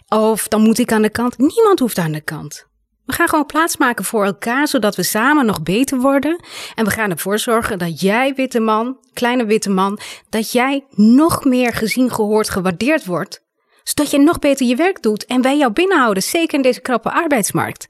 Of 0.09 0.49
dan 0.49 0.63
moet 0.63 0.79
ik 0.79 0.93
aan 0.93 1.03
de 1.03 1.11
kant. 1.11 1.39
Niemand 1.39 1.79
hoeft 1.79 1.99
aan 1.99 2.13
de 2.13 2.21
kant. 2.21 2.71
We 3.07 3.13
gaan 3.13 3.29
gewoon 3.29 3.47
plaatsmaken 3.47 4.05
voor 4.05 4.25
elkaar, 4.25 4.69
zodat 4.69 4.97
we 4.97 5.03
samen 5.03 5.47
nog 5.47 5.63
beter 5.63 5.99
worden. 5.99 6.45
En 6.75 6.85
we 6.85 6.91
gaan 6.91 7.11
ervoor 7.11 7.39
zorgen 7.39 7.79
dat 7.79 8.01
jij, 8.01 8.35
witte 8.35 8.61
man, 8.61 8.99
kleine 9.13 9.45
witte 9.45 9.71
man, 9.71 9.99
dat 10.29 10.53
jij 10.53 10.85
nog 10.91 11.45
meer 11.45 11.73
gezien, 11.73 12.11
gehoord, 12.11 12.51
gewaardeerd 12.51 13.05
wordt. 13.05 13.43
Zodat 13.83 14.11
je 14.11 14.19
nog 14.19 14.39
beter 14.39 14.67
je 14.67 14.77
werk 14.77 15.03
doet 15.03 15.25
en 15.25 15.43
wij 15.43 15.57
jou 15.57 15.73
binnenhouden, 15.73 16.23
zeker 16.23 16.55
in 16.55 16.63
deze 16.63 16.81
krappe 16.81 17.13
arbeidsmarkt. 17.13 17.87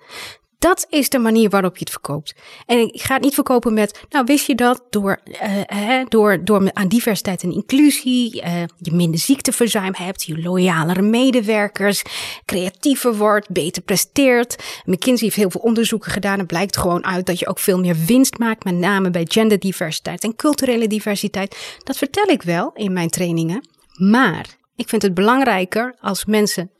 Dat 0.63 0.87
is 0.89 1.09
de 1.09 1.19
manier 1.19 1.51
waarop 1.51 1.77
je 1.77 1.81
het 1.81 1.91
verkoopt. 1.91 2.35
En 2.67 2.79
ik 2.79 3.01
ga 3.01 3.15
het 3.15 3.23
niet 3.23 3.35
verkopen 3.35 3.75
met, 3.75 4.05
nou 4.09 4.25
wist 4.25 4.47
je 4.47 4.55
dat, 4.55 4.83
door, 4.91 5.21
uh, 5.25 5.37
hè, 5.67 6.05
door, 6.09 6.45
door 6.45 6.71
aan 6.73 6.89
diversiteit 6.89 7.43
en 7.43 7.53
inclusie 7.53 8.43
uh, 8.43 8.61
je 8.79 8.93
minder 8.93 9.21
ziekteverzuim 9.21 9.95
hebt, 9.97 10.25
je 10.25 10.43
loyalere 10.43 11.03
medewerkers, 11.03 12.03
creatiever 12.45 13.17
wordt, 13.17 13.51
beter 13.51 13.83
presteert. 13.83 14.83
McKinsey 14.85 15.25
heeft 15.27 15.37
heel 15.37 15.51
veel 15.51 15.61
onderzoeken 15.61 16.11
gedaan. 16.11 16.39
Het 16.39 16.47
blijkt 16.47 16.77
gewoon 16.77 17.05
uit 17.05 17.27
dat 17.27 17.39
je 17.39 17.49
ook 17.49 17.59
veel 17.59 17.79
meer 17.79 17.97
winst 18.07 18.39
maakt, 18.39 18.65
met 18.65 18.75
name 18.75 19.11
bij 19.11 19.27
genderdiversiteit 19.29 20.25
en 20.25 20.37
culturele 20.37 20.87
diversiteit. 20.87 21.77
Dat 21.85 21.97
vertel 21.97 22.27
ik 22.27 22.43
wel 22.43 22.71
in 22.75 22.93
mijn 22.93 23.09
trainingen. 23.09 23.69
Maar 23.93 24.47
ik 24.77 24.89
vind 24.89 25.03
het 25.03 25.15
belangrijker 25.15 25.95
als 26.01 26.25
mensen 26.25 26.71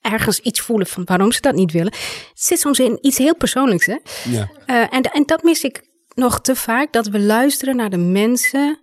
ergens 0.00 0.40
iets 0.40 0.60
voelen 0.60 0.86
van 0.86 1.04
waarom 1.04 1.32
ze 1.32 1.40
dat 1.40 1.54
niet 1.54 1.72
willen. 1.72 1.92
Het 1.92 2.30
zit 2.34 2.60
soms 2.60 2.78
in 2.78 2.98
iets 3.00 3.18
heel 3.18 3.36
persoonlijks. 3.36 3.86
Hè? 3.86 3.96
Ja. 4.24 4.50
Uh, 4.66 4.94
en, 4.94 5.02
en 5.02 5.22
dat 5.26 5.42
mis 5.42 5.64
ik 5.64 5.88
nog 6.14 6.40
te 6.40 6.54
vaak, 6.56 6.92
dat 6.92 7.06
we 7.06 7.20
luisteren 7.20 7.76
naar 7.76 7.90
de 7.90 7.96
mensen. 7.96 8.78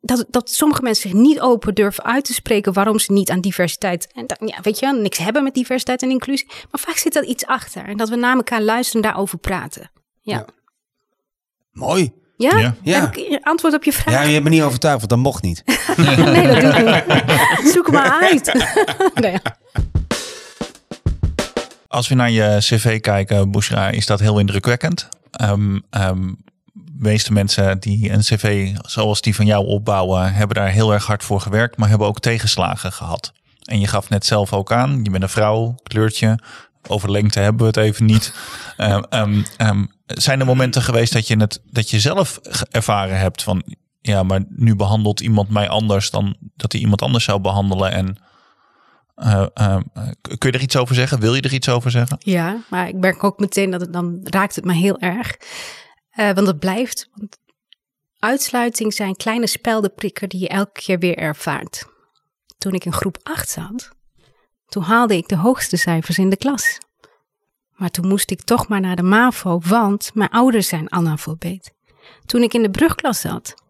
Dat, 0.00 0.24
dat 0.28 0.50
sommige 0.50 0.82
mensen 0.82 1.10
zich 1.10 1.20
niet 1.20 1.40
open 1.40 1.74
durven 1.74 2.04
uit 2.04 2.24
te 2.24 2.32
spreken 2.32 2.72
waarom 2.72 2.98
ze 2.98 3.12
niet 3.12 3.30
aan 3.30 3.40
diversiteit. 3.40 4.12
En 4.12 4.26
dat, 4.26 4.38
ja, 4.40 4.58
weet 4.62 4.78
je, 4.78 4.92
niks 4.92 5.18
hebben 5.18 5.42
met 5.42 5.54
diversiteit 5.54 6.02
en 6.02 6.10
inclusie. 6.10 6.46
Maar 6.70 6.80
vaak 6.80 6.96
zit 6.96 7.16
er 7.16 7.24
iets 7.24 7.46
achter. 7.46 7.84
En 7.84 7.96
dat 7.96 8.08
we 8.08 8.16
naar 8.16 8.36
elkaar 8.36 8.62
luisteren 8.62 9.02
en 9.02 9.08
daarover 9.08 9.38
praten. 9.38 9.90
Ja. 10.20 10.36
Ja. 10.36 10.46
Mooi. 11.72 12.12
Ja? 12.36 12.58
Ja. 12.58 12.74
Ja. 12.82 13.00
Heb 13.00 13.16
ik 13.16 13.44
antwoord 13.44 13.74
op 13.74 13.84
je 13.84 13.92
vraag? 13.92 14.14
Ja, 14.14 14.22
je 14.22 14.32
hebt 14.32 14.44
me 14.44 14.50
niet 14.50 14.62
overtuigd, 14.62 14.98
want 14.98 15.10
dat 15.10 15.18
mocht 15.18 15.42
niet. 15.42 15.62
nee, 15.96 16.46
dat 16.46 16.60
doe 16.60 16.70
ik 16.72 17.06
niet. 17.06 17.70
Zoek 17.72 17.90
maar 17.90 18.10
uit. 18.20 18.66
nee. 19.24 19.38
Als 21.92 22.08
we 22.08 22.14
naar 22.14 22.30
je 22.30 22.56
cv 22.58 23.00
kijken, 23.00 23.50
Bushra, 23.50 23.88
is 23.88 24.06
dat 24.06 24.20
heel 24.20 24.38
indrukwekkend. 24.38 25.08
Um, 25.42 25.82
um, 25.90 26.36
meeste 26.98 27.32
mensen 27.32 27.78
die 27.78 28.10
een 28.10 28.20
cv 28.20 28.74
zoals 28.82 29.20
die 29.20 29.34
van 29.34 29.46
jou 29.46 29.66
opbouwen, 29.66 30.34
hebben 30.34 30.56
daar 30.56 30.68
heel 30.68 30.92
erg 30.92 31.06
hard 31.06 31.24
voor 31.24 31.40
gewerkt, 31.40 31.76
maar 31.76 31.88
hebben 31.88 32.06
ook 32.06 32.20
tegenslagen 32.20 32.92
gehad. 32.92 33.32
En 33.62 33.80
je 33.80 33.86
gaf 33.86 34.08
net 34.08 34.26
zelf 34.26 34.52
ook 34.52 34.72
aan, 34.72 35.00
je 35.02 35.10
bent 35.10 35.22
een 35.22 35.28
vrouw, 35.28 35.74
kleurtje, 35.82 36.38
over 36.88 37.10
lengte 37.10 37.40
hebben 37.40 37.60
we 37.60 37.66
het 37.66 37.76
even 37.76 38.04
niet. 38.04 38.34
Um, 39.10 39.46
zijn 40.06 40.40
er 40.40 40.46
momenten 40.46 40.82
geweest 40.82 41.12
dat 41.12 41.26
je 41.26 41.36
het 41.36 41.60
dat 41.70 41.90
je 41.90 42.00
zelf 42.00 42.40
ervaren 42.70 43.18
hebt 43.18 43.42
van 43.42 43.62
ja, 44.00 44.22
maar 44.22 44.44
nu 44.48 44.76
behandelt 44.76 45.20
iemand 45.20 45.48
mij 45.48 45.68
anders 45.68 46.10
dan 46.10 46.36
dat 46.56 46.72
hij 46.72 46.80
iemand 46.80 47.02
anders 47.02 47.24
zou 47.24 47.40
behandelen 47.40 47.92
en 47.92 48.16
uh, 49.16 49.46
uh, 49.60 49.76
kun 50.38 50.50
je 50.50 50.56
er 50.56 50.62
iets 50.62 50.76
over 50.76 50.94
zeggen? 50.94 51.20
Wil 51.20 51.34
je 51.34 51.42
er 51.42 51.52
iets 51.52 51.68
over 51.68 51.90
zeggen? 51.90 52.16
Ja, 52.20 52.62
maar 52.70 52.88
ik 52.88 52.94
merk 52.94 53.24
ook 53.24 53.38
meteen 53.38 53.70
dat 53.70 53.80
het 53.80 53.92
dan 53.92 54.20
raakt 54.22 54.54
het 54.54 54.64
me 54.64 54.72
heel 54.72 54.98
erg. 54.98 55.36
Uh, 56.16 56.30
want 56.30 56.46
het 56.46 56.58
blijft. 56.58 57.08
Want 57.14 57.38
uitsluiting 58.18 58.94
zijn 58.94 59.16
kleine 59.16 59.46
speldenprikken 59.46 60.28
die 60.28 60.40
je 60.40 60.48
elke 60.48 60.80
keer 60.80 60.98
weer 60.98 61.16
ervaart. 61.16 61.84
Toen 62.58 62.74
ik 62.74 62.84
in 62.84 62.92
groep 62.92 63.18
8 63.22 63.48
zat, 63.48 63.90
toen 64.66 64.82
haalde 64.82 65.16
ik 65.16 65.28
de 65.28 65.36
hoogste 65.36 65.76
cijfers 65.76 66.18
in 66.18 66.30
de 66.30 66.36
klas. 66.36 66.78
Maar 67.76 67.90
toen 67.90 68.08
moest 68.08 68.30
ik 68.30 68.42
toch 68.42 68.68
maar 68.68 68.80
naar 68.80 68.96
de 68.96 69.02
MAVO, 69.02 69.60
want 69.60 70.10
mijn 70.14 70.30
ouders 70.30 70.68
zijn 70.68 70.92
analfabeet. 70.92 71.72
Toen 72.26 72.42
ik 72.42 72.54
in 72.54 72.62
de 72.62 72.70
brugklas 72.70 73.20
zat 73.20 73.61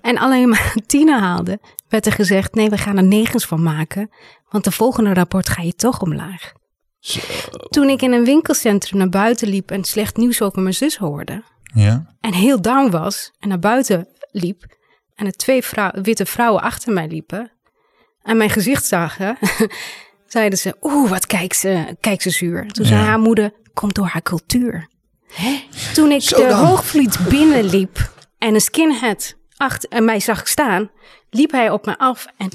en 0.00 0.18
alleen 0.18 0.48
maar 0.48 0.74
tienen 0.86 1.20
haalde, 1.20 1.60
werd 1.88 2.06
er 2.06 2.12
gezegd: 2.12 2.54
nee, 2.54 2.68
we 2.68 2.78
gaan 2.78 2.96
er 2.96 3.04
negens 3.04 3.44
van 3.44 3.62
maken, 3.62 4.10
want 4.48 4.64
de 4.64 4.70
volgende 4.72 5.14
rapport 5.14 5.48
ga 5.48 5.62
je 5.62 5.74
toch 5.74 6.00
omlaag. 6.02 6.52
Zo. 6.98 7.20
Toen 7.68 7.88
ik 7.88 8.02
in 8.02 8.12
een 8.12 8.24
winkelcentrum 8.24 8.98
naar 8.98 9.08
buiten 9.08 9.48
liep 9.48 9.70
en 9.70 9.84
slecht 9.84 10.16
nieuws 10.16 10.42
over 10.42 10.62
mijn 10.62 10.74
zus 10.74 10.96
hoorde, 10.96 11.42
Ja. 11.74 12.16
en 12.20 12.34
heel 12.34 12.60
down 12.60 12.90
was 12.90 13.32
en 13.38 13.48
naar 13.48 13.58
buiten 13.58 14.08
liep, 14.30 14.76
en 15.14 15.26
er 15.26 15.32
twee 15.32 15.62
vrou 15.64 16.00
witte 16.02 16.26
vrouwen 16.26 16.62
achter 16.62 16.92
mij 16.92 17.08
liepen 17.08 17.52
en 18.22 18.36
mijn 18.36 18.50
gezicht 18.50 18.84
zagen, 18.86 19.38
zeiden 20.26 20.58
ze: 20.58 20.76
Oeh, 20.80 21.10
wat 21.10 21.26
kijkt 21.26 21.56
ze, 21.56 21.96
kijkt 22.00 22.22
ze 22.22 22.30
zuur. 22.30 22.66
Toen 22.72 22.84
zei 22.86 23.00
haar 23.00 23.18
moeder: 23.18 23.52
Komt 23.74 23.94
door 23.94 24.06
haar 24.06 24.22
cultuur. 24.22 24.88
Toen 25.94 26.10
ik 26.10 26.22
Zo 26.22 26.36
de 26.42 26.48
dan. 26.48 26.66
hoogvliet 26.66 27.18
binnenliep 27.28 28.12
en 28.38 28.54
een 28.54 28.60
skinhead 28.60 29.36
achter 29.58 29.88
en 29.90 30.04
mij 30.04 30.20
zag 30.20 30.48
staan, 30.48 30.90
liep 31.30 31.50
hij 31.50 31.70
op 31.70 31.86
me 31.86 31.98
af 31.98 32.26
en 32.36 32.50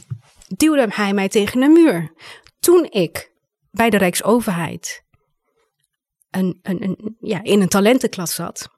duwde 0.48 0.88
hij 0.89 1.13
mij 1.13 1.30
tegen 1.30 1.62
een 1.62 1.74
muur. 1.74 2.13
Toen 2.60 2.88
ik 2.89 3.32
bij 3.72 3.89
de 3.89 3.98
Rijksoverheid 3.98 5.04
een, 6.32 6.60
een, 6.62 6.84
een, 6.84 7.18
ja, 7.20 7.44
in 7.44 7.62
een 7.62 7.68
talentenklas 7.68 8.36
zat, 8.36 8.70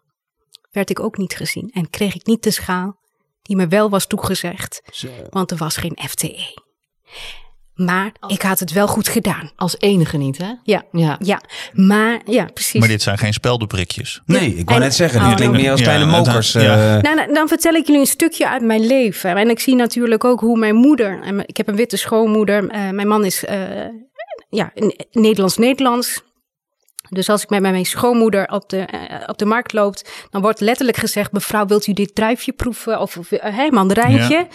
werd 0.72 0.90
ik 0.90 1.00
ook 1.00 1.18
niet 1.18 1.36
gezien 1.36 1.72
en 1.74 1.90
kreeg 1.90 2.16
ik 2.16 2.26
niet 2.26 2.44
de 2.44 2.52
schaal 2.52 3.04
die 3.42 3.56
me 3.56 3.68
wel 3.68 3.90
was 3.90 4.08
toegezegd, 4.08 4.82
Zo. 4.92 5.10
want 5.30 5.52
er 5.52 5.58
was 5.58 5.78
geen 5.78 5.98
FTE. 6.10 6.64
Maar 7.76 8.12
ik 8.28 8.42
had 8.42 8.60
het 8.60 8.72
wel 8.72 8.88
goed 8.88 9.08
gedaan. 9.08 9.52
Als 9.56 9.76
enige 9.80 10.18
niet, 10.18 10.38
hè? 10.38 10.52
Ja, 10.64 10.84
Ja. 10.92 11.16
ja. 11.20 11.42
Maar 11.74 12.22
ja, 12.26 12.46
precies. 12.54 12.80
Maar 12.80 12.90
dit 12.90 13.02
zijn 13.02 13.18
geen 13.18 13.34
speldenprikjes. 13.34 14.22
Nee, 14.26 14.56
ik 14.56 14.66
wou 14.66 14.78
En- 14.80 14.86
net 14.86 14.96
zeggen, 14.96 15.20
Oh, 15.22 15.26
dit 15.28 15.36
klinkt 15.36 15.54
nou. 15.54 15.64
meer 15.64 15.72
als 15.72 15.80
Ja, 15.82 15.86
kleine 15.86 16.12
mokers. 16.12 16.52
ja. 16.52 16.96
eh. 16.96 17.02
Nou, 17.02 17.16
nou, 17.16 17.34
dan 17.34 17.48
vertel 17.48 17.74
ik 17.74 17.86
jullie 17.86 18.02
een 18.02 18.08
stukje 18.08 18.50
uit 18.50 18.62
mijn 18.62 18.86
leven. 18.88 19.36
En 19.36 19.50
ik 19.50 19.60
zie 19.60 19.76
natuurlijk 19.76 20.24
ook 20.24 20.40
hoe 20.40 20.58
mijn 20.58 20.76
moeder. 20.76 21.22
En 21.24 21.48
ik 21.48 21.58
heb 21.58 21.68
een 21.68 21.76
witte 21.76 21.98
schoonmoeder. 21.98 22.70
eh, 22.70 22.90
mijn 22.90 23.08
man 23.08 23.26
is 23.26 23.46
eh, 23.46 23.60
ja, 24.50 24.72
Nederlands-Nederlands. 25.12 26.24
Dus 27.10 27.30
als 27.30 27.44
ik 27.44 27.50
met 27.50 27.62
mijn 27.62 27.86
schoonmoeder 27.86 28.48
op 28.48 28.70
de, 28.70 28.86
op 29.28 29.38
de 29.38 29.46
markt 29.46 29.74
loopt, 29.74 30.10
dan 30.30 30.42
wordt 30.42 30.60
letterlijk 30.60 30.98
gezegd: 30.98 31.32
Mevrouw, 31.32 31.66
wilt 31.66 31.88
u 31.88 31.94
dit 31.94 32.16
druifje 32.16 32.52
proeven? 32.52 33.00
Of, 33.00 33.18
of 33.18 33.30
hey, 33.30 33.72
mandarijntje. 33.72 34.36
Ja. 34.36 34.48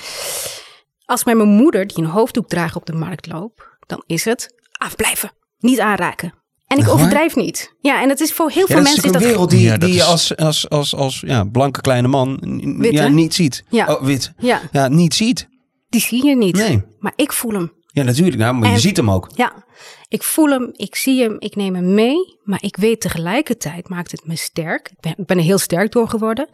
Als 1.11 1.25
met 1.25 1.37
mijn 1.37 1.49
moeder, 1.49 1.87
die 1.87 1.99
een 1.99 2.05
hoofddoek 2.11 2.49
draagt 2.49 2.77
op 2.77 2.87
de 2.87 2.93
markt 2.93 3.27
loopt, 3.27 3.63
dan 3.87 4.03
is 4.07 4.25
het 4.25 4.55
afblijven, 4.73 5.31
niet 5.59 5.81
aanraken. 5.81 6.35
En 6.67 6.79
ik 6.79 6.89
overdrijf 6.89 7.37
niet. 7.37 7.75
Ja, 7.81 8.03
en 8.03 8.09
het 8.09 8.21
is 8.21 8.33
voor 8.33 8.51
heel 8.51 8.61
Ja, 8.61 8.67
veel 8.67 8.77
dat 8.77 8.87
is 8.87 8.93
mensen. 8.93 9.09
ook 9.09 9.15
een 9.15 9.21
is 9.21 9.27
dat 9.27 9.31
wereld 9.31 9.51
die, 9.51 9.61
Ja, 9.61 9.71
dat 9.71 9.81
die 9.81 9.93
je 9.93 9.97
is- 10.05 10.07
als, 10.07 10.37
als, 10.37 10.69
als, 10.69 10.95
als 10.95 11.21
ja, 11.27 11.45
blanke 11.45 11.81
kleine 11.81 12.09
man 12.09 12.39
Wit, 12.79 12.93
ja, 12.93 13.09
niet 13.09 13.35
ziet. 13.35 13.65
Ja. 13.69 13.87
Oh, 13.95 14.03
wit. 14.03 14.33
Ja, 14.39 14.61
Ja, 14.73 14.89
niet 14.89 15.15
ziet. 15.15 15.49
die 15.89 16.01
zie 16.01 16.27
je 16.27 16.37
niet. 16.37 16.57
Nee. 16.57 16.83
Maar 16.99 17.13
ik 17.17 17.33
voel 17.33 17.53
hem. 17.53 17.73
Ja, 17.93 18.03
natuurlijk. 18.03 18.37
Nou, 18.37 18.55
maar 18.55 18.69
je 18.69 18.75
En- 18.75 18.81
ziet 18.81 18.97
hem 18.97 19.11
ook. 19.11 19.29
Ja, 19.35 19.65
ik 20.09 20.23
voel 20.23 20.49
hem, 20.51 20.71
ik 20.77 20.97
zie 20.97 21.23
hem, 21.23 21.37
ik 21.39 21.57
neem 21.57 21.75
hem 21.75 21.95
mee. 21.95 22.39
Maar 22.43 22.63
ik 22.63 22.77
weet 22.77 23.01
tegelijkertijd 23.01 23.89
maakt 23.89 24.11
het 24.11 24.27
me 24.27 24.37
sterk. 24.37 24.89
Ik 24.91 25.01
ben, 25.01 25.15
ik 25.17 25.27
ben 25.27 25.37
er 25.37 25.43
heel 25.43 25.59
sterk 25.59 25.93
door 25.93 26.09
geworden. 26.09 26.49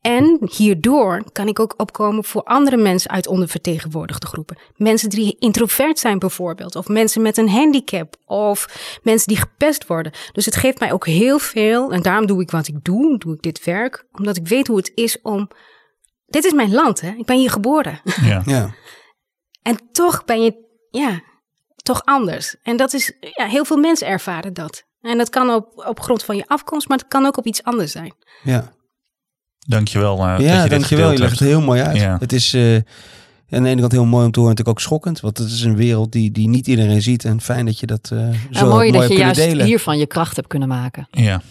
En 0.00 0.38
hierdoor 0.56 1.22
kan 1.32 1.48
ik 1.48 1.60
ook 1.60 1.74
opkomen 1.76 2.24
voor 2.24 2.42
andere 2.42 2.76
mensen 2.76 3.10
uit 3.10 3.26
ondervertegenwoordigde 3.26 4.26
groepen. 4.26 4.58
Mensen 4.76 5.08
die 5.08 5.36
introvert 5.38 5.98
zijn 5.98 6.18
bijvoorbeeld. 6.18 6.76
Of 6.76 6.88
mensen 6.88 7.22
met 7.22 7.36
een 7.36 7.48
handicap. 7.48 8.16
Of 8.26 8.66
mensen 9.02 9.28
die 9.28 9.36
gepest 9.36 9.86
worden. 9.86 10.12
Dus 10.32 10.44
het 10.44 10.56
geeft 10.56 10.78
mij 10.80 10.92
ook 10.92 11.06
heel 11.06 11.38
veel. 11.38 11.92
En 11.92 12.02
daarom 12.02 12.26
doe 12.26 12.42
ik 12.42 12.50
wat 12.50 12.68
ik 12.68 12.84
doe. 12.84 13.18
Doe 13.18 13.34
ik 13.34 13.42
dit 13.42 13.64
werk. 13.64 14.06
Omdat 14.12 14.36
ik 14.36 14.48
weet 14.48 14.66
hoe 14.66 14.76
het 14.76 14.92
is 14.94 15.20
om... 15.22 15.50
Dit 16.26 16.44
is 16.44 16.52
mijn 16.52 16.72
land, 16.72 17.00
hè. 17.00 17.10
Ik 17.18 17.26
ben 17.26 17.36
hier 17.38 17.50
geboren. 17.50 18.00
Ja. 18.22 18.42
Ja. 18.46 18.74
En 19.62 19.78
toch 19.92 20.24
ben 20.24 20.42
je, 20.42 20.66
ja, 20.90 21.20
toch 21.82 22.02
anders. 22.04 22.56
En 22.62 22.76
dat 22.76 22.92
is, 22.92 23.12
ja, 23.36 23.46
heel 23.46 23.64
veel 23.64 23.76
mensen 23.76 24.06
ervaren 24.06 24.52
dat. 24.54 24.84
En 25.00 25.18
dat 25.18 25.28
kan 25.30 25.50
op, 25.50 25.82
op 25.88 26.00
grond 26.00 26.22
van 26.24 26.36
je 26.36 26.46
afkomst, 26.46 26.88
maar 26.88 26.98
het 26.98 27.08
kan 27.08 27.26
ook 27.26 27.36
op 27.36 27.46
iets 27.46 27.62
anders 27.62 27.92
zijn. 27.92 28.14
Ja, 28.42 28.72
Dankjewel. 29.66 30.18
Uh, 30.18 30.30
dat 30.30 30.40
je 30.40 30.46
ja 30.46 30.62
dit 30.62 30.70
dankjewel. 30.70 31.10
Je 31.12 31.18
legt 31.18 31.38
het 31.38 31.48
heel 31.48 31.60
mooi 31.60 31.80
uit. 31.82 31.96
Ja. 31.96 32.16
Het 32.18 32.32
is 32.32 32.54
eh, 32.54 32.74
aan 33.50 33.62
de 33.62 33.68
ene 33.68 33.80
kant 33.80 33.92
heel 33.92 34.04
mooi 34.04 34.24
om 34.24 34.30
te 34.32 34.38
horen. 34.40 34.54
Natuurlijk 34.54 34.78
ook 34.78 34.80
schokkend. 34.84 35.20
Want 35.20 35.38
het 35.38 35.50
is 35.50 35.62
een 35.62 35.76
wereld 35.76 36.12
die, 36.12 36.30
die 36.30 36.48
niet 36.48 36.66
iedereen 36.66 37.02
ziet. 37.02 37.24
En 37.24 37.40
fijn 37.40 37.66
dat 37.66 37.78
je 37.78 37.86
dat 37.86 38.10
eh 38.12 38.18
zo 38.18 38.36
Nou, 38.50 38.68
mooi 38.68 38.90
dat 38.90 39.00
hebt 39.00 39.12
je 39.12 39.18
juist 39.18 39.40
delen. 39.40 39.66
hiervan 39.66 39.98
je 39.98 40.06
kracht 40.06 40.36
hebt 40.36 40.48
kunnen 40.48 40.68
maken. 40.68 41.08
Ja. 41.10 41.42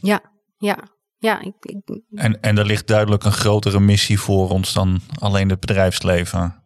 Ja, 0.00 0.20
ja, 0.58 0.78
ja. 1.18 1.40
Ik, 1.40 1.54
ik- 1.60 2.00
En, 2.14 2.40
en 2.42 2.58
er 2.58 2.66
ligt 2.66 2.86
duidelijk 2.86 3.24
een 3.24 3.32
grotere 3.32 3.80
missie 3.80 4.20
voor 4.20 4.50
ons 4.50 4.72
dan 4.72 5.00
alleen 5.18 5.48
het 5.50 5.60
bedrijfsleven. 5.60 6.59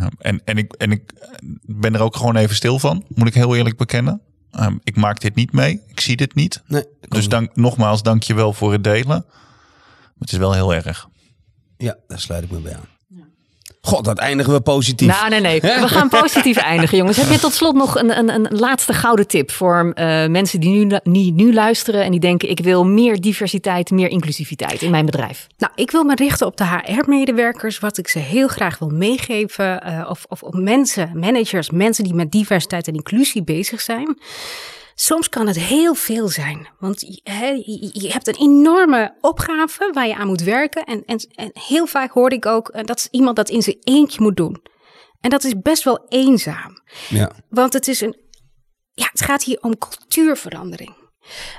Um, 0.00 0.08
en, 0.18 0.40
en, 0.44 0.56
ik, 0.56 0.72
en 0.72 0.90
ik 0.90 1.12
ben 1.62 1.94
er 1.94 2.00
ook 2.00 2.16
gewoon 2.16 2.36
even 2.36 2.56
stil 2.56 2.78
van, 2.78 3.04
moet 3.08 3.26
ik 3.26 3.34
heel 3.34 3.56
eerlijk 3.56 3.76
bekennen. 3.76 4.20
Um, 4.60 4.80
ik 4.84 4.96
maak 4.96 5.20
dit 5.20 5.34
niet 5.34 5.52
mee, 5.52 5.82
ik 5.86 6.00
zie 6.00 6.16
dit 6.16 6.34
niet. 6.34 6.62
Nee, 6.66 6.84
Dus 7.00 7.28
dank, 7.28 7.56
nogmaals, 7.56 8.02
dank 8.02 8.22
je 8.22 8.34
wel 8.34 8.52
voor 8.52 8.72
het 8.72 8.84
delen. 8.84 9.06
Maar 9.06 10.18
het 10.18 10.32
is 10.32 10.38
wel 10.38 10.52
heel 10.52 10.74
erg. 10.74 11.08
Ja, 11.76 11.96
daar 12.06 12.20
sluit 12.20 12.44
ik 12.44 12.50
me 12.50 12.58
bij 12.58 12.74
aan. 12.74 12.95
God, 13.86 14.04
dat 14.04 14.18
eindigen 14.18 14.52
we 14.52 14.60
positief. 14.60 15.08
Nou, 15.08 15.28
nee, 15.28 15.40
nee. 15.40 15.60
We 15.60 15.88
gaan 15.88 16.08
positief 16.08 16.56
eindigen, 16.56 16.98
jongens. 16.98 17.16
Heb 17.16 17.30
je 17.30 17.38
tot 17.38 17.52
slot 17.52 17.74
nog 17.74 17.98
een, 17.98 18.18
een, 18.18 18.34
een 18.34 18.46
laatste 18.58 18.92
gouden 18.92 19.26
tip 19.26 19.50
voor 19.50 19.92
eh, 19.94 20.26
mensen 20.26 20.60
die 20.60 20.70
nu, 20.70 20.98
die 21.02 21.32
nu 21.32 21.52
luisteren 21.52 22.04
en 22.04 22.10
die 22.10 22.20
denken: 22.20 22.50
ik 22.50 22.60
wil 22.60 22.84
meer 22.84 23.20
diversiteit, 23.20 23.90
meer 23.90 24.08
inclusiviteit 24.08 24.82
in 24.82 24.90
mijn 24.90 25.06
bedrijf? 25.06 25.46
nou, 25.58 25.72
ik 25.74 25.90
wil 25.90 26.04
me 26.04 26.14
richten 26.14 26.46
op 26.46 26.56
de 26.56 26.64
HR-medewerkers. 26.64 27.78
Wat 27.78 27.98
ik 27.98 28.08
ze 28.08 28.18
heel 28.18 28.48
graag 28.48 28.78
wil 28.78 28.88
meegeven. 28.88 29.82
eh, 29.82 30.06
of, 30.10 30.24
of 30.28 30.42
op 30.42 30.54
mensen, 30.54 31.10
managers, 31.14 31.70
mensen 31.70 32.04
die 32.04 32.14
met 32.14 32.32
diversiteit 32.32 32.88
en 32.88 32.94
inclusie 32.94 33.42
bezig 33.42 33.80
zijn. 33.80 34.18
Soms 34.98 35.28
kan 35.28 35.46
het 35.46 35.56
heel 35.56 35.94
veel 35.94 36.28
zijn, 36.28 36.68
want 36.78 37.00
je 37.92 38.08
hebt 38.12 38.26
een 38.26 38.36
enorme 38.38 39.16
opgave 39.20 39.90
waar 39.92 40.06
je 40.06 40.14
aan 40.14 40.26
moet 40.26 40.42
werken. 40.42 40.84
En, 40.84 41.04
en, 41.04 41.18
en 41.34 41.50
heel 41.52 41.86
vaak 41.86 42.10
hoor 42.10 42.32
ik 42.32 42.46
ook 42.46 42.74
uh, 42.74 42.84
dat 42.84 43.08
iemand 43.10 43.36
dat 43.36 43.48
in 43.48 43.62
zijn 43.62 43.76
eentje 43.80 44.22
moet 44.22 44.36
doen. 44.36 44.62
En 45.20 45.30
dat 45.30 45.44
is 45.44 45.58
best 45.62 45.82
wel 45.82 46.06
eenzaam. 46.08 46.82
Ja. 47.08 47.30
Want 47.48 47.72
het, 47.72 47.88
is 47.88 48.00
een, 48.00 48.16
ja, 48.92 49.08
het 49.10 49.20
gaat 49.20 49.42
hier 49.42 49.58
om 49.60 49.78
cultuurverandering. 49.78 50.94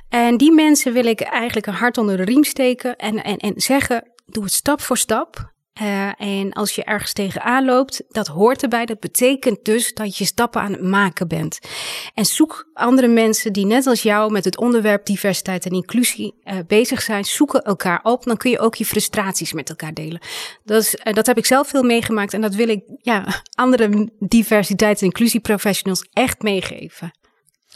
En 0.09 0.37
die 0.37 0.51
mensen 0.51 0.93
wil 0.93 1.05
ik 1.05 1.21
eigenlijk 1.21 1.65
een 1.65 1.73
hart 1.73 1.97
onder 1.97 2.17
de 2.17 2.23
riem 2.23 2.43
steken 2.43 2.95
en, 2.95 3.23
en, 3.23 3.37
en 3.37 3.53
zeggen: 3.55 4.11
doe 4.25 4.43
het 4.43 4.53
stap 4.53 4.81
voor 4.81 4.97
stap. 4.97 5.53
Uh, 5.81 6.21
en 6.21 6.53
als 6.53 6.75
je 6.75 6.83
ergens 6.83 7.13
tegenaan 7.13 7.65
loopt, 7.65 8.03
dat 8.07 8.27
hoort 8.27 8.63
erbij. 8.63 8.85
Dat 8.85 8.99
betekent 8.99 9.65
dus 9.65 9.93
dat 9.93 10.17
je 10.17 10.25
stappen 10.25 10.61
aan 10.61 10.71
het 10.71 10.81
maken 10.81 11.27
bent. 11.27 11.59
En 12.13 12.25
zoek 12.25 12.69
andere 12.73 13.07
mensen 13.07 13.53
die 13.53 13.65
net 13.65 13.87
als 13.87 14.01
jou 14.01 14.31
met 14.31 14.45
het 14.45 14.57
onderwerp 14.57 15.05
diversiteit 15.05 15.65
en 15.65 15.71
inclusie 15.71 16.35
uh, 16.43 16.57
bezig 16.67 17.01
zijn. 17.01 17.25
Zoeken 17.25 17.61
elkaar 17.61 17.99
op. 18.03 18.23
Dan 18.23 18.37
kun 18.37 18.51
je 18.51 18.59
ook 18.59 18.75
je 18.75 18.85
frustraties 18.85 19.53
met 19.53 19.69
elkaar 19.69 19.93
delen. 19.93 20.21
Dat, 20.63 20.81
is, 20.81 20.95
uh, 21.03 21.13
dat 21.13 21.25
heb 21.25 21.37
ik 21.37 21.45
zelf 21.45 21.67
veel 21.67 21.83
meegemaakt. 21.83 22.33
En 22.33 22.41
dat 22.41 22.55
wil 22.55 22.69
ik 22.69 22.83
ja, 23.01 23.43
andere 23.55 24.11
diversiteit 24.19 24.99
en 24.99 25.05
inclusie 25.05 25.39
professionals 25.39 26.07
echt 26.13 26.41
meegeven. 26.41 27.11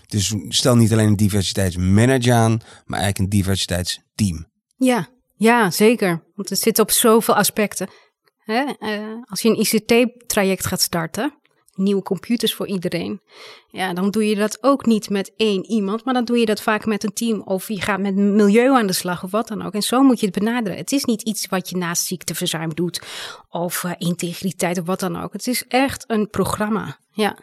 Dus 0.08 0.36
stel 0.47 0.76
niet 0.76 0.91
alleen 0.91 1.08
een 1.08 1.16
diversiteitsmanager 1.16 2.34
aan, 2.34 2.60
maar 2.86 2.99
eigenlijk 2.99 3.18
een 3.20 3.39
diversiteitsteam. 3.39 4.45
Ja, 4.78 5.10
ja, 5.41 5.72
zeker. 5.72 6.24
Want 6.42 6.54
het 6.54 6.64
zit 6.64 6.80
op 6.80 6.92
zoveel 6.92 7.36
aspecten. 7.36 7.89
Hè? 8.38 8.64
Uh, 8.80 9.22
als 9.24 9.42
je 9.42 9.50
een 9.50 9.60
ICT-traject 9.60 10.66
gaat 10.66 10.82
starten, 10.82 11.34
nieuwe 11.74 12.02
computers 12.02 12.54
voor 12.54 12.68
iedereen, 12.68 13.22
ja, 13.68 13.94
dan 13.94 14.12
doe 14.12 14.30
je 14.30 14.36
dat 14.36 14.64
ook 14.64 14.86
niet 14.86 15.10
met 15.10 15.32
één 15.36 15.66
iemand, 15.66 16.06
maar 16.06 16.14
dan 16.14 16.26
doe 16.26 16.38
je 16.38 16.46
dat 16.46 16.62
vaak 16.62 16.86
met 16.86 17.04
een 17.04 17.14
team. 17.14 17.42
Of 17.42 17.68
je 17.68 17.82
gaat 17.82 18.00
met 18.00 18.16
milieu 18.16 18.76
aan 18.76 18.88
de 18.88 18.94
slag 18.94 19.24
of 19.24 19.32
wat 19.32 19.48
dan 19.48 19.62
ook. 19.62 19.74
En 19.74 19.82
zo 19.82 20.04
moet 20.04 20.20
je 20.20 20.26
het 20.26 20.36
benaderen. 20.36 20.78
Het 20.78 20.92
is 20.92 21.06
niet 21.06 21.22
iets 21.22 21.46
wat 21.46 21.70
je 21.70 21.78
naast 21.78 22.06
ziekteverzuim 22.06 22.76
doet 22.76 23.02
of 23.50 23.84
uh, 23.84 23.92
integriteit 23.98 24.80
of 24.80 24.86
wat 24.86 25.00
dan 25.00 25.22
ook. 25.22 25.34
Het 25.34 25.48
is 25.48 25.68
echt 25.68 26.04
een 26.08 26.30
programma. 26.30 27.00
Ja. 27.12 27.38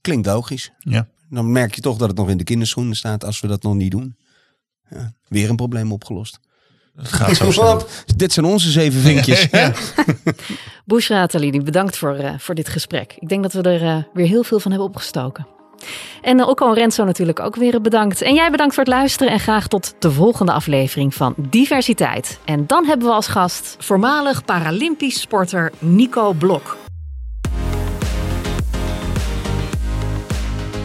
Klinkt 0.00 0.26
logisch. 0.26 0.72
Ja. 0.78 1.08
Dan 1.28 1.52
merk 1.52 1.74
je 1.74 1.80
toch 1.80 1.96
dat 1.96 2.08
het 2.08 2.18
nog 2.18 2.28
in 2.28 2.36
de 2.36 2.44
kinderschoenen 2.44 2.96
staat 2.96 3.24
als 3.24 3.40
we 3.40 3.46
dat 3.46 3.62
nog 3.62 3.74
niet 3.74 3.90
doen. 3.90 4.16
Ja, 4.88 5.12
weer 5.28 5.50
een 5.50 5.56
probleem 5.56 5.92
opgelost. 5.92 6.38
Het 6.96 7.12
gaat 7.12 7.36
zo 7.36 7.50
snel. 7.50 7.86
Dit 8.16 8.32
zijn 8.32 8.46
onze 8.46 8.70
zeven 8.70 9.00
vinkjes. 9.00 9.48
Ja. 9.50 9.72
Bushra 10.84 11.26
Talini, 11.26 11.60
bedankt 11.60 11.96
voor, 11.96 12.18
uh, 12.18 12.30
voor 12.38 12.54
dit 12.54 12.68
gesprek. 12.68 13.14
Ik 13.18 13.28
denk 13.28 13.42
dat 13.42 13.52
we 13.52 13.62
er 13.62 13.82
uh, 13.82 13.96
weer 14.12 14.26
heel 14.26 14.42
veel 14.42 14.60
van 14.60 14.70
hebben 14.70 14.88
opgestoken. 14.88 15.46
En 16.22 16.38
uh, 16.38 16.48
Okko 16.48 16.68
en 16.68 16.74
Renzo 16.74 17.04
natuurlijk 17.04 17.40
ook 17.40 17.56
weer 17.56 17.80
bedankt. 17.80 18.22
En 18.22 18.34
jij 18.34 18.50
bedankt 18.50 18.74
voor 18.74 18.84
het 18.84 18.92
luisteren 18.92 19.32
en 19.32 19.40
graag 19.40 19.68
tot 19.68 19.94
de 19.98 20.10
volgende 20.10 20.52
aflevering 20.52 21.14
van 21.14 21.34
Diversiteit. 21.36 22.38
En 22.44 22.66
dan 22.66 22.86
hebben 22.86 23.06
we 23.06 23.14
als 23.14 23.26
gast 23.26 23.76
voormalig 23.78 24.44
Paralympisch 24.44 25.20
sporter 25.20 25.72
Nico 25.78 26.32
Blok. 26.32 26.76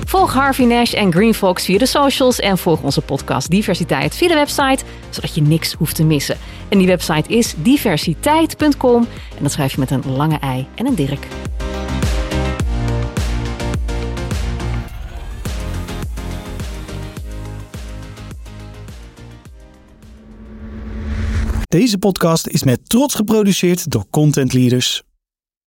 Volg 0.07 0.33
Harvey 0.33 0.65
Nash 0.65 0.93
en 0.93 1.11
Green 1.11 1.33
Fox 1.33 1.65
via 1.65 1.77
de 1.77 1.85
socials 1.85 2.39
en 2.39 2.57
volg 2.57 2.81
onze 2.81 3.01
podcast 3.01 3.49
Diversiteit 3.49 4.15
via 4.15 4.27
de 4.27 4.33
website, 4.33 4.83
zodat 5.09 5.35
je 5.35 5.41
niks 5.41 5.73
hoeft 5.73 5.95
te 5.95 6.03
missen. 6.03 6.37
En 6.69 6.77
die 6.77 6.87
website 6.87 7.33
is 7.33 7.53
diversiteit.com 7.57 9.07
en 9.37 9.43
dat 9.43 9.51
schrijf 9.51 9.71
je 9.71 9.79
met 9.79 9.91
een 9.91 10.03
lange 10.11 10.39
ei 10.39 10.67
en 10.75 10.85
een 10.85 10.95
dirk. 10.95 11.27
Deze 21.67 21.97
podcast 21.97 22.47
is 22.47 22.63
met 22.63 22.89
trots 22.89 23.15
geproduceerd 23.15 23.91
door 23.91 24.05
Content 24.09 24.53
Leaders 24.53 25.03